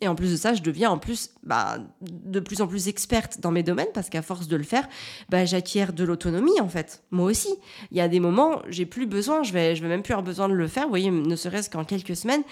Et 0.00 0.08
en 0.08 0.14
plus 0.14 0.30
de 0.30 0.36
ça, 0.36 0.54
je 0.54 0.62
deviens 0.62 0.90
en 0.90 0.98
plus 0.98 1.30
bah, 1.42 1.78
de 2.00 2.40
plus 2.40 2.60
en 2.60 2.68
plus 2.68 2.88
experte 2.88 3.40
dans 3.40 3.50
mes 3.50 3.62
domaines 3.62 3.88
parce 3.92 4.08
qu'à 4.08 4.22
force 4.22 4.46
de 4.46 4.56
le 4.56 4.62
faire, 4.62 4.88
bah, 5.28 5.44
j'acquiers 5.44 5.86
de 5.86 6.04
l'autonomie 6.04 6.60
en 6.60 6.68
fait. 6.68 7.02
Moi 7.10 7.26
aussi. 7.30 7.48
Il 7.90 7.96
y 7.96 8.00
a 8.00 8.08
des 8.08 8.20
moments, 8.20 8.62
j'ai 8.68 8.86
plus 8.86 9.06
besoin, 9.06 9.42
je 9.42 9.52
vais, 9.52 9.74
je 9.74 9.82
vais 9.82 9.88
même 9.88 10.02
plus 10.02 10.12
avoir 10.12 10.24
besoin 10.24 10.48
de 10.48 10.54
le 10.54 10.68
faire. 10.68 10.84
Vous 10.84 10.90
voyez, 10.90 11.10
ne 11.10 11.36
serait-ce 11.36 11.68
qu'en 11.68 11.84
quelques 11.84 12.16
semaines, 12.16 12.42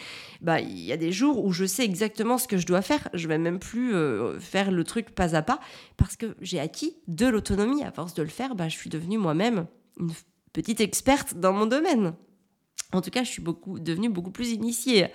bah, 0.41 0.61
il 0.61 0.81
y 0.81 0.93
a 0.93 0.97
des 0.97 1.13
jours 1.13 1.45
où 1.45 1.53
je 1.53 1.65
sais 1.65 1.85
exactement 1.85 2.39
ce 2.39 2.49
que 2.49 2.57
je 2.57 2.67
dois 2.67 2.83
faire. 2.83 3.09
Je 3.15 3.29
vais 3.29 3.39
même 3.39 3.59
plus 3.59 3.95
euh, 3.95 4.41
faire 4.41 4.71
le 4.71 4.83
truc 4.83 5.11
pas 5.11 5.37
à 5.37 5.43
pas 5.43 5.61
parce 5.97 6.17
que 6.17 6.37
j'ai 6.41 6.59
acquis 6.59 6.97
de 7.07 7.27
l'autonomie. 7.27 7.85
À 7.85 7.93
force 7.93 8.15
de 8.15 8.23
le 8.23 8.29
faire, 8.29 8.55
bah, 8.57 8.69
je 8.69 8.77
suis 8.77 8.91
devenue 8.91 9.19
moi-même 9.19 9.67
une 10.01 10.11
petite 10.53 10.81
experte 10.81 11.35
dans 11.35 11.53
mon 11.53 11.67
domaine. 11.67 12.15
En 12.93 13.01
tout 13.01 13.11
cas, 13.11 13.25
je 13.25 13.31
suis 13.31 13.43
devenue 13.43 14.09
beaucoup 14.09 14.31
plus 14.31 14.51
initiée. 14.51 15.09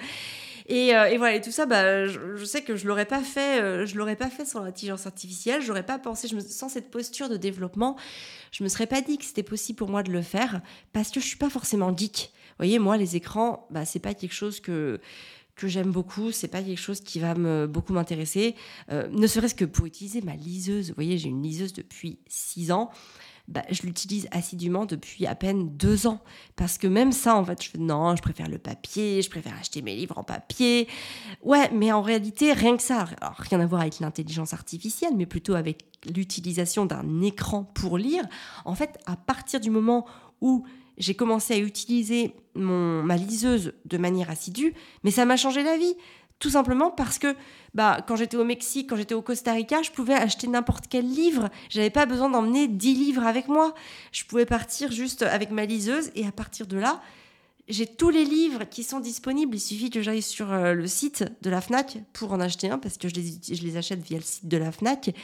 Euh, 0.71 1.05
et, 1.05 1.17
voilà, 1.17 1.35
et 1.35 1.41
tout 1.41 1.51
ça, 1.51 1.65
bah, 1.65 2.07
je, 2.07 2.45
sais 2.45 2.61
que 2.61 2.75
je 2.75 2.87
l'aurais 2.87 3.05
pas 3.05 3.21
fait, 3.21 3.61
euh, 3.61 3.85
je 3.85 3.97
l'aurais 3.97 4.15
pas 4.15 4.29
fait 4.29 4.45
sans 4.45 4.63
l'intelligence 4.63 5.05
artificielle. 5.05 5.61
J'aurais 5.61 5.85
pas 5.85 5.99
pensé, 5.99 6.27
sans 6.47 6.69
cette 6.69 6.89
posture 6.89 7.29
de 7.29 7.37
développement, 7.37 7.97
je 8.51 8.63
me 8.63 8.69
serais 8.69 8.87
pas 8.87 9.01
dit 9.01 9.17
que 9.17 9.25
c'était 9.25 9.43
possible 9.43 9.77
pour 9.77 9.89
moi 9.89 10.03
de 10.03 10.11
le 10.11 10.21
faire 10.21 10.61
parce 10.93 11.09
que 11.09 11.19
je 11.19 11.25
suis 11.25 11.37
pas 11.37 11.49
forcément 11.49 11.95
geek. 11.95 12.31
Vous 12.33 12.55
voyez, 12.57 12.79
moi, 12.79 12.97
les 12.97 13.15
écrans, 13.15 13.67
bah, 13.69 13.85
c'est 13.85 13.99
pas 13.99 14.13
quelque 14.13 14.33
chose 14.33 14.59
que 14.59 14.99
que 15.55 15.67
j'aime 15.67 15.91
beaucoup, 15.91 16.31
c'est 16.31 16.47
pas 16.47 16.63
quelque 16.63 16.79
chose 16.79 17.01
qui 17.01 17.19
va 17.19 17.35
beaucoup 17.67 17.93
m'intéresser, 17.93 18.55
euh, 18.89 19.07
ne 19.11 19.27
serait-ce 19.27 19.53
que 19.53 19.65
pour 19.65 19.85
utiliser 19.85 20.21
ma 20.21 20.35
liseuse. 20.35 20.87
Vous 20.87 20.95
voyez, 20.95 21.19
j'ai 21.19 21.29
une 21.29 21.43
liseuse 21.43 21.73
depuis 21.73 22.17
6 22.27 22.71
ans. 22.71 22.89
Bah, 23.47 23.63
je 23.69 23.83
l'utilise 23.83 24.27
assidûment 24.31 24.85
depuis 24.85 25.25
à 25.25 25.35
peine 25.35 25.75
deux 25.75 26.07
ans. 26.07 26.21
Parce 26.55 26.77
que 26.77 26.87
même 26.87 27.11
ça, 27.11 27.35
en 27.35 27.43
fait, 27.43 27.61
je 27.63 27.69
fais 27.69 27.77
non, 27.77 28.15
je 28.15 28.21
préfère 28.21 28.49
le 28.49 28.57
papier, 28.57 29.21
je 29.21 29.29
préfère 29.29 29.53
acheter 29.59 29.81
mes 29.81 29.95
livres 29.95 30.17
en 30.17 30.23
papier. 30.23 30.87
Ouais, 31.41 31.69
mais 31.73 31.91
en 31.91 32.01
réalité, 32.01 32.53
rien 32.53 32.77
que 32.77 32.83
ça, 32.83 33.05
rien 33.37 33.59
à 33.59 33.65
voir 33.65 33.81
avec 33.81 33.99
l'intelligence 33.99 34.53
artificielle, 34.53 35.13
mais 35.15 35.25
plutôt 35.25 35.55
avec 35.55 35.85
l'utilisation 36.15 36.85
d'un 36.85 37.21
écran 37.21 37.63
pour 37.63 37.97
lire. 37.97 38.23
En 38.65 38.75
fait, 38.75 38.97
à 39.05 39.15
partir 39.15 39.59
du 39.59 39.69
moment 39.69 40.05
où 40.41 40.65
j'ai 40.97 41.15
commencé 41.15 41.53
à 41.53 41.57
utiliser 41.57 42.35
mon, 42.55 43.03
ma 43.03 43.17
liseuse 43.17 43.73
de 43.85 43.97
manière 43.97 44.29
assidue, 44.29 44.73
mais 45.03 45.11
ça 45.11 45.25
m'a 45.25 45.37
changé 45.37 45.63
la 45.63 45.77
vie. 45.77 45.95
Tout 46.41 46.49
simplement 46.49 46.89
parce 46.89 47.19
que 47.19 47.35
bah, 47.75 48.03
quand 48.07 48.15
j'étais 48.15 48.35
au 48.35 48.43
Mexique, 48.43 48.89
quand 48.89 48.95
j'étais 48.95 49.13
au 49.13 49.21
Costa 49.21 49.53
Rica, 49.53 49.83
je 49.83 49.91
pouvais 49.91 50.15
acheter 50.15 50.47
n'importe 50.47 50.85
quel 50.89 51.07
livre. 51.07 51.49
J'avais 51.69 51.91
pas 51.91 52.07
besoin 52.07 52.31
d'emmener 52.31 52.67
10 52.67 52.95
livres 52.95 53.27
avec 53.27 53.47
moi. 53.47 53.75
Je 54.11 54.25
pouvais 54.25 54.47
partir 54.47 54.91
juste 54.91 55.21
avec 55.21 55.51
ma 55.51 55.65
liseuse 55.65 56.09
et 56.15 56.25
à 56.25 56.31
partir 56.31 56.65
de 56.65 56.77
là, 56.77 56.99
j'ai 57.67 57.85
tous 57.85 58.09
les 58.09 58.25
livres 58.25 58.63
qui 58.63 58.83
sont 58.83 58.99
disponibles. 58.99 59.55
Il 59.55 59.59
suffit 59.59 59.91
que 59.91 60.01
j'aille 60.01 60.23
sur 60.23 60.51
euh, 60.51 60.73
le 60.73 60.87
site 60.87 61.23
de 61.43 61.51
la 61.51 61.61
FNAC 61.61 61.99
pour 62.11 62.33
en 62.33 62.39
acheter 62.39 62.71
un 62.71 62.79
parce 62.79 62.97
que 62.97 63.07
je 63.07 63.13
les, 63.13 63.77
achète 63.77 64.01
via 64.01 64.17
le 64.17 64.23
site 64.23 64.47
de 64.47 64.57
la 64.57 64.71
FNAC. 64.71 65.15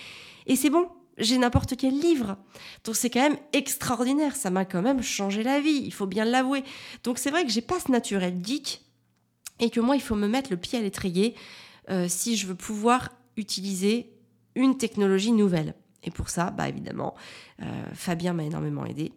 Et 0.45 0.56
c'est 0.56 0.69
bon, 0.69 0.88
j'ai 1.17 1.39
n'importe 1.39 1.75
quel 1.77 1.99
livre. 1.99 2.38
Donc 2.84 2.95
c'est 2.95 3.10
quand 3.10 3.21
même 3.21 3.38
extraordinaire. 3.53 4.36
Ça 4.36 4.51
m'a 4.51 4.65
quand 4.65 4.84
même 4.84 5.01
changé 5.01 5.41
la 5.41 5.62
vie, 5.62 5.82
il 5.84 5.91
faut 5.91 6.06
bien 6.06 6.25
l'avouer. 6.25 6.63
Donc 7.03 7.17
c'est 7.17 7.32
vrai 7.32 7.43
que 7.43 7.49
j'ai 7.49 7.62
pas 7.62 7.80
ce 7.80 7.91
naturel 7.91 8.36
geek 8.45 8.84
et 9.60 9.70
que 9.70 9.80
moi, 9.80 9.96
il 9.96 10.02
faut 10.02 10.15
me 10.15 10.28
mettre 10.28 10.52
le 10.52 10.58
pied 10.58 10.78
à 10.80 10.82
l'étrier 10.82 11.36
euh, 11.89 12.08
si 12.08 12.36
je 12.36 12.48
veux 12.48 12.56
pouvoir 12.56 13.10
utiliser 13.38 14.12
une 14.56 14.78
technologie 14.78 15.32
nouvelle. 15.32 15.76
Et 16.04 16.12
pour 16.12 16.30
ça, 16.30 16.52
bah 16.52 16.70
évidemment, 16.70 17.15
euh, 17.62 17.65
Fabien 17.93 18.34
m'a 18.34 18.43
énormément 18.43 18.86
aidé. 18.86 19.13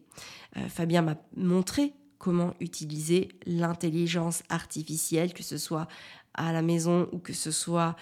Euh, 0.56 0.68
Fabien 0.68 1.02
m'a 1.02 1.16
montré 1.36 1.94
comment 2.18 2.54
utiliser 2.60 3.28
l'intelligence 3.46 4.42
artificielle, 4.48 5.32
que 5.32 5.42
ce 5.42 5.58
soit 5.58 5.88
à 6.34 6.52
la 6.52 6.62
maison 6.62 7.08
ou 7.12 7.18
que 7.18 7.32
ce 7.32 7.50
soit 7.50 7.96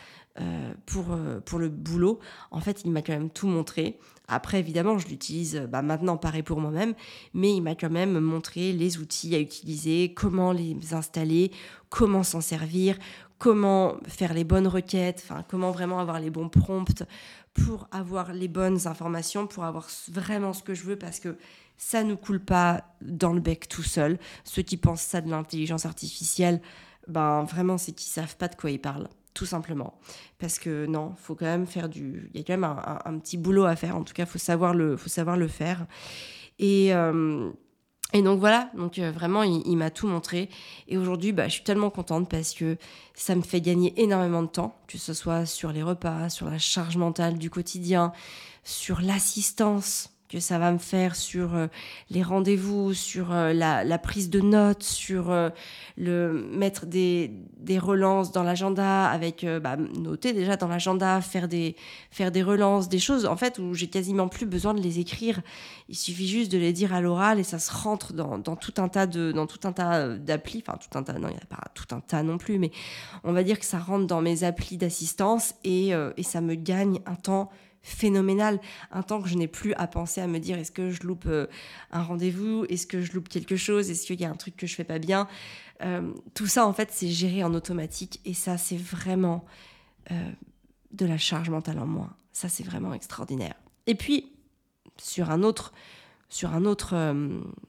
pour, 0.87 1.19
pour 1.45 1.59
le 1.59 1.69
boulot. 1.69 2.21
En 2.53 2.61
fait, 2.61 2.83
il 2.85 2.93
m'a 2.93 3.03
quand 3.03 3.13
même 3.13 3.31
tout 3.31 3.49
montré. 3.49 3.99
Après, 4.29 4.61
évidemment, 4.61 4.99
je 4.99 5.09
l'utilise 5.09 5.67
bah, 5.71 5.83
maintenant 5.83 6.19
pareil 6.19 6.43
pour 6.43 6.61
moi-même, 6.61 6.95
mais 7.33 7.55
il 7.55 7.63
m'a 7.63 7.75
quand 7.75 7.91
même 7.91 8.21
montré 8.21 8.73
les 8.73 8.99
outils 8.99 9.35
à 9.35 9.41
utiliser, 9.41 10.13
comment 10.15 10.53
les 10.53 10.77
installer, 10.93 11.51
comment 11.89 12.23
s'en 12.23 12.43
servir, 12.43 12.99
comment 13.39 13.97
faire 14.07 14.35
les 14.35 14.45
bonnes 14.45 14.67
requêtes, 14.67 15.27
comment 15.49 15.71
vraiment 15.71 15.99
avoir 15.99 16.21
les 16.21 16.31
bons 16.31 16.49
prompts 16.49 17.03
pour 17.55 17.89
avoir 17.91 18.33
les 18.33 18.49
bonnes 18.49 18.87
informations, 18.87 19.47
pour 19.47 19.65
avoir 19.65 19.89
vraiment 20.13 20.53
ce 20.53 20.63
que 20.63 20.75
je 20.75 20.85
veux, 20.85 20.97
parce 20.97 21.21
que 21.21 21.37
ça 21.77 22.05
ne 22.05 22.15
coule 22.15 22.41
pas 22.41 22.85
dans 23.01 23.33
le 23.33 23.41
bec 23.41 23.69
tout 23.69 23.83
seul. 23.83 24.19
Ceux 24.45 24.63
qui 24.63 24.77
pensent 24.77 25.03
ça 25.03 25.21
de 25.21 25.31
l'intelligence 25.31 25.87
artificielle, 25.87 26.61
ben 27.07 27.45
vraiment, 27.45 27.79
c'est 27.79 27.93
qu'ils 27.93 28.11
savent 28.11 28.37
pas 28.37 28.49
de 28.49 28.57
quoi 28.57 28.71
ils 28.71 28.81
parlent 28.81 29.09
tout 29.35 29.47
simplement. 29.47 29.99
Parce 30.39 30.59
que 30.59 30.87
non, 30.87 31.15
faut 31.17 31.35
quand 31.35 31.47
même 31.47 31.67
faire 31.67 31.89
du. 31.89 32.31
Il 32.35 32.41
y 32.41 32.43
a 32.43 32.47
quand 32.47 32.59
même 32.59 32.65
un, 32.65 33.19
petit 33.19 33.37
boulot 33.37 33.65
à 33.65 33.77
faire. 33.77 33.97
En 33.97 34.05
tout 34.05 34.15
cas, 34.15 34.27
faut 34.27 34.39
savoir 34.39 34.75
le, 34.75 34.97
faut 34.97 35.09
savoir 35.09 35.37
le 35.37 35.49
faire. 35.49 35.87
Et 36.59 36.95
euh, 36.95 37.51
et 38.15 38.23
donc 38.23 38.41
voilà, 38.41 38.71
donc 38.75 38.99
euh, 38.99 39.11
vraiment, 39.11 39.43
il, 39.43 39.77
m'a 39.77 39.91
tout 39.91 40.07
montré. 40.07 40.49
Et 40.87 40.97
aujourd'hui, 40.97 41.33
bah, 41.33 41.47
je 41.49 41.55
suis 41.55 41.63
tellement 41.63 41.91
contente 41.91 42.31
parce 42.31 42.55
que 42.55 42.79
ça 43.15 43.35
me 43.35 43.43
fait 43.43 43.61
gagner 43.61 43.93
énormément 44.01 44.43
de 44.43 44.49
temps, 44.49 44.75
que 44.87 44.97
ce 44.97 45.13
soit 45.13 45.45
sur 45.45 45.73
les 45.73 45.83
repas, 45.83 46.31
sur 46.31 46.49
la 46.49 46.59
charge 46.59 46.97
mentale 46.97 47.37
du 47.37 47.51
quotidien, 47.51 48.13
sur 48.65 49.03
l'assistance 49.03 50.11
que 50.29 50.41
ça 50.41 50.59
va 50.59 50.73
me 50.73 50.79
faire 50.79 51.17
sur 51.17 51.55
euh, 51.55 51.67
les 52.11 52.23
rendez-vous, 52.23 52.93
sur 52.93 53.33
euh, 53.33 53.53
la, 53.53 53.99
prise 53.99 54.29
de 54.29 54.41
notes, 54.41 54.83
sur 54.83 55.31
euh, 55.31 55.49
le 55.97 56.33
mettre 56.53 56.87
des, 56.87 57.31
des 57.59 57.79
relances 57.79 58.31
dans 58.31 58.43
l'agenda, 58.43 59.07
avec 59.07 59.45
bah, 59.63 59.77
noter 59.77 60.33
déjà 60.33 60.57
dans 60.57 60.69
l'agenda, 60.69 61.21
faire 61.21 61.49
des, 61.49 61.77
faire 62.11 62.31
des 62.31 62.43
relances, 62.43 62.89
des 62.89 62.99
choses 62.99 63.27
en 63.27 63.37
fait 63.37 63.59
où 63.59 63.75
j'ai 63.75 63.89
quasiment 63.89 64.29
plus 64.29 64.47
besoin 64.47 64.75
de 64.75 64.81
les 64.81 64.99
écrire. 64.99 65.41
Il 65.89 65.97
suffit 65.97 66.29
juste 66.29 66.53
de 66.53 66.59
les 66.59 66.73
dire 66.73 66.93
à 66.95 67.01
l'oral 67.01 67.39
et 67.39 67.45
ça 67.45 67.59
se 67.59 67.73
rentre 67.73 68.13
dans, 68.13 68.39
dans, 68.39 68.57
tout 68.57 68.75
un 68.79 68.89
tas 68.89 69.07
de 69.07 69.33
dans 69.33 69.47
tout 69.47 69.67
un 69.67 69.73
tas 69.73 70.09
d'applis, 70.09 70.63
enfin 70.67 70.79
tout 70.79 70.97
un 70.99 71.03
tas, 71.03 71.15
non 71.15 71.29
il 71.29 71.35
n'y 71.35 71.41
a 71.41 71.47
pas 71.47 71.65
tout 71.75 71.95
un 71.95 72.01
tas 72.01 72.23
non 72.23 72.39
plus, 72.39 72.59
mais 72.59 72.71
on 73.25 73.33
va 73.33 73.43
dire 73.43 73.59
que 73.59 73.65
ça 73.65 73.79
rentre 73.79 74.07
dans 74.07 74.21
mes 74.21 74.45
applis 74.45 74.77
d'assistance 74.77 75.55
et, 75.65 75.91
et 76.17 76.23
ça 76.23 76.41
me 76.41 76.55
gagne 76.55 77.01
un 77.07 77.15
temps 77.15 77.51
phénoménal. 77.89 78.61
Un 78.91 79.03
temps 79.03 79.21
que 79.21 79.29
je 79.29 79.37
n'ai 79.37 79.49
plus 79.49 79.75
à 79.75 79.87
penser 79.87 80.21
à 80.21 80.27
me 80.27 80.39
dire 80.39 80.59
est-ce 80.59 80.71
que 80.71 80.91
je 80.91 81.03
loupe 81.03 81.27
euh, 81.27 81.47
un 81.91 82.03
rendez-vous, 82.03 82.65
est-ce 82.69 82.87
que 82.87 83.03
je 83.03 83.13
loupe 83.13 83.29
quelque 83.29 83.57
chose, 83.57 83.91
est-ce 83.91 84.07
qu'il 84.07 84.21
y 84.21 84.25
a 84.25 84.31
un 84.31 84.37
truc 84.37 84.57
que 84.57 84.67
je 84.67 84.75
fais 84.75 84.85
pas 84.85 84.99
bien? 84.99 85.27
Euh, 85.83 86.13
tout 86.35 86.47
ça, 86.47 86.67
en 86.67 86.73
fait, 86.73 86.91
c'est 86.93 87.09
géré 87.09 87.43
en 87.43 87.55
automatique 87.55 88.21
et 88.25 88.35
ça, 88.35 88.59
c'est 88.59 88.77
vraiment 88.77 89.45
euh, 90.11 90.31
de 90.93 91.07
la 91.07 91.19
charge 91.19 91.51
mentale 91.51 91.79
en 91.79 91.87
moins. 91.87 92.15
Ça, 92.33 92.49
c'est 92.49 92.65
vraiment 92.65 92.95
extraordinaire. 92.95 93.55
Et 93.87 93.95
puis, 93.95 94.33
sur 94.99 95.31
un 95.31 95.43
autre, 95.43 95.73
sur 96.29 96.53
un 96.53 96.65
autre, 96.65 96.95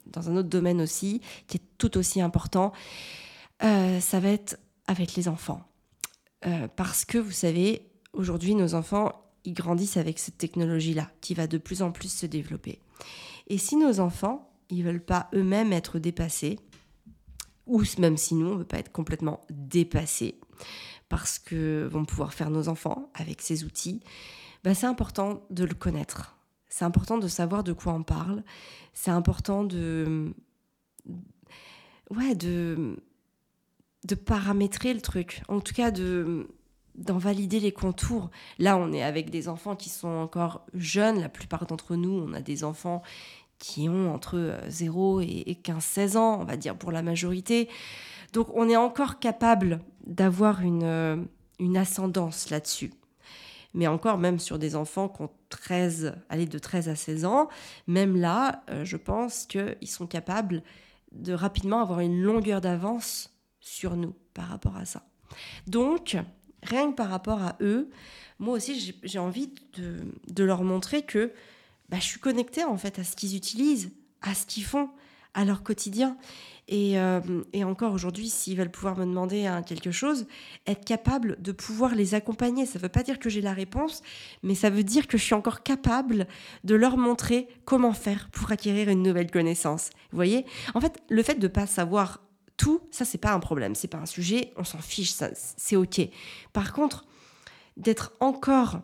dans 0.05 0.29
un 0.29 0.35
autre 0.35 0.49
domaine 0.49 0.81
aussi, 0.81 1.21
qui 1.47 1.57
est 1.57 1.63
tout 1.77 1.97
aussi 1.97 2.21
important, 2.21 2.73
ça 3.61 4.19
va 4.19 4.29
être 4.29 4.59
avec 4.85 5.15
les 5.15 5.27
enfants. 5.27 5.63
parce 6.75 7.05
que 7.05 7.17
vous 7.17 7.31
savez, 7.31 7.89
aujourd'hui, 8.13 8.55
nos 8.55 8.75
enfants, 8.75 9.13
ils 9.45 9.53
grandissent 9.53 9.97
avec 9.97 10.19
cette 10.19 10.37
technologie-là 10.37 11.11
qui 11.21 11.33
va 11.33 11.47
de 11.47 11.57
plus 11.57 11.81
en 11.81 11.91
plus 11.91 12.11
se 12.11 12.25
développer. 12.25 12.79
Et 13.47 13.57
si 13.57 13.75
nos 13.75 13.99
enfants, 13.99 14.51
ils 14.69 14.83
veulent 14.83 15.03
pas 15.03 15.29
eux-mêmes 15.33 15.73
être 15.73 15.99
dépassés, 15.99 16.59
ou 17.65 17.83
même 17.97 18.17
si 18.17 18.35
nous, 18.35 18.47
on 18.47 18.53
ne 18.53 18.59
veut 18.59 18.65
pas 18.65 18.79
être 18.79 18.91
complètement 18.91 19.41
dépassés, 19.49 20.39
parce 21.07 21.39
que 21.39 21.87
vont 21.91 22.05
pouvoir 22.05 22.33
faire 22.33 22.49
nos 22.49 22.67
enfants 22.67 23.09
avec 23.13 23.41
ces 23.41 23.63
outils, 23.63 24.01
bah 24.63 24.75
c'est 24.75 24.87
important 24.87 25.45
de 25.49 25.63
le 25.63 25.73
connaître. 25.73 26.37
C'est 26.67 26.85
important 26.85 27.17
de 27.17 27.27
savoir 27.27 27.63
de 27.63 27.73
quoi 27.73 27.93
on 27.93 28.03
parle. 28.03 28.43
C'est 28.93 29.09
important 29.09 29.63
de, 29.63 30.33
ouais, 32.11 32.35
de, 32.35 32.97
de 34.05 34.15
paramétrer 34.15 34.93
le 34.93 35.01
truc. 35.01 35.41
En 35.47 35.61
tout 35.61 35.73
cas, 35.73 35.89
de 35.89 36.47
d'en 36.99 37.17
valider 37.17 37.59
les 37.59 37.71
contours. 37.71 38.29
Là, 38.59 38.77
on 38.77 38.91
est 38.93 39.03
avec 39.03 39.29
des 39.29 39.47
enfants 39.47 39.75
qui 39.75 39.89
sont 39.89 40.07
encore 40.07 40.65
jeunes. 40.73 41.19
La 41.19 41.29
plupart 41.29 41.65
d'entre 41.65 41.95
nous, 41.95 42.11
on 42.11 42.33
a 42.33 42.41
des 42.41 42.63
enfants 42.63 43.01
qui 43.57 43.89
ont 43.89 44.13
entre 44.13 44.57
0 44.67 45.21
et 45.21 45.59
15-16 45.63 46.17
ans, 46.17 46.39
on 46.41 46.45
va 46.45 46.57
dire 46.57 46.77
pour 46.77 46.91
la 46.91 47.01
majorité. 47.01 47.67
Donc 48.33 48.47
on 48.53 48.69
est 48.69 48.77
encore 48.77 49.19
capable 49.19 49.81
d'avoir 50.05 50.61
une, 50.61 51.27
une 51.59 51.77
ascendance 51.77 52.49
là-dessus. 52.49 52.91
Mais 53.73 53.87
encore, 53.87 54.17
même 54.17 54.39
sur 54.39 54.57
des 54.57 54.75
enfants 54.75 55.09
qui 55.09 55.21
ont 55.21 55.29
13, 55.49 56.15
allez, 56.29 56.45
de 56.45 56.57
13 56.57 56.89
à 56.89 56.95
16 56.95 57.25
ans, 57.25 57.49
même 57.87 58.15
là, 58.15 58.63
euh, 58.69 58.83
je 58.83 58.97
pense 58.97 59.45
qu'ils 59.45 59.87
sont 59.87 60.07
capables 60.07 60.63
de 61.11 61.33
rapidement 61.33 61.81
avoir 61.81 61.99
une 61.99 62.21
longueur 62.21 62.61
d'avance 62.61 63.35
sur 63.59 63.95
nous 63.95 64.15
par 64.33 64.47
rapport 64.47 64.75
à 64.75 64.85
ça. 64.85 65.03
Donc, 65.67 66.17
rien 66.63 66.91
que 66.91 66.95
par 66.95 67.09
rapport 67.09 67.41
à 67.41 67.57
eux, 67.61 67.89
moi 68.39 68.55
aussi, 68.55 68.95
j'ai 69.03 69.19
envie 69.19 69.51
de, 69.77 70.43
leur 70.43 70.63
montrer 70.63 71.01
que 71.01 71.31
bah, 71.89 71.97
je 71.99 72.05
suis 72.05 72.19
connectée 72.19 72.63
en 72.63 72.77
fait 72.77 72.97
à 72.99 73.03
ce 73.03 73.15
qu'ils 73.15 73.35
utilisent, 73.35 73.91
à 74.21 74.33
ce 74.33 74.45
qu'ils 74.45 74.63
font, 74.63 74.89
à 75.33 75.43
leur 75.43 75.61
quotidien. 75.61 76.17
Et, 76.69 76.99
euh, 76.99 77.19
encore 77.63 77.93
aujourd'hui, 77.93 78.29
s'ils 78.29 78.55
veulent 78.55 78.71
pouvoir 78.71 78.95
me 78.95 79.05
demander 79.05 79.45
hein, 79.45 79.63
quelque 79.63 79.91
chose, 79.91 80.27
être 80.67 80.85
capable 80.85 81.41
de 81.41 81.51
pouvoir 81.51 81.95
les 81.95 82.13
accompagner. 82.13 82.65
Ça 82.65 82.77
ne 82.77 82.83
veut 82.83 82.89
pas 82.89 83.03
dire 83.03 83.19
que 83.19 83.29
j'ai 83.29 83.41
la 83.41 83.53
réponse, 83.53 84.01
mais 84.43 84.55
ça 84.55 84.69
veut 84.69 84.83
dire 84.83 85.07
que 85.07 85.17
je 85.17 85.23
suis 85.23 85.33
encore 85.33 85.63
capable 85.63 86.27
de 86.63 86.75
leur 86.75 86.95
montrer 86.95 87.47
comment 87.65 87.93
faire 87.93 88.29
pour 88.31 88.51
acquérir 88.51 88.87
une 88.89 89.03
nouvelle 89.03 89.31
connaissance. 89.31 89.89
Vous 90.11 90.15
voyez? 90.15 90.45
En 90.75 90.81
fait, 90.81 91.01
le 91.09 91.23
fait 91.23 91.35
de 91.35 91.47
ne 91.47 91.51
pas 91.51 91.65
savoir 91.65 92.21
tout, 92.59 92.81
ça 92.91 93.05
c'est 93.05 93.17
pas 93.17 93.31
un 93.31 93.39
problème, 93.39 93.73
c'est 93.73 93.87
pas 93.87 93.97
un 93.97 94.05
sujet, 94.05 94.51
on 94.57 94.65
s'en 94.65 94.79
fiche, 94.79 95.13
c'est 95.33 95.75
ok. 95.77 96.01
Par 96.51 96.73
contre, 96.73 97.05
d'être 97.77 98.11
encore 98.19 98.81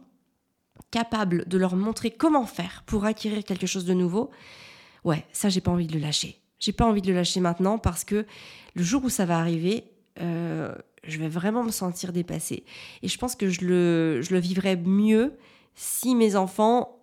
capable 0.92 1.46
de 1.48 1.58
leur 1.58 1.76
montrer 1.76 2.10
comment 2.10 2.46
faire 2.46 2.84
pour 2.86 3.04
acquérir 3.04 3.44
quelque 3.44 3.68
chose 3.68 3.84
de 3.84 3.94
nouveau, 3.94 4.32
ouais, 5.04 5.26
ça 5.34 5.50
j'ai 5.50 5.60
pas 5.60 5.72
envie 5.72 5.88
de 5.88 5.94
le 5.94 6.00
lâcher. 6.00 6.40
J'ai 6.58 6.72
pas 6.72 6.86
envie 6.86 7.02
de 7.02 7.08
le 7.08 7.16
lâcher 7.16 7.42
maintenant 7.42 7.78
parce 7.78 8.06
que 8.06 8.26
le 8.76 8.84
jour 8.84 9.04
où 9.04 9.10
ça 9.10 9.26
va 9.26 9.40
arriver, 9.40 9.84
euh, 10.22 10.74
je 11.04 11.20
vais 11.20 11.28
vraiment 11.28 11.64
me 11.64 11.72
sentir 11.72 12.14
dépassée. 12.14 12.64
Et 13.04 13.10
je 13.10 13.18
pense 13.18 13.36
que 13.36 13.50
je 13.50 13.66
le, 13.66 14.22
je 14.22 14.34
le 14.34 14.40
vivrai 14.40 14.78
mieux 14.78 15.34
si 15.76 16.16
mes 16.16 16.38
enfants 16.38 17.02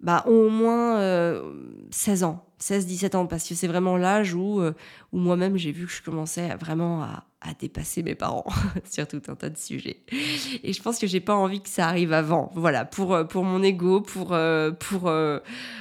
bah, 0.00 0.24
ont 0.26 0.46
au 0.46 0.48
moins 0.48 0.96
16 1.90 2.22
euh, 2.22 2.26
ans. 2.26 2.45
16-17 2.60 3.16
ans, 3.16 3.26
parce 3.26 3.46
que 3.46 3.54
c'est 3.54 3.66
vraiment 3.66 3.96
l'âge 3.96 4.34
où, 4.34 4.60
euh, 4.60 4.72
où 5.12 5.18
moi-même 5.18 5.56
j'ai 5.56 5.72
vu 5.72 5.86
que 5.86 5.92
je 5.92 6.02
commençais 6.02 6.54
vraiment 6.56 7.02
à, 7.02 7.24
à 7.42 7.52
dépasser 7.52 8.02
mes 8.02 8.14
parents 8.14 8.46
sur 8.90 9.06
tout 9.06 9.20
un 9.28 9.34
tas 9.34 9.50
de 9.50 9.58
sujets. 9.58 10.02
Et 10.62 10.72
je 10.72 10.82
pense 10.82 10.98
que 10.98 11.06
j'ai 11.06 11.20
pas 11.20 11.34
envie 11.34 11.60
que 11.60 11.68
ça 11.68 11.86
arrive 11.86 12.14
avant. 12.14 12.50
Voilà, 12.54 12.86
pour, 12.86 13.14
euh, 13.14 13.24
pour 13.24 13.44
mon 13.44 13.62
ego, 13.62 14.00
pour, 14.00 14.32
euh, 14.32 14.70
pour, 14.70 15.12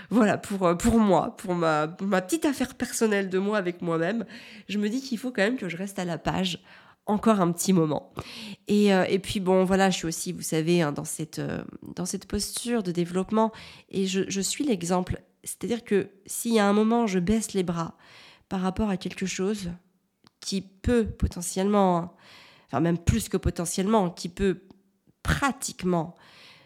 voilà, 0.09 0.37
pour, 0.37 0.77
pour 0.77 0.99
moi, 0.99 1.35
pour 1.37 1.55
ma, 1.55 1.95
ma 2.01 2.21
petite 2.21 2.45
affaire 2.45 2.75
personnelle 2.75 3.29
de 3.29 3.39
moi 3.39 3.57
avec 3.57 3.81
moi-même, 3.81 4.25
je 4.67 4.77
me 4.77 4.89
dis 4.89 5.01
qu'il 5.01 5.17
faut 5.17 5.31
quand 5.31 5.43
même 5.43 5.57
que 5.57 5.69
je 5.69 5.77
reste 5.77 5.99
à 5.99 6.05
la 6.05 6.17
page 6.17 6.59
encore 7.05 7.39
un 7.39 7.51
petit 7.51 7.71
moment. 7.71 8.11
Et, 8.67 8.87
et, 8.87 9.19
puis 9.19 9.39
bon, 9.39 9.63
voilà, 9.63 9.91
je 9.91 9.97
suis 9.97 10.07
aussi, 10.07 10.31
vous 10.31 10.41
savez, 10.41 10.81
hein, 10.81 10.91
dans, 10.91 11.05
cette, 11.05 11.39
dans 11.95 12.05
cette 12.05 12.25
posture 12.25 12.81
de 12.81 12.91
développement 12.91 13.51
et 13.89 14.07
je, 14.07 14.23
je 14.27 14.41
suis 14.41 14.65
l'exemple 14.65 15.21
c'est-à-dire 15.45 15.83
que 15.83 16.09
y 16.45 16.59
a 16.59 16.67
un 16.67 16.73
moment, 16.73 17.07
je 17.07 17.19
baisse 17.19 17.53
les 17.53 17.63
bras 17.63 17.95
par 18.49 18.61
rapport 18.61 18.89
à 18.89 18.97
quelque 18.97 19.25
chose 19.25 19.71
qui 20.39 20.61
peut 20.61 21.05
potentiellement, 21.07 22.15
enfin 22.67 22.79
même 22.79 22.97
plus 22.97 23.29
que 23.29 23.37
potentiellement, 23.37 24.09
qui 24.09 24.27
peut 24.27 24.63
pratiquement, 25.23 26.15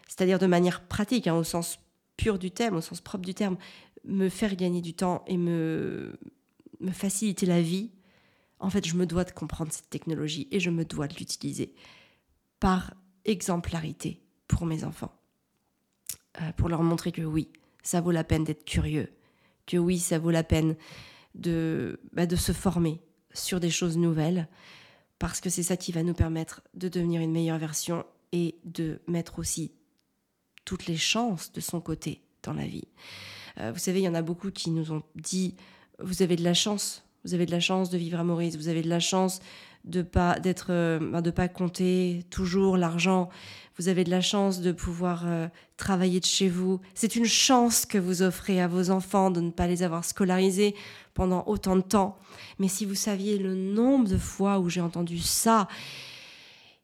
c'est-à-dire 0.08 0.38
de 0.38 0.46
manière 0.46 0.82
pratique, 0.82 1.26
hein, 1.26 1.34
au 1.34 1.44
sens 1.44 1.78
pur 2.16 2.38
du 2.38 2.50
terme, 2.50 2.76
au 2.76 2.80
sens 2.80 3.00
propre 3.00 3.24
du 3.24 3.34
terme, 3.34 3.56
me 4.04 4.28
faire 4.28 4.56
gagner 4.56 4.80
du 4.80 4.94
temps 4.94 5.24
et 5.26 5.36
me, 5.36 6.18
me 6.80 6.90
faciliter 6.90 7.46
la 7.46 7.62
vie, 7.62 7.90
en 8.58 8.70
fait, 8.70 8.86
je 8.86 8.94
me 8.94 9.06
dois 9.06 9.24
de 9.24 9.30
comprendre 9.30 9.72
cette 9.72 9.88
technologie 9.88 10.48
et 10.50 10.60
je 10.60 10.70
me 10.70 10.84
dois 10.84 11.06
de 11.06 11.14
l'utiliser 11.14 11.74
par 12.60 12.92
exemplarité 13.24 14.22
pour 14.48 14.66
mes 14.66 14.84
enfants, 14.84 15.12
euh, 16.40 16.52
pour 16.56 16.68
leur 16.68 16.82
montrer 16.82 17.12
que 17.12 17.22
oui, 17.22 17.48
ça 17.82 18.00
vaut 18.00 18.10
la 18.10 18.24
peine 18.24 18.44
d'être 18.44 18.64
curieux, 18.64 19.10
que 19.66 19.76
oui, 19.76 19.98
ça 19.98 20.18
vaut 20.18 20.30
la 20.30 20.44
peine 20.44 20.76
de, 21.34 22.00
bah, 22.12 22.26
de 22.26 22.36
se 22.36 22.52
former 22.52 23.00
sur 23.32 23.60
des 23.60 23.70
choses 23.70 23.96
nouvelles, 23.96 24.48
parce 25.18 25.40
que 25.40 25.50
c'est 25.50 25.62
ça 25.62 25.76
qui 25.76 25.92
va 25.92 26.02
nous 26.02 26.14
permettre 26.14 26.62
de 26.74 26.88
devenir 26.88 27.20
une 27.20 27.32
meilleure 27.32 27.58
version 27.58 28.04
et 28.32 28.56
de 28.64 29.00
mettre 29.06 29.38
aussi 29.38 29.72
toutes 30.64 30.86
les 30.86 30.96
chances 30.96 31.52
de 31.52 31.60
son 31.60 31.80
côté 31.80 32.22
dans 32.42 32.52
la 32.52 32.66
vie. 32.66 32.88
Euh, 33.58 33.72
vous 33.72 33.78
savez, 33.78 34.00
il 34.00 34.04
y 34.04 34.08
en 34.08 34.14
a 34.14 34.22
beaucoup 34.22 34.50
qui 34.50 34.70
nous 34.70 34.92
ont 34.92 35.02
dit, 35.14 35.56
vous 35.98 36.22
avez 36.22 36.36
de 36.36 36.44
la 36.44 36.54
chance, 36.54 37.04
vous 37.24 37.34
avez 37.34 37.46
de 37.46 37.50
la 37.50 37.60
chance 37.60 37.90
de 37.90 37.98
vivre 37.98 38.18
à 38.18 38.24
Maurice, 38.24 38.56
vous 38.56 38.68
avez 38.68 38.82
de 38.82 38.88
la 38.88 39.00
chance 39.00 39.40
de 39.84 40.02
pas 40.02 40.38
d'être 40.38 40.66
euh, 40.70 40.98
ben, 40.98 41.22
de 41.22 41.30
pas 41.30 41.48
compter 41.48 42.24
toujours 42.30 42.76
l'argent. 42.76 43.28
Vous 43.78 43.88
avez 43.88 44.04
de 44.04 44.10
la 44.10 44.20
chance 44.20 44.60
de 44.60 44.72
pouvoir 44.72 45.22
euh, 45.26 45.48
travailler 45.76 46.20
de 46.20 46.26
chez 46.26 46.48
vous. 46.48 46.80
C'est 46.94 47.16
une 47.16 47.24
chance 47.24 47.86
que 47.86 47.98
vous 47.98 48.22
offrez 48.22 48.60
à 48.60 48.68
vos 48.68 48.90
enfants 48.90 49.30
de 49.30 49.40
ne 49.40 49.50
pas 49.50 49.66
les 49.66 49.82
avoir 49.82 50.04
scolarisés 50.04 50.74
pendant 51.14 51.44
autant 51.46 51.76
de 51.76 51.80
temps. 51.80 52.18
Mais 52.58 52.68
si 52.68 52.84
vous 52.84 52.94
saviez 52.94 53.38
le 53.38 53.54
nombre 53.54 54.08
de 54.08 54.18
fois 54.18 54.58
où 54.58 54.68
j'ai 54.68 54.82
entendu 54.82 55.18
ça 55.18 55.66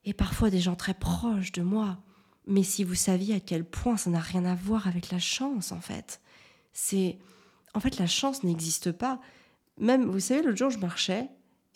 et 0.05 0.15
parfois 0.15 0.51
des 0.51 0.61
gens 0.61 0.77
très 0.77 0.95
proches 0.95 1.53
de 1.53 1.63
moi 1.63 1.99
mais 2.47 2.63
si 2.63 2.85
vous 2.85 2.95
saviez 2.95 3.35
à 3.35 3.41
quel 3.41 3.65
point 3.65 3.97
ça 3.97 4.11
n'a 4.11 4.21
rien 4.21 4.45
à 4.45 4.55
voir 4.55 4.87
avec 4.87 5.11
la 5.11 5.19
chance 5.19 5.73
en 5.73 5.81
fait. 5.81 6.21
C'est 6.73 7.19
en 7.75 7.81
fait 7.81 7.99
la 7.99 8.07
chance 8.07 8.45
n'existe 8.45 8.93
pas. 8.93 9.21
Même 9.79 10.05
vous 10.07 10.21
savez 10.21 10.43
l'autre 10.43 10.57
jour 10.57 10.71
je 10.71 10.79
marchais 10.79 11.29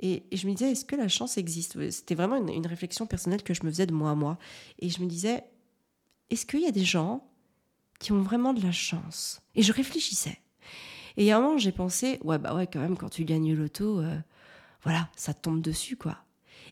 et, 0.03 0.25
je 0.33 0.47
me 0.47 0.55
disais, 0.55 0.73
est-ce 0.73 0.87
que 0.87 0.97
la 0.97 1.09
chance 1.09 1.37
existe? 1.37 1.91
C'était 1.91 2.15
vraiment 2.15 2.37
une, 2.37 2.67
réflexion 2.67 3.07
personnelle 3.07 3.43
que 3.43 3.53
je 3.53 3.65
me 3.65 3.71
faisais 3.71 3.87
de 3.87 3.93
moi 3.93 4.11
à 4.11 4.15
moi. 4.15 4.39
Et 4.79 4.89
je 4.89 5.03
me 5.03 5.07
disais, 5.07 5.45
est-ce 6.31 6.47
qu'il 6.47 6.61
y 6.61 6.67
a 6.67 6.71
des 6.71 6.85
gens 6.85 7.29
qui 7.99 8.13
ont 8.13 8.23
vraiment 8.23 8.55
de 8.55 8.63
la 8.63 8.73
chance? 8.73 9.43
Et 9.55 9.63
je 9.63 9.73
réfléchissais. 9.73 10.39
Et 11.19 11.31
a 11.33 11.37
un 11.37 11.41
moment, 11.41 11.59
j'ai 11.59 11.73
pensé, 11.73 12.19
ouais, 12.23 12.39
bah 12.39 12.55
ouais, 12.55 12.67
quand 12.67 12.81
même, 12.81 12.97
quand 12.97 13.11
tu 13.11 13.25
gagnes 13.25 13.53
le 13.53 13.65
loto, 13.65 14.01
euh, 14.01 14.17
voilà, 14.85 15.11
ça 15.17 15.35
tombe 15.35 15.61
dessus, 15.61 15.97
quoi. 15.97 16.17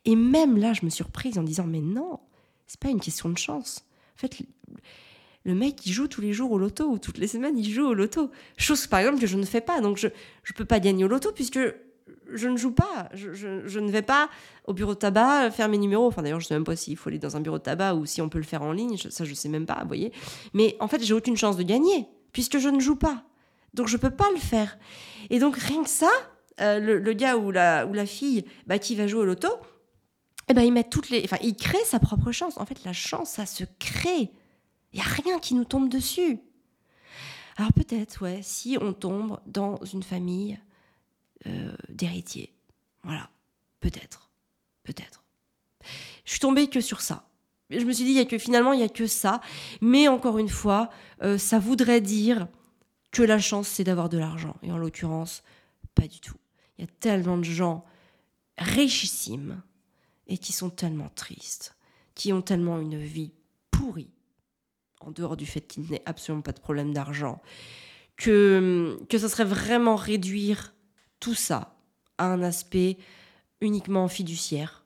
Et 0.07 0.17
même 0.17 0.57
là, 0.57 0.73
je 0.73 0.87
me 0.87 0.91
suis 0.91 1.05
reprise 1.05 1.39
en 1.39 1.43
disant, 1.43 1.67
mais 1.67 1.83
non, 1.83 2.21
c'est 2.67 2.81
pas 2.81 2.89
une 2.89 3.01
question 3.01 3.29
de 3.29 3.37
chance. 3.37 3.85
En 4.17 4.21
fait, 4.21 4.39
le 5.45 5.55
mec, 5.55 5.85
il 5.85 5.93
joue 5.93 6.09
tous 6.09 6.23
les 6.23 6.33
jours 6.33 6.51
au 6.53 6.59
loto, 6.59 6.89
ou 6.89 6.99
toutes 6.99 7.19
les 7.19 7.29
semaines, 7.29 7.59
il 7.59 7.71
joue 7.71 7.89
au 7.89 7.95
loto. 7.95 8.31
Chose, 8.57 8.87
par 8.87 9.01
exemple, 9.01 9.21
que 9.21 9.27
je 9.27 9.37
ne 9.37 9.45
fais 9.45 9.61
pas. 9.61 9.83
Donc, 9.83 9.99
je 9.99 10.07
ne 10.07 10.55
peux 10.57 10.65
pas 10.65 10.81
gagner 10.81 11.05
au 11.05 11.09
loto, 11.09 11.31
puisque 11.33 11.59
je 12.33 12.49
ne 12.49 12.57
joue 12.57 12.73
pas. 12.73 13.09
Je, 13.13 13.79
ne 13.79 13.91
vais 13.91 14.03
pas 14.03 14.29
au 14.67 14.73
bureau 14.73 14.95
de 14.95 14.99
tabac 14.99 15.51
faire 15.51 15.69
mes 15.69 15.79
numéros. 15.79 16.07
Enfin, 16.07 16.23
d'ailleurs, 16.23 16.41
je 16.41 16.45
ne 16.45 16.49
sais 16.49 16.55
même 16.55 16.65
pas 16.65 16.77
s'il 16.77 16.97
faut 16.97 17.09
aller 17.09 17.19
dans 17.19 17.37
un 17.37 17.41
bureau 17.41 17.59
de 17.59 17.63
tabac 17.63 17.95
ou 17.95 18.07
si 18.07 18.21
on 18.21 18.29
peut 18.29 18.39
le 18.39 18.45
faire 18.45 18.63
en 18.63 18.73
ligne. 18.73 18.97
ça, 18.97 19.25
je 19.25 19.31
ne 19.31 19.35
sais 19.35 19.49
même 19.49 19.67
pas, 19.67 19.79
vous 19.83 19.89
voyez. 19.89 20.13
Mais 20.55 20.77
en 20.81 20.89
fait, 20.89 21.03
j'ai 21.03 21.15
aucune 21.15 21.37
chance 21.37 21.57
de 21.57 21.63
gagner 21.63 22.09
puisque 22.33 22.59
je 22.59 22.69
ne 22.69 22.81
joue 22.81 22.97
pas. 22.97 23.25
Donc, 23.75 23.89
je 23.89 23.97
ne 23.97 24.01
peux 24.01 24.11
pas 24.11 24.31
le 24.33 24.39
faire. 24.39 24.79
Et 25.31 25.39
donc, 25.39 25.57
rien 25.57 25.83
que 25.83 25.91
ça, 25.91 26.11
euh, 26.61 26.79
le, 26.79 27.13
gars 27.13 27.37
ou 27.37 27.51
la, 27.51 27.87
ou 27.87 27.93
la 27.93 28.07
fille 28.07 28.45
bah, 28.67 28.79
qui 28.79 28.95
va 28.97 29.07
jouer 29.07 29.21
au 29.21 29.25
loto, 29.25 29.49
eh 30.49 30.55
ben, 30.55 30.63
il 30.63 30.73
met 30.73 30.85
toutes 30.85 31.11
les. 31.11 31.23
Enfin, 31.25 31.37
il 31.43 31.55
crée 31.55 31.85
sa 31.85 31.99
propre 31.99 32.33
chance. 32.33 32.57
En 32.57 32.67
fait, 32.67 32.85
la 32.85 32.93
chance, 32.93 33.31
ça 33.31 33.47
se 33.47 33.65
crée. 33.79 34.31
Il 34.93 34.97
n'y 34.97 35.01
a 35.01 35.09
rien 35.09 35.39
qui 35.39 35.55
nous 35.55 35.65
tombe 35.65 35.89
dessus. 35.89 36.41
Alors, 37.57 37.73
peut-être, 37.73 38.23
ouais, 38.23 38.41
si 38.43 38.79
on 38.81 38.93
tombe 38.93 39.39
dans 39.47 39.79
une 39.93 40.03
famille 40.03 40.59
euh, 41.47 41.73
d'héritier. 41.89 42.53
Voilà, 43.05 43.31
peut-être, 43.81 44.31
peut-être. 44.83 45.25
Je 46.25 46.33
suis 46.33 46.41
tombée 46.41 46.69
que 46.69 46.81
sur 46.81 47.01
ça. 47.01 47.29
Je 47.71 47.85
me 47.85 47.93
suis 47.93 48.05
dit, 48.05 48.13
y 48.13 48.19
a 48.19 48.25
que 48.25 48.39
finalement, 48.39 48.73
il 48.73 48.81
y 48.81 48.85
a 48.85 48.89
que 48.89 49.07
ça. 49.07 49.41
Mais 49.81 50.09
encore 50.09 50.39
une 50.39 50.49
fois, 50.49 50.91
euh, 51.23 51.39
ça 51.39 51.59
voudrait 51.59 52.01
dire 52.01 52.49
que 53.11 53.23
la 53.23 53.39
chance, 53.39 53.69
c'est 53.69 53.85
d'avoir 53.85 54.09
de 54.09 54.19
l'argent. 54.19 54.57
Et 54.63 54.73
en 54.73 54.79
l'occurrence, 54.79 55.43
pas 55.95 56.07
du 56.07 56.21
tout. 56.21 56.37
Il 56.77 56.85
y 56.85 56.89
a 56.89 56.91
tellement 57.01 57.37
de 57.37 57.45
gens 57.45 57.85
richissimes 58.57 59.63
et 60.27 60.39
qui 60.39 60.53
sont 60.53 60.71
tellement 60.71 61.11
tristes, 61.15 61.77
qui 62.15 62.33
ont 62.33 62.43
tellement 62.43 62.79
une 62.79 62.99
vie 62.99 63.33
pourrie. 63.71 64.11
en 65.01 65.13
dehors 65.13 65.37
du 65.37 65.47
fait 65.47 65.61
qu'il 65.61 65.85
n'ait 65.91 66.03
absolument 66.07 66.43
pas 66.43 66.53
de 66.53 66.61
problème 66.61 66.93
d'argent, 66.93 67.41
que, 68.17 68.99
que 69.09 69.19
ce 69.19 69.29
serait 69.29 69.45
vraiment 69.45 69.95
réduire 69.95 70.75
tout 71.21 71.35
ça 71.35 71.77
à 72.19 72.27
un 72.27 72.43
aspect 72.43 72.99
uniquement 73.61 74.09
fiduciaire. 74.09 74.85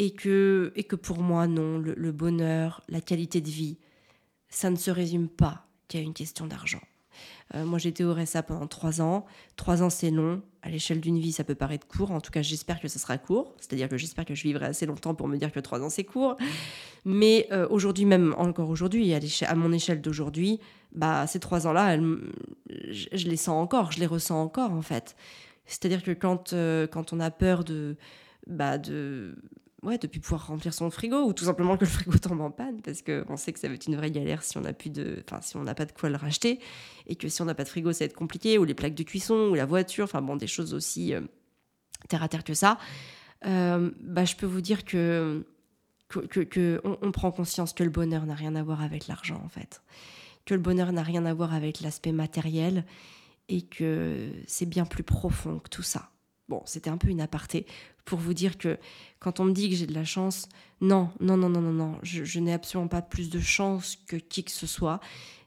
Et 0.00 0.12
que, 0.12 0.72
et 0.76 0.84
que 0.84 0.94
pour 0.94 1.18
moi, 1.18 1.48
non, 1.48 1.78
le 1.78 2.12
bonheur, 2.12 2.82
la 2.88 3.00
qualité 3.00 3.40
de 3.40 3.48
vie, 3.48 3.78
ça 4.48 4.70
ne 4.70 4.76
se 4.76 4.92
résume 4.92 5.28
pas 5.28 5.66
qu'à 5.88 5.98
une 5.98 6.14
question 6.14 6.46
d'argent. 6.46 6.80
Euh, 7.54 7.64
moi, 7.64 7.78
j'étais 7.78 8.04
au 8.04 8.12
RSA 8.12 8.42
pendant 8.42 8.66
trois 8.66 9.00
ans. 9.00 9.24
Trois 9.56 9.82
ans, 9.82 9.90
c'est 9.90 10.10
long. 10.10 10.42
À 10.62 10.70
l'échelle 10.70 11.00
d'une 11.00 11.18
vie, 11.18 11.32
ça 11.32 11.44
peut 11.44 11.54
paraître 11.54 11.86
court. 11.86 12.10
En 12.10 12.20
tout 12.20 12.30
cas, 12.30 12.42
j'espère 12.42 12.80
que 12.80 12.88
ça 12.88 12.98
sera 12.98 13.16
court. 13.16 13.54
C'est-à-dire 13.58 13.88
que 13.88 13.96
j'espère 13.96 14.24
que 14.24 14.34
je 14.34 14.42
vivrai 14.42 14.66
assez 14.66 14.86
longtemps 14.86 15.14
pour 15.14 15.28
me 15.28 15.36
dire 15.36 15.52
que 15.52 15.60
trois 15.60 15.80
ans, 15.82 15.88
c'est 15.88 16.04
court. 16.04 16.36
Mais 17.04 17.46
euh, 17.52 17.66
aujourd'hui, 17.70 18.04
même 18.04 18.34
encore 18.36 18.68
aujourd'hui, 18.68 19.14
à, 19.14 19.20
à, 19.46 19.54
mon 19.54 19.72
échelle 19.72 20.00
d'aujourd'hui, 20.00 20.60
bah, 20.92 21.26
ces 21.26 21.40
trois 21.40 21.66
ans-là, 21.66 21.96
je, 22.68 23.28
les 23.28 23.36
sens 23.36 23.62
encore, 23.62 23.92
je 23.92 24.00
les 24.00 24.06
ressens 24.06 24.40
encore, 24.40 24.72
en 24.72 24.82
fait. 24.82 25.16
C'est-à-dire 25.68 26.02
que 26.02 26.10
quand, 26.10 26.52
euh, 26.52 26.86
quand 26.86 27.12
on 27.12 27.20
a 27.20 27.30
peur 27.30 27.62
de, 27.62 27.96
bah, 28.46 28.78
de 28.78 29.36
ouais, 29.82 29.98
depuis 29.98 30.20
pouvoir 30.20 30.46
remplir 30.48 30.74
son 30.74 30.90
frigo 30.90 31.24
ou 31.24 31.32
tout 31.32 31.44
simplement 31.44 31.76
que 31.76 31.84
le 31.84 31.90
frigo 31.90 32.18
tombe 32.22 32.40
en 32.40 32.50
panne 32.50 32.80
parce 32.82 33.02
qu'on 33.02 33.36
sait 33.36 33.52
que 33.52 33.60
ça 33.60 33.68
va 33.68 33.74
être 33.74 33.86
une 33.86 33.96
vraie 33.96 34.10
galère 34.10 34.42
si 34.42 34.58
on 34.58 34.62
n'a 34.62 34.72
plus 34.72 34.90
de, 34.90 35.22
enfin 35.24 35.40
si 35.40 35.56
on 35.56 35.62
n'a 35.62 35.74
pas 35.74 35.84
de 35.84 35.92
quoi 35.92 36.08
le 36.08 36.16
racheter 36.16 36.58
et 37.06 37.16
que 37.16 37.28
si 37.28 37.42
on 37.42 37.44
n'a 37.44 37.54
pas 37.54 37.64
de 37.64 37.68
frigo 37.68 37.92
ça 37.92 38.00
va 38.00 38.06
être 38.06 38.16
compliqué 38.16 38.58
ou 38.58 38.64
les 38.64 38.74
plaques 38.74 38.94
de 38.94 39.02
cuisson 39.02 39.48
ou 39.50 39.54
la 39.54 39.66
voiture, 39.66 40.04
enfin 40.04 40.22
bon 40.22 40.36
des 40.36 40.46
choses 40.46 40.74
aussi 40.74 41.14
euh, 41.14 41.20
terre 42.08 42.22
à 42.22 42.28
terre 42.28 42.44
que 42.44 42.54
ça. 42.54 42.78
Euh, 43.46 43.90
bah 44.00 44.24
je 44.24 44.34
peux 44.34 44.46
vous 44.46 44.60
dire 44.60 44.84
que 44.84 45.44
que, 46.08 46.80
on, 46.84 47.12
prend 47.12 47.30
conscience 47.30 47.74
que 47.74 47.84
le 47.84 47.90
bonheur 47.90 48.24
n'a 48.24 48.34
rien 48.34 48.54
à 48.54 48.62
voir 48.62 48.80
avec 48.80 49.08
l'argent 49.08 49.42
en 49.44 49.48
fait, 49.50 49.82
que 50.46 50.54
le 50.54 50.60
bonheur 50.60 50.90
n'a 50.90 51.02
rien 51.02 51.26
à 51.26 51.34
voir 51.34 51.52
avec 51.52 51.82
l'aspect 51.82 52.12
matériel 52.12 52.84
et 53.48 53.62
que 53.62 54.30
c'est 54.46 54.66
bien 54.66 54.84
plus 54.84 55.02
profond 55.02 55.58
que 55.58 55.68
tout 55.68 55.82
ça. 55.82 56.10
Bon, 56.48 56.62
c'était 56.64 56.90
un 56.90 56.96
peu 56.96 57.08
une 57.08 57.20
aparté 57.20 57.66
pour 58.04 58.18
vous 58.18 58.32
dire 58.32 58.56
que 58.56 58.78
quand 59.18 59.38
on 59.38 59.44
me 59.44 59.52
dit 59.52 59.68
que 59.68 59.76
j'ai 59.76 59.86
de 59.86 59.94
la 59.94 60.04
chance, 60.04 60.48
non, 60.80 61.10
non, 61.20 61.36
non, 61.36 61.50
non, 61.50 61.60
non, 61.60 61.72
non, 61.72 61.98
je, 62.02 62.40
n'ai 62.40 62.54
absolument 62.54 62.88
pas 62.88 63.02
plus 63.02 63.28
de 63.28 63.40
chance 63.40 63.96
que 64.06 64.16
qui 64.16 64.44
que 64.44 64.50
ce 64.50 64.66
soit. 64.66 65.00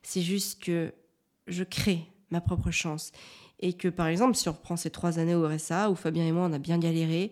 C'est 0.03 0.21
juste 0.21 0.61
que 0.63 0.93
je 1.47 1.63
crée 1.63 2.05
ma 2.29 2.39
propre 2.39 2.69
chance. 2.69 3.11
Et 3.59 3.73
que 3.73 3.87
par 3.87 4.07
exemple, 4.07 4.35
si 4.35 4.47
on 4.47 4.53
reprend 4.53 4.77
ces 4.77 4.91
trois 4.91 5.19
années 5.19 5.35
au 5.35 5.47
RSA, 5.47 5.89
où 5.89 5.95
Fabien 5.95 6.25
et 6.25 6.31
moi, 6.31 6.47
on 6.47 6.53
a 6.53 6.59
bien 6.59 6.77
galéré, 6.77 7.31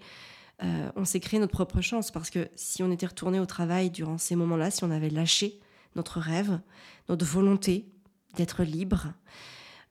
euh, 0.63 0.91
on 0.95 1.05
s'est 1.05 1.19
créé 1.19 1.39
notre 1.39 1.53
propre 1.53 1.81
chance. 1.81 2.11
Parce 2.11 2.29
que 2.29 2.49
si 2.55 2.81
on 2.81 2.91
était 2.91 3.07
retourné 3.07 3.39
au 3.39 3.45
travail 3.45 3.91
durant 3.91 4.17
ces 4.17 4.35
moments-là, 4.35 4.71
si 4.71 4.83
on 4.83 4.91
avait 4.91 5.09
lâché 5.09 5.59
notre 5.95 6.19
rêve, 6.19 6.59
notre 7.07 7.25
volonté 7.25 7.85
d'être 8.35 8.63
libre, 8.63 9.13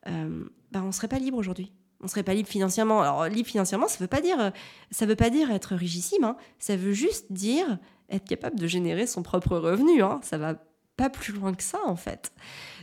euh, 0.06 0.44
bah, 0.72 0.80
on 0.82 0.88
ne 0.88 0.92
serait 0.92 1.08
pas 1.08 1.18
libre 1.18 1.38
aujourd'hui 1.38 1.72
on 2.00 2.06
serait 2.06 2.22
pas 2.22 2.34
libre 2.34 2.48
financièrement. 2.48 3.02
Alors 3.02 3.24
libre 3.26 3.48
financièrement, 3.48 3.88
ça 3.88 3.98
veut 3.98 4.06
pas 4.06 4.20
dire 4.20 4.52
ça 4.90 5.06
veut 5.06 5.16
pas 5.16 5.30
dire 5.30 5.50
être 5.50 5.74
richissime. 5.74 6.24
Hein. 6.24 6.36
Ça 6.58 6.76
veut 6.76 6.92
juste 6.92 7.32
dire 7.32 7.78
être 8.08 8.24
capable 8.24 8.58
de 8.58 8.66
générer 8.66 9.06
son 9.06 9.22
propre 9.22 9.56
revenu. 9.56 10.02
Hein. 10.02 10.20
Ça 10.22 10.38
va 10.38 10.54
pas 10.96 11.10
plus 11.10 11.32
loin 11.32 11.54
que 11.54 11.62
ça 11.62 11.78
en 11.86 11.96
fait. 11.96 12.32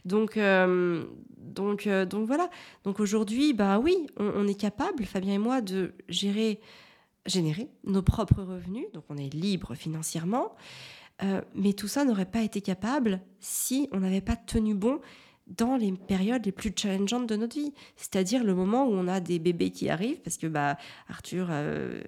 Donc 0.06 0.38
euh, 0.38 1.06
donc 1.38 1.88
euh, 1.88 2.06
donc 2.06 2.28
voilà. 2.28 2.50
Donc 2.84 3.00
aujourd'hui, 3.00 3.54
bah 3.54 3.80
oui, 3.80 4.08
on, 4.18 4.48
est 4.48 4.60
capable, 4.60 5.06
Fabien 5.06 5.34
et 5.34 5.38
moi, 5.38 5.62
de 5.62 5.94
gérer 6.10 6.60
générer 7.26 7.70
nos 7.84 8.02
propres 8.02 8.42
revenus. 8.44 8.86
Donc 8.94 9.06
on 9.10 9.18
est 9.18 9.34
libre 9.34 9.76
financièrement. 9.76 10.56
Euh, 11.24 11.42
mais 11.54 11.72
tout 11.72 11.88
ça 11.88 12.04
n'aurait 12.04 12.26
pas 12.26 12.42
été 12.42 12.60
capable 12.60 13.22
si 13.40 13.88
on 13.94 14.02
n'avait 14.02 14.20
pas 14.20 14.36
tenu 14.36 14.74
bon 14.74 15.00
dans 15.48 15.76
les 15.76 15.92
périodes 15.92 16.46
les 16.46 16.52
plus 16.52 16.74
challengeantes 16.76 17.28
de 17.28 17.36
notre 17.36 17.56
vie, 17.56 17.74
c'est-à-dire 17.96 18.44
le 18.44 18.56
moment 18.56 18.86
où 18.86 18.94
on 18.94 19.08
a 19.08 19.20
des 19.20 19.38
bébés 19.38 19.70
qui 19.70 19.90
arrivent, 19.90 20.20
parce 20.22 20.38
que 20.38 20.48
bah 20.48 20.78
Arthur, 21.08 21.48
euh, 21.52 22.02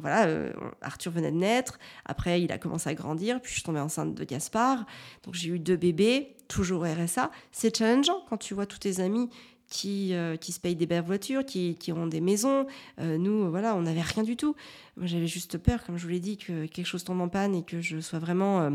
voilà, 0.00 0.26
euh, 0.26 0.52
Arthur 0.80 1.12
venait 1.12 1.30
de 1.30 1.36
naître, 1.36 1.78
après 2.04 2.42
il 2.42 2.50
a 2.50 2.58
commencé 2.58 2.90
à 2.90 2.94
grandir, 2.94 3.40
puis 3.40 3.50
je 3.50 3.54
suis 3.54 3.62
tombée 3.62 3.80
enceinte 3.80 4.14
de 4.14 4.24
Gaspard, 4.24 4.86
donc 5.22 5.34
j'ai 5.34 5.50
eu 5.50 5.60
deux 5.60 5.76
bébés, 5.76 6.34
toujours 6.48 6.84
RSA. 6.84 7.30
C'est 7.52 7.76
challengeant 7.76 8.24
quand 8.28 8.38
tu 8.38 8.54
vois 8.54 8.66
tous 8.66 8.78
tes 8.78 8.98
amis 9.00 9.30
qui, 9.68 10.12
euh, 10.12 10.36
qui 10.36 10.50
se 10.50 10.58
payent 10.58 10.76
des 10.76 10.86
belles 10.86 11.04
voitures, 11.04 11.46
qui, 11.46 11.76
qui 11.76 11.92
ont 11.92 12.06
des 12.08 12.20
maisons. 12.20 12.66
nous, 12.98 13.50
voilà, 13.50 13.76
on 13.76 13.82
n'avait 13.82 14.02
rien 14.02 14.24
du 14.24 14.36
tout. 14.36 14.56
Moi, 14.96 15.06
j'avais 15.06 15.26
juste 15.26 15.58
peur, 15.58 15.84
comme 15.84 15.96
je 15.96 16.02
vous 16.02 16.10
l'ai 16.10 16.20
dit, 16.20 16.36
que 16.36 16.66
quelque 16.66 16.86
chose 16.86 17.04
tombe 17.04 17.20
en 17.20 17.28
panne 17.28 17.54
et 17.54 17.62
que 17.62 17.80
je 17.80 18.00
sois 18.00 18.18
vraiment 18.18 18.70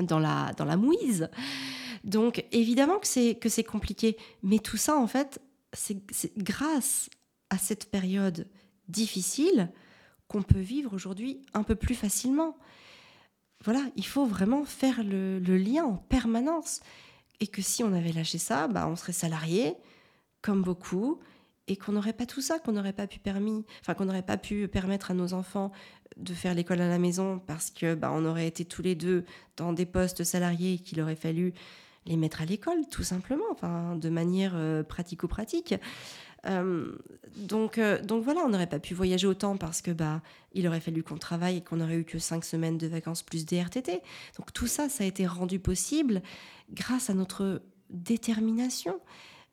dans 0.00 0.18
la, 0.18 0.52
dans 0.56 0.64
la 0.64 0.76
mouise. 0.76 1.28
Donc 2.04 2.44
évidemment 2.52 2.98
que 2.98 3.06
c'est 3.06 3.64
compliqué, 3.64 4.16
mais 4.42 4.58
tout 4.58 4.76
ça 4.76 4.96
en 4.96 5.06
fait, 5.06 5.40
c'est 5.72 6.02
grâce 6.38 7.10
à 7.50 7.58
cette 7.58 7.90
période 7.90 8.48
difficile 8.88 9.70
qu'on 10.28 10.42
peut 10.42 10.60
vivre 10.60 10.94
aujourd'hui 10.94 11.42
un 11.54 11.62
peu 11.62 11.74
plus 11.74 11.94
facilement. 11.94 12.56
Voilà, 13.64 13.82
il 13.96 14.06
faut 14.06 14.24
vraiment 14.24 14.64
faire 14.64 15.02
le, 15.04 15.38
lien 15.38 15.84
en 15.84 15.96
permanence. 15.96 16.80
Et 17.40 17.46
que 17.46 17.62
si 17.62 17.82
on 17.82 17.92
avait 17.92 18.12
lâché 18.12 18.38
ça, 18.38 18.68
bah, 18.68 18.86
on 18.86 18.96
serait 18.96 19.12
salarié, 19.12 19.74
comme 20.42 20.62
beaucoup, 20.62 21.18
et 21.66 21.76
qu'on 21.76 21.92
n'aurait 21.92 22.12
pas 22.12 22.26
tout 22.26 22.40
ça, 22.40 22.58
qu'on 22.58 22.72
n'aurait 22.72 22.92
pas 22.92 23.06
pu 23.06 23.18
permis, 23.18 23.64
enfin 23.80 23.94
qu'on 23.94 24.04
n'aurait 24.04 24.22
pas 24.22 24.36
pu 24.36 24.68
permettre 24.68 25.10
à 25.10 25.14
nos 25.14 25.32
enfants 25.32 25.72
de 26.16 26.34
faire 26.34 26.54
l'école 26.54 26.80
à 26.80 26.88
la 26.88 26.98
maison 26.98 27.38
parce 27.38 27.70
que 27.70 27.94
bah, 27.94 28.10
on 28.12 28.24
aurait 28.24 28.46
été 28.46 28.64
tous 28.64 28.82
les 28.82 28.94
deux 28.94 29.24
dans 29.56 29.72
des 29.72 29.86
postes 29.86 30.24
salariés 30.24 30.78
qu'il 30.78 31.00
aurait 31.00 31.16
fallu 31.16 31.54
les 32.06 32.16
mettre 32.16 32.42
à 32.42 32.44
l'école, 32.44 32.86
tout 32.90 33.02
simplement, 33.02 33.44
enfin, 33.50 33.96
de 33.96 34.08
manière 34.08 34.52
euh, 34.54 34.82
pratico-pratique. 34.82 35.74
Euh, 36.46 36.96
donc, 37.36 37.76
euh, 37.76 38.02
donc 38.02 38.24
voilà, 38.24 38.40
on 38.44 38.48
n'aurait 38.48 38.68
pas 38.68 38.78
pu 38.78 38.94
voyager 38.94 39.26
autant 39.26 39.58
parce 39.58 39.82
que 39.82 39.90
bah, 39.90 40.22
il 40.52 40.66
aurait 40.66 40.80
fallu 40.80 41.02
qu'on 41.02 41.18
travaille 41.18 41.58
et 41.58 41.60
qu'on 41.60 41.76
n'aurait 41.76 41.96
eu 41.96 42.04
que 42.04 42.18
cinq 42.18 42.44
semaines 42.44 42.78
de 42.78 42.86
vacances 42.86 43.22
plus 43.22 43.44
des 43.44 43.60
RTT. 43.60 44.00
Donc 44.38 44.52
tout 44.54 44.66
ça, 44.66 44.88
ça 44.88 45.04
a 45.04 45.06
été 45.06 45.26
rendu 45.26 45.58
possible 45.58 46.22
grâce 46.70 47.10
à 47.10 47.14
notre 47.14 47.62
détermination 47.90 48.98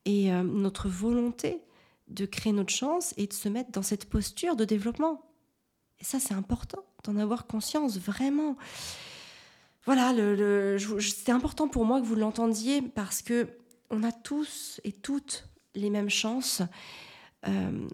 et 0.05 0.31
notre 0.31 0.87
volonté 0.87 1.61
de 2.07 2.25
créer 2.25 2.53
notre 2.53 2.73
chance 2.73 3.13
et 3.17 3.27
de 3.27 3.33
se 3.33 3.49
mettre 3.49 3.71
dans 3.71 3.81
cette 3.81 4.05
posture 4.05 4.55
de 4.55 4.63
développement. 4.63 5.21
Et 5.99 6.05
ça, 6.05 6.19
c'est 6.19 6.33
important 6.33 6.85
d'en 7.03 7.17
avoir 7.17 7.47
conscience, 7.47 7.97
vraiment 7.97 8.55
voilà, 9.87 10.11
le, 10.11 10.77
c'était 10.99 11.31
important 11.31 11.69
pour 11.69 11.85
moi 11.85 12.01
que 12.01 12.05
vous 12.05 12.15
l'entendiez 12.15 12.81
parce 12.81 13.21
que 13.21 13.47
on 13.89 14.03
a 14.03 14.11
tous 14.11 14.81
et 14.83 14.91
toutes 14.91 15.47
les 15.75 15.89
mêmes 15.89 16.09
chances. 16.09 16.61
Euh, 17.47 17.87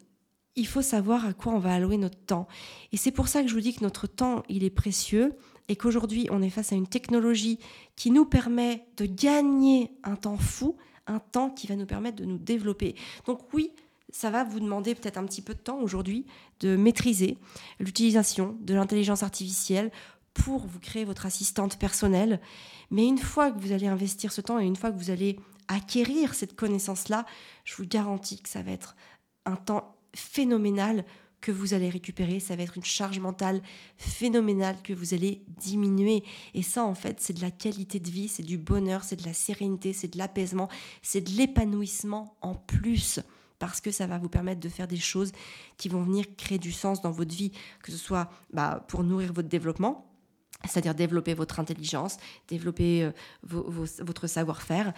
il 0.56 0.66
faut 0.66 0.82
savoir 0.82 1.24
à 1.24 1.34
quoi 1.34 1.54
on 1.54 1.60
va 1.60 1.76
allouer 1.76 1.98
notre 1.98 2.18
temps. 2.18 2.48
Et 2.92 2.98
c'est 2.98 3.12
pour 3.12 3.28
ça 3.28 3.44
que 3.44 3.48
je 3.48 3.54
vous 3.54 3.62
dis 3.62 3.76
que 3.76 3.84
notre 3.84 4.08
temps, 4.08 4.42
il 4.50 4.64
est 4.64 4.72
précieux 4.72 5.34
et 5.68 5.76
qu'aujourd'hui, 5.76 6.28
on 6.32 6.42
est 6.42 6.50
face 6.50 6.74
à 6.74 6.76
une 6.76 6.88
technologie 6.88 7.60
qui 7.96 8.10
nous 8.10 8.26
permet 8.26 8.88
de 8.98 9.06
gagner 9.06 9.92
un 10.04 10.16
temps 10.16 10.38
fou, 10.38 10.78
un 11.06 11.20
temps 11.20 11.52
qui 11.52 11.68
va 11.68 11.76
nous 11.76 11.86
permettre 11.86 12.18
de 12.18 12.26
nous 12.26 12.40
développer. 12.40 12.96
Donc 13.28 13.54
oui, 13.54 13.72
ça 14.14 14.30
va 14.30 14.44
vous 14.44 14.60
demander 14.60 14.96
peut-être 14.96 15.18
un 15.18 15.26
petit 15.26 15.42
peu 15.42 15.54
de 15.54 15.60
temps 15.60 15.80
aujourd'hui 15.80 16.26
de 16.60 16.76
maîtriser 16.76 17.38
l'utilisation 17.80 18.58
de 18.62 18.74
l'intelligence 18.74 19.24
artificielle 19.24 19.92
pour 20.34 20.66
vous 20.66 20.80
créer 20.80 21.06
votre 21.06 21.26
assistante 21.26 21.78
personnelle. 21.78 22.40
Mais 22.92 23.06
une 23.06 23.18
fois 23.18 23.52
que 23.52 23.60
vous 23.60 23.72
allez 23.72 23.88
investir 23.88 24.32
ce 24.32 24.42
temps 24.42 24.60
et 24.60 24.66
une 24.66 24.76
fois 24.76 24.92
que 24.92 24.98
vous 24.98 25.12
allez 25.12 25.40
acquérir 25.68 26.34
cette 26.34 26.56
connaissance-là, 26.56 27.26
je 27.66 27.76
vous 27.76 27.88
garantis 27.88 28.42
que 28.42 28.50
ça 28.50 28.62
va 28.62 28.72
être 28.72 28.96
un 29.46 29.56
temps 29.56 29.96
phénoménal 30.16 31.06
que 31.44 31.52
vous 31.52 31.74
allez 31.74 31.90
récupérer, 31.90 32.40
ça 32.40 32.56
va 32.56 32.64
être 32.64 32.78
une 32.78 32.86
charge 32.86 33.20
mentale 33.20 33.62
phénoménale 33.98 34.78
que 34.82 34.94
vous 34.94 35.14
allez 35.14 35.44
diminuer. 35.60 36.24
Et 36.54 36.64
ça, 36.64 36.86
en 36.86 36.96
fait, 36.96 37.20
c'est 37.20 37.34
de 37.34 37.42
la 37.42 37.52
qualité 37.52 38.00
de 38.00 38.10
vie, 38.10 38.30
c'est 38.30 38.44
du 38.44 38.58
bonheur, 38.58 39.04
c'est 39.04 39.18
de 39.18 39.26
la 39.26 39.34
sérénité, 39.34 39.92
c'est 39.92 40.14
de 40.14 40.18
l'apaisement, 40.18 40.70
c'est 41.02 41.20
de 41.20 41.32
l'épanouissement 41.32 42.38
en 42.42 42.56
plus 42.56 43.20
parce 43.60 43.82
que 43.82 43.92
ça 43.92 44.08
va 44.08 44.18
vous 44.18 44.30
permettre 44.30 44.62
de 44.62 44.70
faire 44.70 44.88
des 44.88 44.98
choses 44.98 45.32
qui 45.78 45.90
vont 45.90 46.02
venir 46.02 46.26
créer 46.38 46.60
du 46.60 46.72
sens 46.72 47.02
dans 47.02 47.12
votre 47.12 47.36
vie, 47.36 47.52
que 47.82 47.92
ce 47.92 47.98
soit 47.98 48.30
bah, 48.52 48.86
pour 48.88 49.04
nourrir 49.04 49.34
votre 49.34 49.50
développement, 49.50 50.13
c'est-à-dire 50.66 50.96
développer 50.96 51.34
votre 51.34 51.60
intelligence, 51.60 52.18
développer 52.48 53.04
euh, 53.04 53.12
votre 53.44 54.28
savoir-faire, 54.28 54.94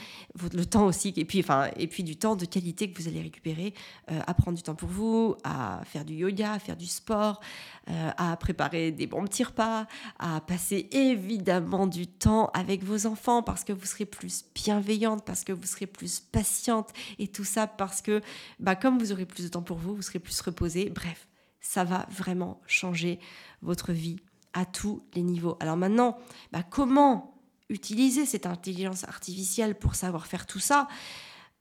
le 0.53 0.65
temps 0.65 0.85
aussi, 0.85 1.13
et 1.15 1.25
puis, 1.25 1.39
enfin, 1.39 1.69
et 1.77 1.87
puis 1.87 2.03
du 2.03 2.17
temps 2.17 2.35
de 2.35 2.45
qualité 2.45 2.91
que 2.91 3.01
vous 3.01 3.07
allez 3.07 3.21
récupérer, 3.21 3.73
euh, 4.11 4.19
à 4.27 4.33
prendre 4.33 4.57
du 4.57 4.63
temps 4.63 4.75
pour 4.75 4.89
vous, 4.89 5.35
à 5.43 5.81
faire 5.85 6.05
du 6.05 6.13
yoga, 6.13 6.53
à 6.53 6.59
faire 6.59 6.77
du 6.77 6.85
sport, 6.85 7.41
euh, 7.89 8.11
à 8.17 8.37
préparer 8.37 8.91
des 8.91 9.07
bons 9.07 9.23
petits 9.23 9.43
repas, 9.43 9.87
à 10.19 10.41
passer 10.41 10.87
évidemment 10.91 11.87
du 11.87 12.07
temps 12.07 12.49
avec 12.53 12.83
vos 12.83 13.07
enfants 13.07 13.41
parce 13.41 13.63
que 13.63 13.73
vous 13.73 13.85
serez 13.85 14.05
plus 14.05 14.45
bienveillante, 14.53 15.25
parce 15.25 15.43
que 15.43 15.53
vous 15.53 15.65
serez 15.65 15.87
plus 15.87 16.19
patiente, 16.19 16.89
et 17.19 17.27
tout 17.27 17.43
ça 17.43 17.67
parce 17.67 18.01
que, 18.01 18.21
bah, 18.59 18.75
comme 18.75 18.99
vous 18.99 19.11
aurez 19.11 19.25
plus 19.25 19.43
de 19.43 19.49
temps 19.49 19.63
pour 19.63 19.77
vous, 19.77 19.95
vous 19.95 20.01
serez 20.01 20.19
plus 20.19 20.39
reposé. 20.41 20.89
Bref, 20.89 21.27
ça 21.59 21.83
va 21.83 22.05
vraiment 22.09 22.61
changer 22.67 23.19
votre 23.61 23.91
vie 23.91 24.17
à 24.55 24.65
tous 24.65 25.03
les 25.13 25.21
niveaux. 25.21 25.57
Alors 25.59 25.77
maintenant, 25.77 26.17
bah, 26.51 26.63
comment 26.63 27.35
utiliser 27.69 28.25
cette 28.25 28.47
intelligence 28.47 29.03
artificielle 29.03 29.75
pour 29.75 29.95
savoir 29.95 30.25
faire 30.25 30.47
tout 30.47 30.59
ça, 30.59 30.87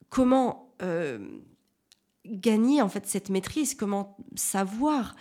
comment 0.09 0.75
euh, 0.81 1.19
gagner 2.25 2.81
en 2.81 2.89
fait 2.89 3.07
cette 3.07 3.29
maîtrise, 3.29 3.75
comment 3.75 4.17
savoir 4.37 5.15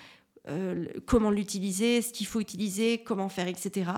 euh, 0.49 0.87
comment 1.05 1.31
l'utiliser, 1.31 2.01
ce 2.01 2.11
qu'il 2.11 2.27
faut 2.27 2.41
utiliser, 2.41 3.01
comment 3.03 3.29
faire, 3.29 3.47
etc. 3.47 3.91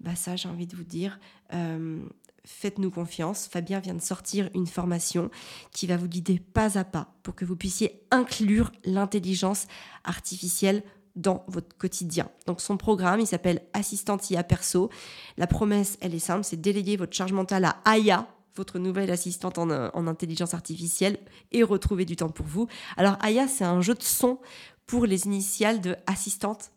Bah 0.00 0.14
ça, 0.14 0.36
j'ai 0.36 0.48
envie 0.48 0.66
de 0.66 0.76
vous 0.76 0.84
dire, 0.84 1.18
euh, 1.54 2.02
faites-nous 2.44 2.90
confiance. 2.90 3.48
Fabien 3.48 3.80
vient 3.80 3.94
de 3.94 4.02
sortir 4.02 4.50
une 4.54 4.66
formation 4.66 5.30
qui 5.72 5.86
va 5.86 5.96
vous 5.96 6.08
guider 6.08 6.38
pas 6.38 6.78
à 6.78 6.84
pas 6.84 7.14
pour 7.22 7.34
que 7.34 7.46
vous 7.46 7.56
puissiez 7.56 8.02
inclure 8.10 8.72
l'intelligence 8.84 9.66
artificielle 10.04 10.82
dans 11.16 11.44
votre 11.48 11.76
quotidien. 11.76 12.28
Donc 12.46 12.60
son 12.60 12.76
programme, 12.76 13.20
il 13.20 13.26
s'appelle 13.26 13.62
Assistante 13.72 14.30
IA 14.30 14.44
Perso. 14.44 14.90
La 15.36 15.46
promesse, 15.46 15.98
elle 16.00 16.14
est 16.14 16.20
simple, 16.20 16.44
c'est 16.44 16.60
déléguer 16.60 16.96
votre 16.96 17.14
charge 17.14 17.32
mentale 17.32 17.64
à 17.64 17.76
Aya, 17.84 18.28
votre 18.54 18.78
nouvelle 18.78 19.10
assistante 19.10 19.58
en, 19.58 19.70
en, 19.70 20.06
intelligence 20.06 20.54
artificielle, 20.54 21.18
et 21.52 21.62
retrouver 21.62 22.04
du 22.04 22.16
temps 22.16 22.28
pour 22.28 22.46
vous. 22.46 22.68
Alors 22.96 23.16
Aya, 23.20 23.48
c'est 23.48 23.64
un 23.64 23.80
jeu 23.80 23.94
de 23.94 24.02
son 24.02 24.38
pour 24.86 25.06
les 25.06 25.26
initiales 25.26 25.80
de 25.80 25.96
assistante 26.06 26.70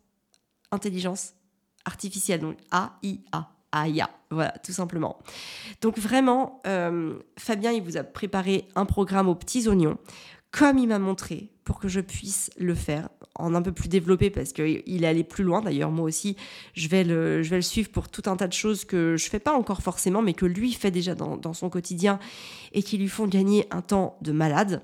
intelligence 0.72 1.34
artificielle, 1.86 2.42
donc 2.42 2.58
A-I-A. 2.72 3.52
Aya, 3.72 4.10
voilà, 4.32 4.52
tout 4.64 4.72
simplement. 4.72 5.20
Donc 5.82 5.98
vraiment, 5.98 6.60
euh, 6.66 7.20
Fabien, 7.38 7.72
il 7.72 7.84
vous 7.84 7.98
a 7.98 8.04
préparé 8.04 8.68
un 8.76 8.86
programme 8.86 9.30
aux 9.30 9.36
petits 9.36 9.68
oignons, 9.68 9.98
comme 10.52 10.78
il 10.78 10.88
m'a 10.88 11.00
montré, 11.00 11.50
pour 11.64 11.80
que 11.80 11.88
je 11.88 12.02
puisse 12.02 12.50
le 12.58 12.74
faire 12.74 13.10
en 13.36 13.54
un 13.56 13.62
peu 13.62 13.72
plus 13.72 13.88
développé, 13.88 14.30
parce 14.30 14.52
qu'il 14.54 15.04
est 15.04 15.08
allé 15.08 15.24
plus 15.24 15.44
loin. 15.44 15.62
D'ailleurs, 15.62 15.92
moi 15.92 16.06
aussi, 16.06 16.36
je 16.74 16.88
vais, 16.88 17.04
le, 17.04 17.44
suivre 17.62 17.90
pour 17.90 18.10
tout 18.10 18.24
un 18.26 18.36
tas 18.36 18.48
de 18.48 18.54
choses 18.54 18.86
que 18.86 19.16
je 19.18 19.30
fais 19.30 19.40
pas 19.40 19.54
encore 19.54 19.82
forcément, 19.82 20.22
mais 20.22 20.34
que 20.34 20.46
lui 20.46 20.74
fait 20.74 20.92
déjà 20.92 21.16
dans, 21.16 21.38
dans 21.38 21.54
son 21.54 21.70
quotidien 21.70 22.20
et 22.74 22.84
qui 22.84 22.98
lui 22.98 23.08
font 23.08 23.28
gagner 23.28 23.68
un 23.72 23.82
temps 23.82 24.18
de 24.22 24.32
malade. 24.32 24.82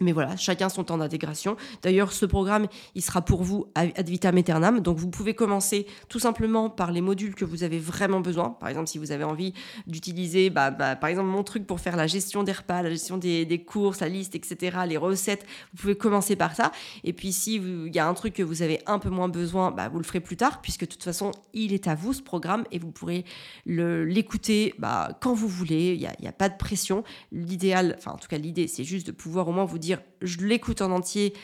Mais 0.00 0.10
voilà, 0.10 0.36
chacun 0.36 0.68
son 0.68 0.82
temps 0.82 0.98
d'intégration. 0.98 1.56
D'ailleurs, 1.82 2.12
ce 2.12 2.26
programme, 2.26 2.66
il 2.96 3.02
sera 3.02 3.22
pour 3.22 3.44
vous 3.44 3.66
ad 3.76 4.08
vitam 4.08 4.36
aeternam. 4.36 4.80
Donc, 4.80 4.98
vous 4.98 5.08
pouvez 5.08 5.34
commencer 5.34 5.86
tout 6.08 6.18
simplement 6.18 6.68
par 6.68 6.90
les 6.90 7.00
modules 7.00 7.36
que 7.36 7.44
vous 7.44 7.62
avez 7.62 7.78
vraiment 7.78 8.20
besoin. 8.20 8.50
Par 8.50 8.68
exemple, 8.68 8.88
si 8.88 8.98
vous 8.98 9.12
avez 9.12 9.22
envie 9.22 9.54
d'utiliser, 9.86 10.50
bah, 10.50 10.72
bah, 10.72 10.96
par 10.96 11.10
exemple, 11.10 11.28
mon 11.28 11.44
truc 11.44 11.64
pour 11.64 11.78
faire 11.78 11.94
la 11.94 12.08
gestion 12.08 12.42
des 12.42 12.50
repas, 12.50 12.82
la 12.82 12.90
gestion 12.90 13.18
des, 13.18 13.64
courses, 13.64 14.00
la 14.00 14.08
liste, 14.08 14.34
etc., 14.34 14.78
les 14.88 14.96
recettes, 14.96 15.46
vous 15.72 15.82
pouvez 15.82 15.96
commencer 15.96 16.34
par 16.34 16.56
ça. 16.56 16.72
Et 17.04 17.12
puis, 17.12 17.32
si 17.32 17.54
il 17.54 17.94
y 17.94 18.00
a 18.00 18.08
un 18.08 18.14
truc 18.14 18.34
que 18.34 18.42
vous 18.42 18.62
avez 18.62 18.80
un 18.86 18.98
peu 18.98 19.10
moins 19.10 19.28
besoin, 19.28 19.70
bah, 19.70 19.88
vous 19.88 19.98
le 19.98 20.04
ferez 20.04 20.20
plus 20.20 20.36
tard, 20.36 20.60
puisque 20.60 20.80
de 20.80 20.86
toute 20.86 21.04
façon, 21.04 21.30
il 21.52 21.72
est 21.72 21.86
à 21.86 21.94
vous, 21.94 22.14
ce 22.14 22.22
programme, 22.22 22.64
et 22.72 22.80
vous 22.80 22.90
pourrez 22.90 23.24
l'écouter 23.64 24.74
quand 25.20 25.34
vous 25.34 25.48
voulez. 25.48 25.94
Il 25.94 26.00
n'y 26.00 26.06
a, 26.06 26.30
a, 26.30 26.32
pas 26.32 26.48
de 26.48 26.56
pression. 26.56 27.04
L'idéal, 27.30 27.94
enfin, 27.96 28.10
en 28.10 28.18
tout 28.18 28.26
cas, 28.26 28.38
l'idée, 28.38 28.66
c'est 28.66 28.82
juste 28.82 29.06
de 29.06 29.12
pouvoir 29.12 29.46
au 29.46 29.52
moins 29.52 29.64
vous 29.64 29.78
je 30.22 30.38
l'écoute 30.38 30.82
en 30.82 30.90
entier 30.90 31.34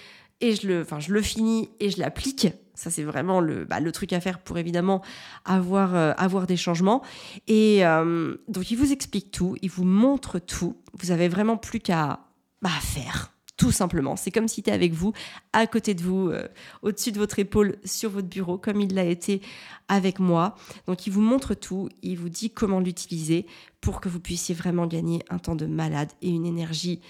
et 0.41 0.55
je 0.55 0.67
le, 0.67 0.81
enfin, 0.83 1.01
je 1.01 1.13
le 1.13 1.23
finis 1.23 1.71
et 1.81 1.91
je 1.91 1.99
l'applique. 1.99 2.49
Ça, 2.75 2.89
c'est 2.89 3.03
vraiment 3.03 3.41
le, 3.41 3.67
bah, 3.67 3.79
truc 3.93 4.13
à 4.15 4.21
faire 4.21 4.39
pour 4.39 4.57
évidemment 4.57 5.03
avoir, 5.45 5.95
euh, 5.95 6.13
avoir 6.17 6.47
des 6.47 6.57
changements. 6.57 7.03
Et 7.47 7.85
euh, 7.85 8.37
donc, 8.49 8.71
il 8.71 8.77
vous 8.77 8.91
explique 8.93 9.31
tout, 9.31 9.57
il 9.61 9.71
vous 9.71 9.85
montre 9.85 10.39
tout. 10.39 10.79
Vous 10.95 11.11
avez 11.11 11.29
vraiment 11.29 11.59
plus 11.59 11.81
qu'à 11.81 12.21
bah, 12.63 12.71
faire, 12.81 13.35
tout 13.59 13.71
simplement. 13.71 14.17
C'est 14.17 14.31
comme 14.31 14.49
si 14.49 14.57
c'était 14.57 14.73
avec 14.73 14.95
vous, 14.95 15.13
à 15.53 15.67
côté 15.67 15.93
de 15.93 16.03
vous, 16.03 16.31
euh, 16.31 16.49
au-dessus 16.81 17.13
de 17.13 17.19
votre 17.19 17.39
épaule, 17.39 17.77
sur 17.85 18.09
votre 18.09 18.29
bureau, 18.29 18.57
comme 18.57 18.81
il 18.81 18.95
l'a 18.95 19.05
été 19.05 19.43
avec 19.89 20.19
moi. 20.19 20.55
Donc, 20.87 21.07
il 21.07 21.13
vous 21.13 21.21
montre 21.21 21.53
tout, 21.53 21.91
il 22.01 22.17
vous 22.17 22.31
dit 22.31 22.49
comment 22.49 22.81
l'utiliser 22.81 23.45
pour 23.83 24.01
que 24.01 24.09
vous 24.09 24.21
puissiez 24.21 24.55
vraiment 24.55 24.87
gagner 24.87 25.23
un 25.29 25.39
temps 25.39 25.57
de 25.57 25.67
malade 25.67 26.13
et 26.23 26.31
une 26.31 26.47
énergie 26.47 27.03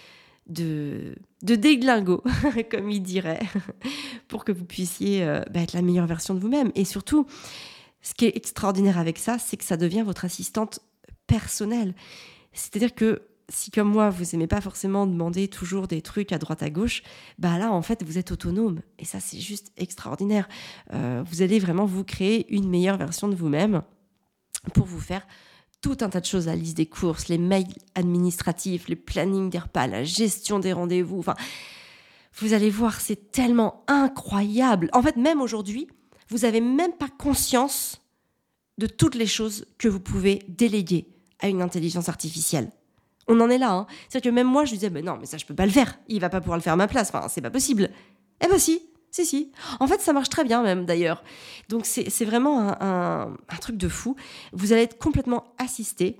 de, 0.50 1.14
de 1.42 1.54
déglingo, 1.54 2.22
comme 2.70 2.90
il 2.90 3.02
dirait, 3.02 3.40
pour 4.28 4.44
que 4.44 4.52
vous 4.52 4.64
puissiez 4.64 5.24
euh, 5.24 5.42
bah, 5.50 5.60
être 5.60 5.72
la 5.72 5.82
meilleure 5.82 6.06
version 6.06 6.34
de 6.34 6.40
vous-même. 6.40 6.70
Et 6.74 6.84
surtout, 6.84 7.26
ce 8.02 8.14
qui 8.14 8.26
est 8.26 8.36
extraordinaire 8.36 8.98
avec 8.98 9.18
ça, 9.18 9.38
c'est 9.38 9.56
que 9.56 9.64
ça 9.64 9.76
devient 9.76 10.02
votre 10.02 10.24
assistante 10.24 10.80
personnelle. 11.26 11.94
C'est-à-dire 12.52 12.94
que 12.94 13.22
si 13.48 13.70
comme 13.70 13.88
moi, 13.88 14.10
vous 14.10 14.24
n'aimez 14.32 14.46
pas 14.46 14.60
forcément 14.60 15.06
demander 15.06 15.48
toujours 15.48 15.88
des 15.88 16.02
trucs 16.02 16.32
à 16.32 16.38
droite 16.38 16.62
à 16.62 16.70
gauche, 16.70 17.02
bah 17.38 17.58
là, 17.58 17.72
en 17.72 17.82
fait, 17.82 18.02
vous 18.04 18.16
êtes 18.16 18.30
autonome. 18.30 18.80
Et 18.98 19.04
ça, 19.04 19.20
c'est 19.20 19.40
juste 19.40 19.72
extraordinaire. 19.76 20.48
Euh, 20.92 21.22
vous 21.26 21.42
allez 21.42 21.58
vraiment 21.58 21.84
vous 21.84 22.04
créer 22.04 22.52
une 22.54 22.68
meilleure 22.68 22.96
version 22.96 23.28
de 23.28 23.34
vous-même 23.34 23.82
pour 24.74 24.86
vous 24.86 25.00
faire 25.00 25.26
tout 25.80 25.98
un 26.00 26.08
tas 26.08 26.20
de 26.20 26.26
choses, 26.26 26.46
la 26.46 26.56
liste 26.56 26.76
des 26.76 26.86
courses, 26.86 27.28
les 27.28 27.38
mails 27.38 27.74
administratifs, 27.94 28.88
les 28.88 28.96
plannings 28.96 29.50
des 29.50 29.58
repas, 29.58 29.86
la 29.86 30.04
gestion 30.04 30.58
des 30.58 30.72
rendez-vous. 30.72 31.18
Enfin, 31.18 31.34
vous 32.38 32.52
allez 32.52 32.70
voir, 32.70 33.00
c'est 33.00 33.32
tellement 33.32 33.84
incroyable. 33.86 34.90
En 34.92 35.02
fait, 35.02 35.16
même 35.16 35.40
aujourd'hui, 35.40 35.88
vous 36.28 36.38
n'avez 36.38 36.60
même 36.60 36.92
pas 36.92 37.08
conscience 37.08 38.02
de 38.78 38.86
toutes 38.86 39.14
les 39.14 39.26
choses 39.26 39.66
que 39.78 39.88
vous 39.88 40.00
pouvez 40.00 40.42
déléguer 40.48 41.08
à 41.40 41.48
une 41.48 41.62
intelligence 41.62 42.08
artificielle. 42.08 42.70
On 43.28 43.40
en 43.40 43.50
est 43.50 43.58
là. 43.58 43.72
Hein. 43.72 43.86
C'est-à-dire 44.08 44.30
que 44.30 44.34
même 44.34 44.46
moi, 44.46 44.64
je 44.64 44.72
disais, 44.72 44.90
mais 44.90 45.02
non, 45.02 45.16
mais 45.18 45.26
ça, 45.26 45.38
je 45.38 45.46
peux 45.46 45.54
pas 45.54 45.66
le 45.66 45.72
faire. 45.72 45.98
Il 46.08 46.20
va 46.20 46.28
pas 46.28 46.40
pouvoir 46.40 46.58
le 46.58 46.62
faire 46.62 46.72
à 46.72 46.76
ma 46.76 46.88
place. 46.88 47.10
Enfin, 47.12 47.28
c'est 47.28 47.40
pas 47.40 47.50
possible. 47.50 47.90
Eh 48.42 48.48
ben 48.48 48.58
si, 48.58 48.82
si, 49.10 49.26
si. 49.26 49.52
En 49.80 49.86
fait, 49.86 50.00
ça 50.00 50.12
marche 50.12 50.28
très 50.28 50.44
bien 50.44 50.62
même 50.62 50.86
d'ailleurs. 50.86 51.22
Donc 51.68 51.86
c'est 51.86 52.24
vraiment 52.24 52.70
un, 52.80 53.34
un, 53.48 53.56
truc 53.60 53.76
de 53.76 53.88
fou. 53.88 54.16
Vous 54.52 54.72
allez 54.72 54.82
être 54.82 54.98
complètement 54.98 55.44
assisté 55.58 56.16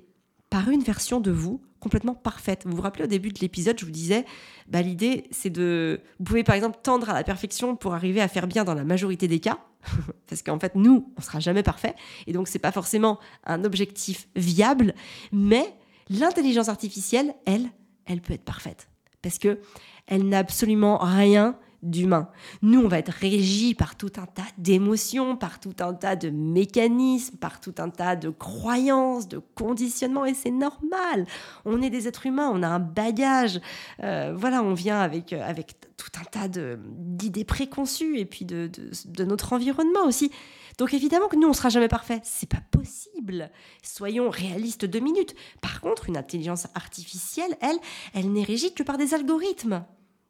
par 0.50 0.68
une 0.70 0.82
version 0.82 1.20
de 1.20 1.30
vous 1.30 1.60
complètement 1.80 2.14
parfaite. 2.14 2.62
Vous 2.66 2.76
vous 2.76 2.82
rappelez 2.82 3.04
au 3.04 3.08
début 3.08 3.30
de 3.30 3.40
l'épisode, 3.40 3.78
je 3.78 3.84
vous 3.84 3.90
disais, 3.90 4.24
bah, 4.68 4.82
l'idée 4.82 5.24
c'est 5.30 5.50
de... 5.50 6.00
Vous 6.18 6.24
pouvez 6.24 6.44
par 6.44 6.54
exemple 6.54 6.78
tendre 6.82 7.10
à 7.10 7.14
la 7.14 7.24
perfection 7.24 7.74
pour 7.74 7.94
arriver 7.94 8.20
à 8.20 8.28
faire 8.28 8.46
bien 8.46 8.64
dans 8.64 8.74
la 8.74 8.84
majorité 8.84 9.26
des 9.26 9.40
cas. 9.40 9.58
Parce 10.28 10.42
qu'en 10.42 10.58
fait, 10.60 10.74
nous, 10.74 11.12
on 11.16 11.22
sera 11.22 11.40
jamais 11.40 11.62
parfait. 11.62 11.94
Et 12.26 12.32
donc, 12.32 12.48
c'est 12.48 12.58
pas 12.58 12.70
forcément 12.70 13.18
un 13.44 13.64
objectif 13.64 14.28
viable. 14.36 14.94
Mais 15.32 15.74
l'intelligence 16.10 16.68
artificielle, 16.68 17.34
elle, 17.46 17.70
elle 18.04 18.20
peut 18.20 18.34
être 18.34 18.44
parfaite. 18.44 18.88
Parce 19.22 19.38
que 19.38 19.60
elle 20.06 20.28
n'a 20.28 20.38
absolument 20.38 20.98
rien 20.98 21.56
d'humain. 21.82 22.28
Nous, 22.62 22.80
on 22.80 22.88
va 22.88 22.98
être 22.98 23.12
régis 23.12 23.74
par 23.74 23.96
tout 23.96 24.12
un 24.16 24.26
tas 24.26 24.42
d'émotions, 24.58 25.36
par 25.36 25.60
tout 25.60 25.74
un 25.80 25.94
tas 25.94 26.16
de 26.16 26.30
mécanismes, 26.30 27.36
par 27.36 27.60
tout 27.60 27.74
un 27.78 27.88
tas 27.88 28.16
de 28.16 28.28
croyances, 28.28 29.28
de 29.28 29.40
conditionnements, 29.54 30.26
et 30.26 30.34
c'est 30.34 30.50
normal. 30.50 31.26
On 31.64 31.80
est 31.82 31.90
des 31.90 32.08
êtres 32.08 32.26
humains, 32.26 32.50
on 32.52 32.62
a 32.62 32.68
un 32.68 32.80
bagage. 32.80 33.60
Euh, 34.02 34.34
voilà, 34.36 34.62
on 34.62 34.74
vient 34.74 35.00
avec, 35.00 35.32
euh, 35.32 35.42
avec 35.42 35.74
tout 35.96 36.10
un 36.20 36.24
tas 36.24 36.48
d'idées 36.48 37.44
préconçues 37.44 38.18
et 38.18 38.24
puis 38.24 38.44
de, 38.44 38.68
de, 38.68 38.90
de, 39.06 39.24
notre 39.24 39.52
environnement 39.52 40.04
aussi. 40.06 40.30
Donc 40.78 40.94
évidemment 40.94 41.28
que 41.28 41.36
nous, 41.36 41.48
on 41.48 41.52
sera 41.52 41.68
jamais 41.68 41.88
parfait. 41.88 42.20
C'est 42.24 42.48
pas 42.48 42.62
possible. 42.70 43.50
Soyons 43.82 44.30
réalistes 44.30 44.86
deux 44.86 45.00
minutes. 45.00 45.34
Par 45.60 45.80
contre, 45.80 46.08
une 46.08 46.16
intelligence 46.16 46.68
artificielle, 46.74 47.54
elle, 47.60 47.78
elle 48.14 48.32
n'est 48.32 48.44
régie 48.44 48.72
que 48.72 48.82
par 48.82 48.96
des 48.96 49.12
algorithmes. 49.12 49.84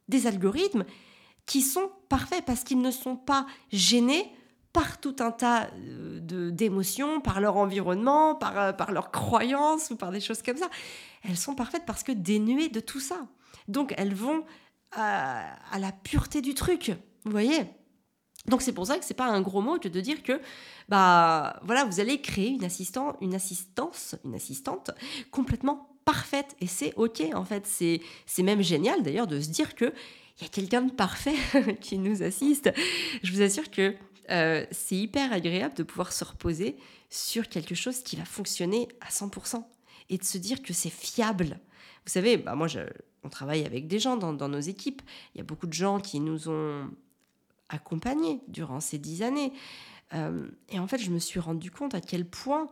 Des 0.09 0.27
algorithmes 0.27 0.83
qui 1.45 1.61
sont 1.61 1.91
parfaits 2.09 2.43
parce 2.45 2.63
qu'ils 2.63 2.81
ne 2.81 2.91
sont 2.91 3.15
pas 3.15 3.45
gênés 3.71 4.31
par 4.73 4.99
tout 4.99 5.15
un 5.19 5.31
tas 5.31 5.69
euh, 5.75 6.51
d'émotions, 6.51 7.19
par 7.19 7.41
leur 7.41 7.57
environnement, 7.57 8.35
par, 8.35 8.57
euh, 8.57 8.73
par 8.73 8.91
leurs 8.91 9.11
croyances 9.11 9.89
ou 9.91 9.97
par 9.97 10.11
des 10.11 10.21
choses 10.21 10.41
comme 10.41 10.57
ça. 10.57 10.69
Elles 11.23 11.37
sont 11.37 11.55
parfaites 11.55 11.85
parce 11.85 12.03
que 12.03 12.11
dénuées 12.11 12.69
de 12.69 12.79
tout 12.79 13.01
ça. 13.01 13.27
Donc 13.67 13.93
elles 13.97 14.13
vont 14.13 14.45
à, 14.91 15.55
à 15.71 15.79
la 15.79 15.91
pureté 15.91 16.41
du 16.41 16.53
truc. 16.53 16.93
Vous 17.25 17.31
voyez? 17.31 17.65
Donc 18.47 18.61
c'est 18.61 18.73
pour 18.73 18.87
ça 18.87 18.97
que 18.97 19.05
c'est 19.05 19.13
pas 19.13 19.27
un 19.27 19.41
gros 19.41 19.61
mot 19.61 19.77
que 19.77 19.87
de 19.87 20.01
dire 20.01 20.23
que 20.23 20.41
bah 20.89 21.59
voilà 21.63 21.85
vous 21.85 21.99
allez 21.99 22.21
créer 22.21 22.47
une 22.49 22.63
assistant 22.63 23.15
une 23.21 23.35
assistance 23.35 24.15
une 24.25 24.33
assistante 24.33 24.89
complètement 25.29 25.95
parfaite 26.05 26.55
et 26.59 26.65
c'est 26.65 26.91
ok 26.95 27.21
en 27.35 27.45
fait 27.45 27.67
c'est 27.67 28.01
c'est 28.25 28.41
même 28.41 28.63
génial 28.63 29.03
d'ailleurs 29.03 29.27
de 29.27 29.39
se 29.39 29.49
dire 29.49 29.75
que 29.75 29.93
il 30.41 30.45
y 30.45 30.47
a 30.47 30.49
quelqu'un 30.49 30.81
de 30.81 30.91
parfait 30.91 31.35
qui 31.81 31.99
nous 31.99 32.23
assiste. 32.23 32.71
Je 33.21 33.31
vous 33.31 33.41
assure 33.41 33.69
que 33.69 33.95
euh, 34.31 34.65
c'est 34.71 34.95
hyper 34.95 35.31
agréable 35.31 35.75
de 35.75 35.83
pouvoir 35.83 36.11
se 36.11 36.23
reposer 36.23 36.77
sur 37.09 37.47
quelque 37.47 37.75
chose 37.75 38.01
qui 38.01 38.15
va 38.15 38.25
fonctionner 38.25 38.87
à 39.01 39.09
100% 39.09 39.63
et 40.09 40.17
de 40.17 40.23
se 40.23 40.37
dire 40.39 40.63
que 40.63 40.73
c'est 40.73 40.89
fiable. 40.89 41.59
Vous 42.05 42.11
savez, 42.11 42.37
bah 42.37 42.55
moi, 42.55 42.67
on 43.23 43.29
travaille 43.29 43.65
avec 43.65 43.87
des 43.87 43.99
gens 43.99 44.17
dans, 44.17 44.33
dans, 44.33 44.49
nos 44.49 44.59
équipes. 44.59 45.03
Il 45.35 45.37
y 45.37 45.41
a 45.41 45.43
beaucoup 45.43 45.67
de 45.67 45.73
gens 45.73 45.99
qui 45.99 46.19
nous 46.19 46.49
ont 46.49 46.89
accompagnés 47.69 48.41
durant 48.47 48.79
ces 48.79 48.97
dix 48.97 49.21
années. 49.21 49.53
Euh, 50.13 50.49
et 50.69 50.79
en 50.79 50.87
fait, 50.87 50.97
je 50.97 51.11
me 51.11 51.19
suis 51.19 51.39
rendu 51.39 51.69
compte 51.69 51.93
à 51.93 52.01
quel 52.01 52.25
point, 52.25 52.69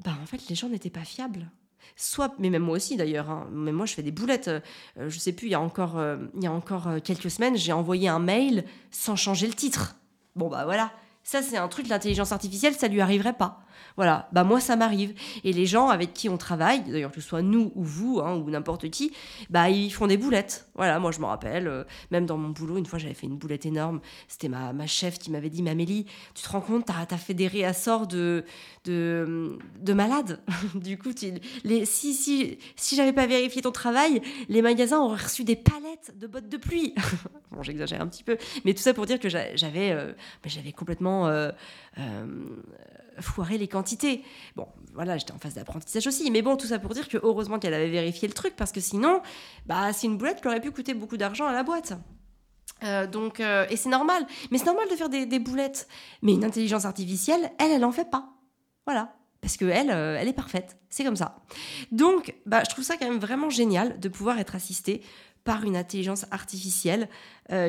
bah, 0.00 0.16
en 0.20 0.26
fait, 0.26 0.48
les 0.48 0.56
gens 0.56 0.68
n'étaient 0.68 0.90
pas 0.90 1.04
fiables 1.04 1.50
soit, 1.96 2.34
mais 2.38 2.50
même 2.50 2.62
moi 2.62 2.76
aussi 2.76 2.96
d'ailleurs, 2.96 3.30
hein, 3.30 3.48
mais 3.52 3.72
moi 3.72 3.86
je 3.86 3.94
fais 3.94 4.02
des 4.02 4.10
boulettes. 4.10 4.48
Euh, 4.48 4.60
je 5.08 5.18
sais 5.18 5.32
plus, 5.32 5.46
il 5.46 5.50
y 5.50 5.54
a 5.54 5.60
encore, 5.60 5.98
euh, 5.98 6.16
il 6.34 6.42
y 6.42 6.46
a 6.46 6.52
encore 6.52 6.88
euh, 6.88 6.98
quelques 7.00 7.30
semaines, 7.30 7.56
j'ai 7.56 7.72
envoyé 7.72 8.08
un 8.08 8.18
mail 8.18 8.64
sans 8.90 9.16
changer 9.16 9.46
le 9.46 9.54
titre. 9.54 9.96
Bon 10.34 10.48
bah 10.48 10.64
voilà, 10.64 10.90
ça 11.22 11.42
c'est 11.42 11.56
un 11.56 11.68
truc, 11.68 11.88
l'intelligence 11.88 12.32
artificielle, 12.32 12.74
ça 12.74 12.88
lui 12.88 13.00
arriverait 13.00 13.36
pas. 13.36 13.65
Voilà, 13.96 14.28
bah 14.32 14.44
moi 14.44 14.60
ça 14.60 14.76
m'arrive. 14.76 15.14
Et 15.44 15.52
les 15.52 15.66
gens 15.66 15.88
avec 15.88 16.12
qui 16.12 16.28
on 16.28 16.36
travaille, 16.36 16.82
d'ailleurs 16.82 17.10
que 17.10 17.20
ce 17.20 17.26
soit 17.26 17.42
nous 17.42 17.72
ou 17.74 17.82
vous 17.82 18.20
hein, 18.20 18.34
ou 18.36 18.50
n'importe 18.50 18.90
qui, 18.90 19.12
bah 19.50 19.70
ils 19.70 19.90
font 19.90 20.06
des 20.06 20.16
boulettes. 20.16 20.68
Voilà, 20.74 20.98
moi 20.98 21.12
je 21.12 21.20
me 21.20 21.26
rappelle, 21.26 21.68
euh, 21.68 21.84
même 22.10 22.26
dans 22.26 22.36
mon 22.36 22.50
boulot, 22.50 22.76
une 22.76 22.86
fois 22.86 22.98
j'avais 22.98 23.14
fait 23.14 23.26
une 23.26 23.38
boulette 23.38 23.66
énorme. 23.66 24.00
C'était 24.28 24.48
ma, 24.48 24.72
ma 24.72 24.86
chef 24.86 25.18
qui 25.18 25.30
m'avait 25.30 25.50
dit, 25.50 25.62
mais 25.62 25.70
Amélie, 25.70 26.06
tu 26.34 26.42
te 26.42 26.48
rends 26.48 26.60
compte, 26.60 26.86
t'as 26.86 27.06
as 27.08 27.18
fait 27.18 27.34
des 27.34 27.46
réassorts 27.46 28.06
de, 28.06 28.44
de, 28.84 29.58
de 29.80 29.92
malades. 29.92 30.40
du 30.74 30.98
coup, 30.98 31.10
si, 31.16 32.14
si, 32.14 32.58
si 32.76 32.96
j'avais 32.96 33.12
pas 33.12 33.26
vérifié 33.26 33.62
ton 33.62 33.72
travail, 33.72 34.20
les 34.48 34.62
magasins 34.62 34.98
auraient 35.00 35.22
reçu 35.22 35.44
des 35.44 35.56
palettes 35.56 36.14
de 36.18 36.26
bottes 36.26 36.48
de 36.48 36.56
pluie. 36.56 36.94
bon, 37.50 37.62
j'exagère 37.62 38.00
un 38.00 38.06
petit 38.08 38.24
peu, 38.24 38.36
mais 38.64 38.74
tout 38.74 38.82
ça 38.82 38.94
pour 38.94 39.06
dire 39.06 39.18
que 39.18 39.28
j'avais 39.28 39.92
euh, 39.92 40.12
bah, 40.42 40.48
j'avais 40.48 40.72
complètement 40.72 41.28
euh, 41.28 41.50
foiré 43.20 43.58
les 43.58 43.68
quantités. 43.68 44.22
Bon, 44.54 44.66
voilà, 44.94 45.16
j'étais 45.18 45.32
en 45.32 45.38
phase 45.38 45.54
d'apprentissage 45.54 46.06
aussi. 46.06 46.30
Mais 46.30 46.42
bon, 46.42 46.56
tout 46.56 46.66
ça 46.66 46.78
pour 46.78 46.94
dire 46.94 47.08
que 47.08 47.18
heureusement 47.22 47.58
qu'elle 47.58 47.74
avait 47.74 47.90
vérifié 47.90 48.28
le 48.28 48.34
truc, 48.34 48.54
parce 48.56 48.72
que 48.72 48.80
sinon, 48.80 49.20
bah, 49.66 49.92
c'est 49.92 50.06
une 50.06 50.18
boulette 50.18 50.40
qui 50.40 50.48
aurait 50.48 50.60
pu 50.60 50.70
coûter 50.70 50.94
beaucoup 50.94 51.16
d'argent 51.16 51.46
à 51.46 51.52
la 51.52 51.62
boîte. 51.62 51.94
Euh, 52.82 53.06
donc, 53.06 53.40
euh, 53.40 53.66
et 53.70 53.76
c'est 53.76 53.88
normal. 53.88 54.26
Mais 54.50 54.58
c'est 54.58 54.66
normal 54.66 54.88
de 54.90 54.96
faire 54.96 55.08
des, 55.08 55.38
boulettes. 55.38 55.88
Mais 56.22 56.34
une 56.34 56.44
intelligence 56.44 56.84
artificielle, 56.84 57.50
elle, 57.58 57.72
elle 57.72 57.84
en 57.84 57.92
fait 57.92 58.10
pas. 58.10 58.28
Voilà. 58.86 59.14
Parce 59.40 59.56
que 59.56 59.64
elle, 59.64 59.90
euh, 59.90 60.18
elle 60.18 60.28
est 60.28 60.32
parfaite. 60.32 60.76
C'est 60.88 61.04
comme 61.04 61.16
ça. 61.16 61.36
Donc, 61.92 62.34
bah, 62.46 62.62
je 62.64 62.70
trouve 62.70 62.84
ça 62.84 62.96
quand 62.96 63.08
même 63.08 63.20
vraiment 63.20 63.50
génial 63.50 63.98
de 64.00 64.08
pouvoir 64.08 64.38
être 64.38 64.54
assisté 64.54 65.02
par 65.44 65.62
une 65.62 65.76
intelligence 65.76 66.26
artificielle 66.32 67.08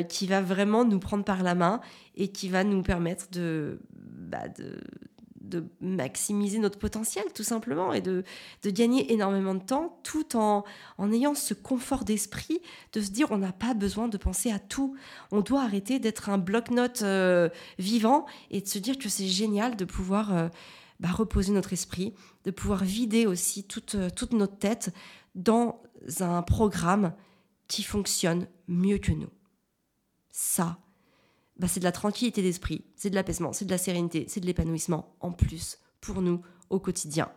qui 0.09 0.25
va 0.25 0.41
vraiment 0.41 0.83
nous 0.83 0.97
prendre 0.97 1.23
par 1.23 1.43
la 1.43 1.53
main 1.53 1.79
et 2.15 2.29
qui 2.31 2.49
va 2.49 2.63
nous 2.63 2.81
permettre 2.81 3.29
de, 3.29 3.79
bah, 3.91 4.47
de, 4.47 4.81
de 5.47 5.65
maximiser 5.81 6.59
notre 6.59 6.79
potentiel 6.79 7.25
tout 7.33 7.43
simplement 7.43 7.93
et 7.93 8.01
de, 8.01 8.23
de 8.63 8.69
gagner 8.69 9.13
énormément 9.13 9.55
de 9.55 9.63
temps 9.63 9.99
tout 10.03 10.35
en, 10.35 10.63
en 10.97 11.11
ayant 11.11 11.35
ce 11.35 11.53
confort 11.53 12.03
d'esprit 12.03 12.61
de 12.93 13.01
se 13.01 13.11
dire 13.11 13.31
on 13.31 13.37
n'a 13.37 13.51
pas 13.51 13.73
besoin 13.73 14.07
de 14.07 14.17
penser 14.17 14.51
à 14.51 14.59
tout. 14.59 14.95
On 15.31 15.41
doit 15.41 15.63
arrêter 15.63 15.99
d'être 15.99 16.29
un 16.29 16.37
bloc-notes 16.37 17.01
euh, 17.01 17.49
vivant 17.79 18.25
et 18.51 18.61
de 18.61 18.67
se 18.67 18.79
dire 18.79 18.97
que 18.97 19.09
c'est 19.09 19.27
génial 19.27 19.75
de 19.75 19.85
pouvoir 19.85 20.35
euh, 20.35 20.49
bah, 20.99 21.09
reposer 21.11 21.51
notre 21.51 21.73
esprit, 21.73 22.13
de 22.43 22.51
pouvoir 22.51 22.83
vider 22.83 23.25
aussi 23.25 23.63
toute, 23.63 23.95
euh, 23.95 24.09
toute 24.09 24.33
notre 24.33 24.57
tête 24.57 24.93
dans 25.35 25.81
un 26.19 26.41
programme 26.41 27.13
qui 27.67 27.83
fonctionne 27.83 28.47
mieux 28.67 28.97
que 28.97 29.11
nous. 29.11 29.29
Ça, 30.31 30.79
bah, 31.59 31.67
c'est 31.67 31.79
de 31.79 31.85
la 31.85 31.91
tranquillité 31.91 32.41
d'esprit, 32.41 32.85
c'est 32.95 33.09
de 33.09 33.15
l'apaisement, 33.15 33.53
c'est 33.53 33.65
de 33.65 33.71
la 33.71 33.77
sérénité, 33.77 34.25
c'est 34.27 34.39
de 34.39 34.45
l'épanouissement 34.45 35.15
en 35.19 35.31
plus 35.31 35.79
pour 36.01 36.21
nous 36.21 36.41
au 36.69 36.79
quotidien. 36.79 37.29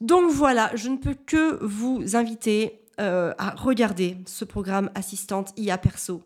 Donc 0.00 0.30
voilà, 0.30 0.70
je 0.74 0.88
ne 0.88 0.96
peux 0.96 1.14
que 1.14 1.64
vous 1.64 2.16
inviter 2.16 2.80
euh, 3.00 3.32
à 3.38 3.50
regarder 3.52 4.18
ce 4.26 4.44
programme 4.44 4.90
assistante 4.94 5.52
IA 5.56 5.78
Perso 5.78 6.22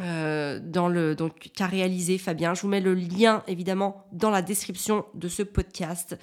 euh, 0.00 1.14
donc 1.14 1.50
qu'a 1.54 1.66
réalisé 1.66 2.18
Fabien. 2.18 2.54
Je 2.54 2.62
vous 2.62 2.68
mets 2.68 2.80
le 2.80 2.94
lien 2.94 3.42
évidemment 3.46 4.06
dans 4.12 4.30
la 4.30 4.42
description 4.42 5.04
de 5.14 5.28
ce 5.28 5.42
podcast. 5.42 6.18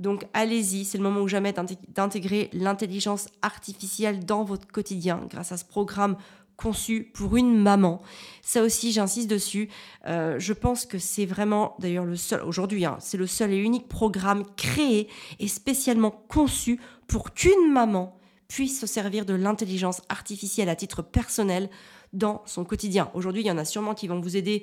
Donc 0.00 0.26
allez-y, 0.32 0.84
c'est 0.84 0.98
le 0.98 1.04
moment 1.04 1.20
ou 1.20 1.28
jamais 1.28 1.54
d'intégrer 1.88 2.50
l'intelligence 2.52 3.28
artificielle 3.42 4.24
dans 4.24 4.44
votre 4.44 4.66
quotidien 4.66 5.20
grâce 5.28 5.52
à 5.52 5.56
ce 5.56 5.64
programme 5.64 6.16
conçu 6.62 7.10
pour 7.12 7.36
une 7.36 7.58
maman. 7.58 8.00
Ça 8.40 8.62
aussi, 8.62 8.92
j'insiste 8.92 9.28
dessus. 9.28 9.68
Euh, 10.06 10.38
je 10.38 10.52
pense 10.52 10.86
que 10.86 10.98
c'est 10.98 11.26
vraiment, 11.26 11.74
d'ailleurs, 11.80 12.04
le 12.04 12.16
seul, 12.16 12.42
aujourd'hui, 12.42 12.84
hein, 12.84 12.98
c'est 13.00 13.16
le 13.16 13.26
seul 13.26 13.52
et 13.52 13.58
unique 13.58 13.88
programme 13.88 14.44
créé 14.56 15.08
et 15.40 15.48
spécialement 15.48 16.10
conçu 16.28 16.80
pour 17.08 17.34
qu'une 17.34 17.72
maman 17.72 18.16
puisse 18.48 18.80
se 18.80 18.86
servir 18.86 19.24
de 19.24 19.34
l'intelligence 19.34 20.02
artificielle 20.08 20.68
à 20.68 20.76
titre 20.76 21.02
personnel 21.02 21.68
dans 22.12 22.42
son 22.46 22.64
quotidien. 22.64 23.10
Aujourd'hui, 23.14 23.42
il 23.42 23.46
y 23.46 23.50
en 23.50 23.58
a 23.58 23.64
sûrement 23.64 23.94
qui 23.94 24.06
vont 24.06 24.20
vous 24.20 24.36
aider 24.36 24.62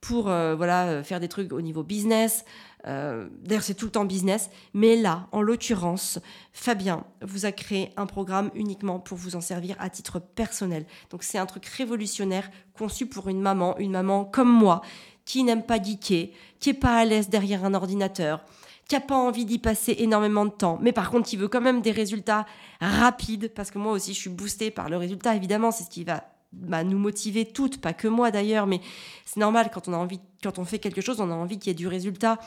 pour 0.00 0.28
euh, 0.28 0.54
voilà 0.54 0.86
euh, 0.86 1.02
faire 1.02 1.20
des 1.20 1.28
trucs 1.28 1.52
au 1.52 1.60
niveau 1.60 1.82
business. 1.82 2.44
Euh, 2.86 3.28
d'ailleurs, 3.42 3.62
c'est 3.62 3.74
tout 3.74 3.86
le 3.86 3.90
temps 3.90 4.04
business. 4.04 4.50
Mais 4.72 4.96
là, 4.96 5.28
en 5.32 5.42
l'occurrence, 5.42 6.18
Fabien 6.52 7.04
vous 7.22 7.44
a 7.44 7.52
créé 7.52 7.92
un 7.96 8.06
programme 8.06 8.50
uniquement 8.54 8.98
pour 8.98 9.18
vous 9.18 9.36
en 9.36 9.40
servir 9.40 9.76
à 9.78 9.90
titre 9.90 10.18
personnel. 10.18 10.86
Donc, 11.10 11.22
c'est 11.22 11.38
un 11.38 11.46
truc 11.46 11.66
révolutionnaire 11.66 12.50
conçu 12.76 13.06
pour 13.06 13.28
une 13.28 13.40
maman, 13.40 13.76
une 13.78 13.92
maman 13.92 14.24
comme 14.24 14.50
moi, 14.50 14.80
qui 15.26 15.44
n'aime 15.44 15.62
pas 15.62 15.80
geeker, 15.80 16.30
qui 16.58 16.70
est 16.70 16.74
pas 16.74 16.96
à 16.96 17.04
l'aise 17.04 17.28
derrière 17.28 17.64
un 17.64 17.74
ordinateur, 17.74 18.42
qui 18.88 18.94
n'a 18.94 19.00
pas 19.00 19.16
envie 19.16 19.44
d'y 19.44 19.58
passer 19.58 19.96
énormément 19.98 20.46
de 20.46 20.50
temps, 20.50 20.78
mais 20.82 20.90
par 20.90 21.10
contre 21.10 21.28
qui 21.28 21.36
veut 21.36 21.46
quand 21.46 21.60
même 21.60 21.80
des 21.80 21.92
résultats 21.92 22.46
rapides, 22.80 23.52
parce 23.54 23.70
que 23.70 23.78
moi 23.78 23.92
aussi 23.92 24.14
je 24.14 24.18
suis 24.18 24.30
boostée 24.30 24.72
par 24.72 24.88
le 24.88 24.96
résultat, 24.96 25.36
évidemment, 25.36 25.70
c'est 25.70 25.84
ce 25.84 25.90
qui 25.90 26.02
va 26.02 26.24
bah, 26.52 26.82
nous 26.82 26.98
motiver 26.98 27.44
toutes, 27.46 27.80
pas 27.80 27.92
que 27.92 28.08
moi 28.08 28.32
d'ailleurs, 28.32 28.66
mais 28.66 28.80
c'est 29.24 29.38
normal 29.38 29.70
quand 29.72 29.86
on 29.86 29.92
a 29.92 29.96
envie, 29.96 30.18
quand 30.42 30.58
on 30.58 30.64
fait 30.64 30.80
quelque 30.80 31.00
chose, 31.00 31.20
on 31.20 31.30
a 31.30 31.34
envie 31.34 31.58
qu'il 31.58 31.70
y 31.70 31.72
ait 31.72 31.74
du 31.74 31.86
résultat 31.86 32.38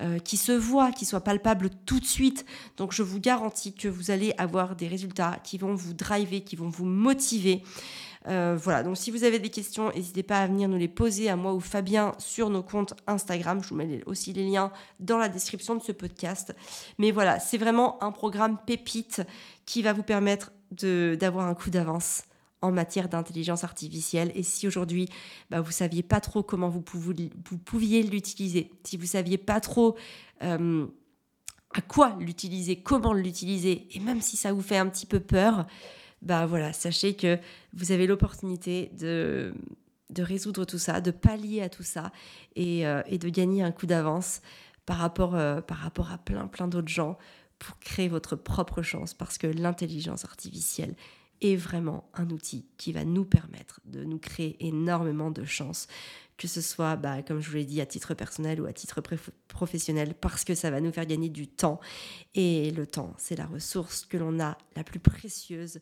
euh, 0.00 0.18
qui 0.18 0.36
se 0.36 0.50
voit, 0.50 0.90
qui 0.90 1.04
soit 1.04 1.20
palpable 1.20 1.70
tout 1.86 2.00
de 2.00 2.04
suite. 2.04 2.44
Donc 2.76 2.92
je 2.92 3.02
vous 3.02 3.20
garantis 3.20 3.72
que 3.72 3.86
vous 3.86 4.10
allez 4.10 4.34
avoir 4.36 4.74
des 4.74 4.88
résultats 4.88 5.38
qui 5.44 5.58
vont 5.58 5.74
vous 5.74 5.94
driver, 5.94 6.42
qui 6.42 6.56
vont 6.56 6.70
vous 6.70 6.84
motiver. 6.84 7.62
Euh, 8.28 8.58
voilà, 8.60 8.82
donc 8.82 8.96
si 8.96 9.12
vous 9.12 9.22
avez 9.22 9.38
des 9.38 9.50
questions, 9.50 9.92
n'hésitez 9.94 10.24
pas 10.24 10.38
à 10.38 10.46
venir 10.48 10.68
nous 10.68 10.76
les 10.76 10.88
poser 10.88 11.28
à 11.28 11.36
moi 11.36 11.54
ou 11.54 11.60
Fabien 11.60 12.14
sur 12.18 12.50
nos 12.50 12.64
comptes 12.64 12.94
Instagram. 13.06 13.62
Je 13.62 13.68
vous 13.68 13.76
mets 13.76 14.02
aussi 14.06 14.32
les 14.32 14.48
liens 14.48 14.72
dans 14.98 15.18
la 15.18 15.28
description 15.28 15.76
de 15.76 15.82
ce 15.82 15.92
podcast. 15.92 16.52
Mais 16.98 17.12
voilà, 17.12 17.38
c'est 17.38 17.58
vraiment 17.58 18.02
un 18.02 18.10
programme 18.10 18.58
pépite 18.66 19.22
qui 19.66 19.82
va 19.82 19.92
vous 19.92 20.02
permettre 20.02 20.50
d'avoir 20.72 21.46
un 21.46 21.54
coup 21.54 21.70
d'avance 21.70 22.22
en 22.62 22.72
matière 22.72 23.08
d'intelligence 23.08 23.64
artificielle. 23.64 24.32
Et 24.34 24.42
si 24.42 24.66
aujourd'hui, 24.66 25.08
bah, 25.50 25.60
vous 25.60 25.72
saviez 25.72 26.02
pas 26.02 26.20
trop 26.20 26.42
comment 26.42 26.68
vous, 26.68 26.80
pouviez, 26.80 28.02
l'utiliser, 28.02 28.70
si 28.84 28.96
vous 28.96 29.06
saviez 29.06 29.38
pas 29.38 29.60
trop 29.60 29.96
euh, 30.42 30.86
à 31.74 31.80
quoi 31.80 32.16
l'utiliser, 32.20 32.76
comment 32.76 33.12
l'utiliser, 33.12 33.88
et 33.90 34.00
même 34.00 34.20
si 34.20 34.36
ça 34.36 34.52
vous 34.52 34.62
fait 34.62 34.78
un 34.78 34.88
petit 34.88 35.06
peu 35.06 35.20
peur, 35.20 35.66
bah 36.22 36.46
voilà, 36.46 36.72
sachez 36.72 37.14
que 37.14 37.38
vous 37.72 37.90
avez 37.90 38.06
l'opportunité 38.06 38.92
de, 38.98 39.52
de 40.10 40.22
résoudre 40.22 40.64
tout 40.64 40.78
ça, 40.78 41.00
de 41.00 41.10
pallier 41.10 41.62
à 41.62 41.68
tout 41.68 41.82
ça 41.82 42.12
et, 42.54 42.86
euh, 42.86 43.02
de 43.02 43.28
gagner 43.28 43.62
un 43.62 43.72
coup 43.72 43.86
d'avance 43.86 44.40
par 44.86 44.98
rapport, 44.98 45.34
euh, 45.34 45.60
par 45.60 45.78
rapport 45.78 46.12
à 46.12 46.18
plein 46.18 46.46
plein 46.46 46.68
d'autres 46.68 46.88
gens 46.88 47.18
pour 47.58 47.78
créer 47.78 48.08
votre 48.08 48.36
propre 48.36 48.82
chance 48.82 49.14
parce 49.14 49.38
que 49.38 49.46
l'intelligence 49.46 50.24
artificielle 50.24 50.94
est 51.42 51.56
vraiment 51.56 52.08
un 52.14 52.30
outil 52.30 52.66
qui 52.78 52.92
va 52.92 53.04
nous 53.04 53.24
permettre 53.24 53.80
de 53.84 54.04
nous 54.04 54.18
créer 54.18 54.56
énormément 54.64 55.30
de 55.30 55.44
chances, 55.44 55.88
que 56.38 56.48
ce 56.48 56.60
soit, 56.60 56.96
bah, 56.96 57.22
comme 57.22 57.40
je 57.40 57.50
vous 57.50 57.56
l'ai 57.56 57.64
dit, 57.64 57.80
à 57.80 57.86
titre 57.86 58.14
personnel 58.14 58.60
ou 58.60 58.66
à 58.66 58.72
titre 58.72 59.02
professionnel, 59.48 60.14
parce 60.14 60.44
que 60.44 60.54
ça 60.54 60.70
va 60.70 60.80
nous 60.80 60.92
faire 60.92 61.06
gagner 61.06 61.28
du 61.28 61.46
temps. 61.48 61.80
Et 62.34 62.70
le 62.70 62.86
temps, 62.86 63.14
c'est 63.18 63.36
la 63.36 63.46
ressource 63.46 64.06
que 64.06 64.16
l'on 64.16 64.40
a 64.40 64.56
la 64.76 64.84
plus 64.84 65.00
précieuse 65.00 65.80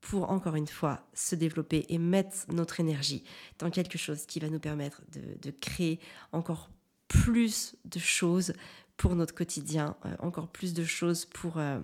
pour, 0.00 0.30
encore 0.30 0.54
une 0.54 0.68
fois, 0.68 1.06
se 1.12 1.34
développer 1.34 1.86
et 1.88 1.98
mettre 1.98 2.46
notre 2.48 2.80
énergie 2.80 3.24
dans 3.58 3.70
quelque 3.70 3.98
chose 3.98 4.26
qui 4.26 4.40
va 4.40 4.48
nous 4.48 4.60
permettre 4.60 5.02
de, 5.12 5.50
créer 5.50 6.00
encore 6.32 6.70
plus 7.08 7.76
de 7.84 7.98
choses 7.98 8.52
pour 8.96 9.16
notre 9.16 9.34
quotidien, 9.34 9.96
euh, 10.06 10.14
encore 10.20 10.48
plus 10.48 10.72
de 10.72 10.84
choses 10.84 11.24
pour... 11.24 11.58
Euh, 11.58 11.80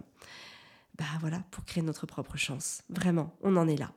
bah 0.99 1.05
voilà, 1.21 1.43
pour 1.51 1.65
créer 1.65 1.83
notre 1.83 2.07
propre 2.07 2.37
chance. 2.37 2.83
Vraiment, 2.89 3.35
on 3.43 3.57
en 3.57 3.69
est 3.69 3.77
là. 3.77 3.93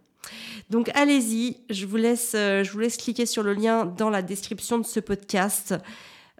Donc 0.69 0.89
allez-y, 0.95 1.57
je 1.69 1.85
vous 1.85 1.95
laisse, 1.95 2.33
euh, 2.35 2.63
je 2.63 2.71
vous 2.71 2.79
laisse 2.79 2.97
cliquer 2.97 3.25
sur 3.25 3.43
le 3.43 3.53
lien 3.53 3.85
dans 3.85 4.09
la 4.09 4.21
description 4.21 4.77
de 4.77 4.85
ce 4.85 4.99
podcast. 4.99 5.75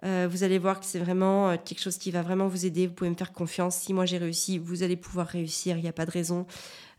Euh, 0.02 0.28
vous 0.30 0.44
allez 0.44 0.58
voir 0.58 0.80
que 0.80 0.86
c'est 0.86 0.98
vraiment 0.98 1.50
euh, 1.50 1.56
quelque 1.62 1.80
chose 1.80 1.98
qui 1.98 2.10
va 2.10 2.22
vraiment 2.22 2.48
vous 2.48 2.64
aider. 2.64 2.86
Vous 2.86 2.94
pouvez 2.94 3.10
me 3.10 3.16
faire 3.16 3.32
confiance. 3.32 3.76
Si 3.76 3.92
moi 3.92 4.06
j'ai 4.06 4.18
réussi, 4.18 4.58
vous 4.58 4.82
allez 4.82 4.96
pouvoir 4.96 5.26
réussir. 5.26 5.76
Il 5.76 5.82
n'y 5.82 5.88
a 5.88 5.92
pas 5.92 6.06
de 6.06 6.10
raison. 6.10 6.46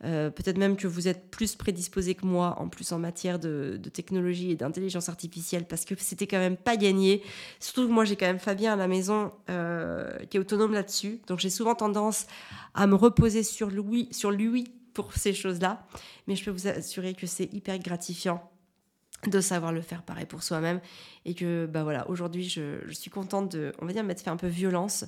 Euh, 0.03 0.29
peut-être 0.29 0.57
même 0.57 0.77
que 0.77 0.87
vous 0.87 1.07
êtes 1.07 1.29
plus 1.29 1.55
prédisposé 1.55 2.15
que 2.15 2.25
moi, 2.25 2.55
en 2.59 2.69
plus 2.69 2.91
en 2.91 2.99
matière 2.99 3.39
de, 3.39 3.79
technologie 3.93 4.51
et 4.51 4.55
d'intelligence 4.55 5.09
artificielle, 5.09 5.65
parce 5.65 5.85
que 5.85 5.93
c'était 5.97 6.27
quand 6.27 6.39
même 6.39 6.57
pas 6.57 6.75
gagné. 6.75 7.23
Surtout 7.59 7.87
que 7.87 7.93
moi, 7.93 8.05
j'ai 8.05 8.15
quand 8.15 8.25
même 8.25 8.39
Fabien 8.39 8.73
à 8.73 8.75
la 8.75 8.87
maison 8.87 9.31
qui 9.47 10.37
est 10.37 10.39
autonome 10.39 10.73
là-dessus. 10.73 11.21
Donc 11.27 11.39
j'ai 11.39 11.51
souvent 11.51 11.75
tendance 11.75 12.25
à 12.73 12.87
me 12.87 12.95
reposer 12.95 13.43
sur 13.43 13.69
lui, 13.69 14.07
sur 14.11 14.31
lui 14.31 14.73
pour 14.93 15.13
ces 15.13 15.33
choses-là. 15.33 15.85
Mais 16.27 16.35
je 16.35 16.45
peux 16.45 16.51
vous 16.51 16.67
assurer 16.67 17.13
que 17.13 17.27
c'est 17.27 17.53
hyper 17.53 17.77
gratifiant 17.77 18.50
de 19.27 19.39
savoir 19.39 19.71
le 19.71 19.81
faire 19.81 20.03
pareil 20.03 20.25
pour 20.25 20.41
soi-même 20.41 20.81
et 21.25 21.35
que 21.35 21.67
bah 21.67 21.83
voilà 21.83 22.09
aujourd'hui 22.09 22.49
je, 22.49 22.79
suis 22.91 23.11
contente 23.11 23.51
de 23.51 23.71
on 23.79 23.85
va 23.85 23.93
dire 23.93 24.03
m'être 24.03 24.21
fait 24.21 24.31
un 24.31 24.37
peu 24.37 24.47
violence 24.47 25.05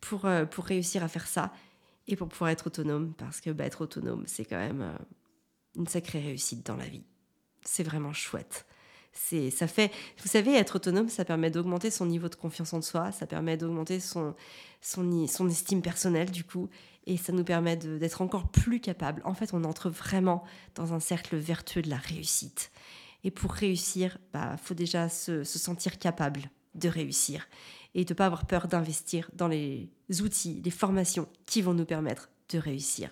pour, 0.00 0.24
euh, 0.24 0.44
pour 0.44 0.64
réussir 0.64 1.02
à 1.02 1.08
faire 1.08 1.26
ça 1.26 1.52
et 2.08 2.16
pour 2.16 2.28
pouvoir 2.28 2.50
être 2.50 2.66
autonome, 2.66 3.14
parce 3.14 3.40
que 3.40 3.50
bah, 3.50 3.64
être 3.64 3.82
autonome, 3.82 4.24
c'est 4.26 4.44
quand 4.44 4.58
même 4.58 4.82
euh, 4.82 4.96
une 5.76 5.86
sacrée 5.86 6.20
réussite 6.20 6.66
dans 6.66 6.76
la 6.76 6.86
vie. 6.86 7.04
C'est 7.64 7.82
vraiment 7.82 8.12
chouette. 8.12 8.66
C'est, 9.12 9.50
ça 9.50 9.66
fait, 9.66 9.90
vous 10.22 10.28
savez, 10.28 10.54
être 10.54 10.76
autonome, 10.76 11.08
ça 11.08 11.24
permet 11.24 11.50
d'augmenter 11.50 11.90
son 11.90 12.06
niveau 12.06 12.28
de 12.28 12.36
confiance 12.36 12.72
en 12.72 12.80
soi, 12.80 13.10
ça 13.10 13.26
permet 13.26 13.56
d'augmenter 13.56 13.98
son, 13.98 14.34
son, 14.80 15.26
son 15.26 15.48
estime 15.48 15.82
personnelle 15.82 16.30
du 16.30 16.44
coup, 16.44 16.68
et 17.06 17.16
ça 17.16 17.32
nous 17.32 17.42
permet 17.42 17.76
d'être 17.76 18.22
encore 18.22 18.48
plus 18.48 18.80
capable. 18.80 19.20
En 19.24 19.34
fait, 19.34 19.52
on 19.52 19.64
entre 19.64 19.90
vraiment 19.90 20.44
dans 20.76 20.94
un 20.94 21.00
cercle 21.00 21.36
vertueux 21.36 21.82
de 21.82 21.90
la 21.90 21.96
réussite. 21.96 22.70
Et 23.24 23.30
pour 23.30 23.52
réussir, 23.52 24.18
il 24.20 24.32
bah, 24.32 24.56
faut 24.56 24.74
déjà 24.74 25.08
se, 25.08 25.44
se 25.44 25.58
sentir 25.58 25.98
capable 25.98 26.50
de 26.74 26.88
réussir 26.88 27.46
et 27.94 28.04
de 28.04 28.12
ne 28.12 28.16
pas 28.16 28.26
avoir 28.26 28.46
peur 28.46 28.68
d'investir 28.68 29.30
dans 29.34 29.48
les 29.48 29.90
outils, 30.22 30.62
les 30.64 30.70
formations 30.70 31.28
qui 31.46 31.62
vont 31.62 31.74
nous 31.74 31.84
permettre 31.84 32.30
de 32.50 32.58
réussir. 32.58 33.10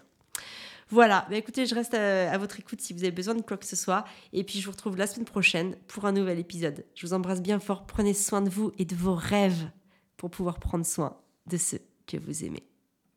Voilà, 0.91 1.27
bah 1.29 1.37
écoutez, 1.37 1.67
je 1.67 1.75
reste 1.75 1.93
à, 1.93 2.37
votre 2.39 2.59
écoute 2.61 2.81
si 2.81 2.95
vous 2.95 3.01
avez 3.01 3.13
besoin 3.13 3.35
de 3.35 3.43
quoi 3.43 3.59
que 3.59 3.67
ce 3.67 3.77
soit. 3.77 4.05
Et 4.33 4.43
puis 4.43 4.59
je 4.59 4.65
vous 4.65 4.73
retrouve 4.73 4.97
la 4.97 5.07
semaine 5.07 5.27
prochaine 5.27 5.77
pour 5.87 6.07
un 6.07 6.13
nouvel 6.13 6.39
épisode. 6.39 6.87
Je 6.95 7.07
vous 7.07 7.13
embrasse 7.13 7.43
bien 7.43 7.61
fort, 7.61 7.87
prenez 7.87 8.15
soin 8.15 8.41
de 8.41 8.49
vous 8.49 8.73
et 8.79 8.87
de 8.87 8.95
vos 8.95 9.15
rêves 9.15 9.71
pour 10.17 10.31
pouvoir 10.31 10.59
prendre 10.59 10.87
soin 10.87 11.21
de 11.47 11.59
ceux 11.59 11.81
que 12.07 12.17
vous 12.17 12.45
aimez. 12.45 12.65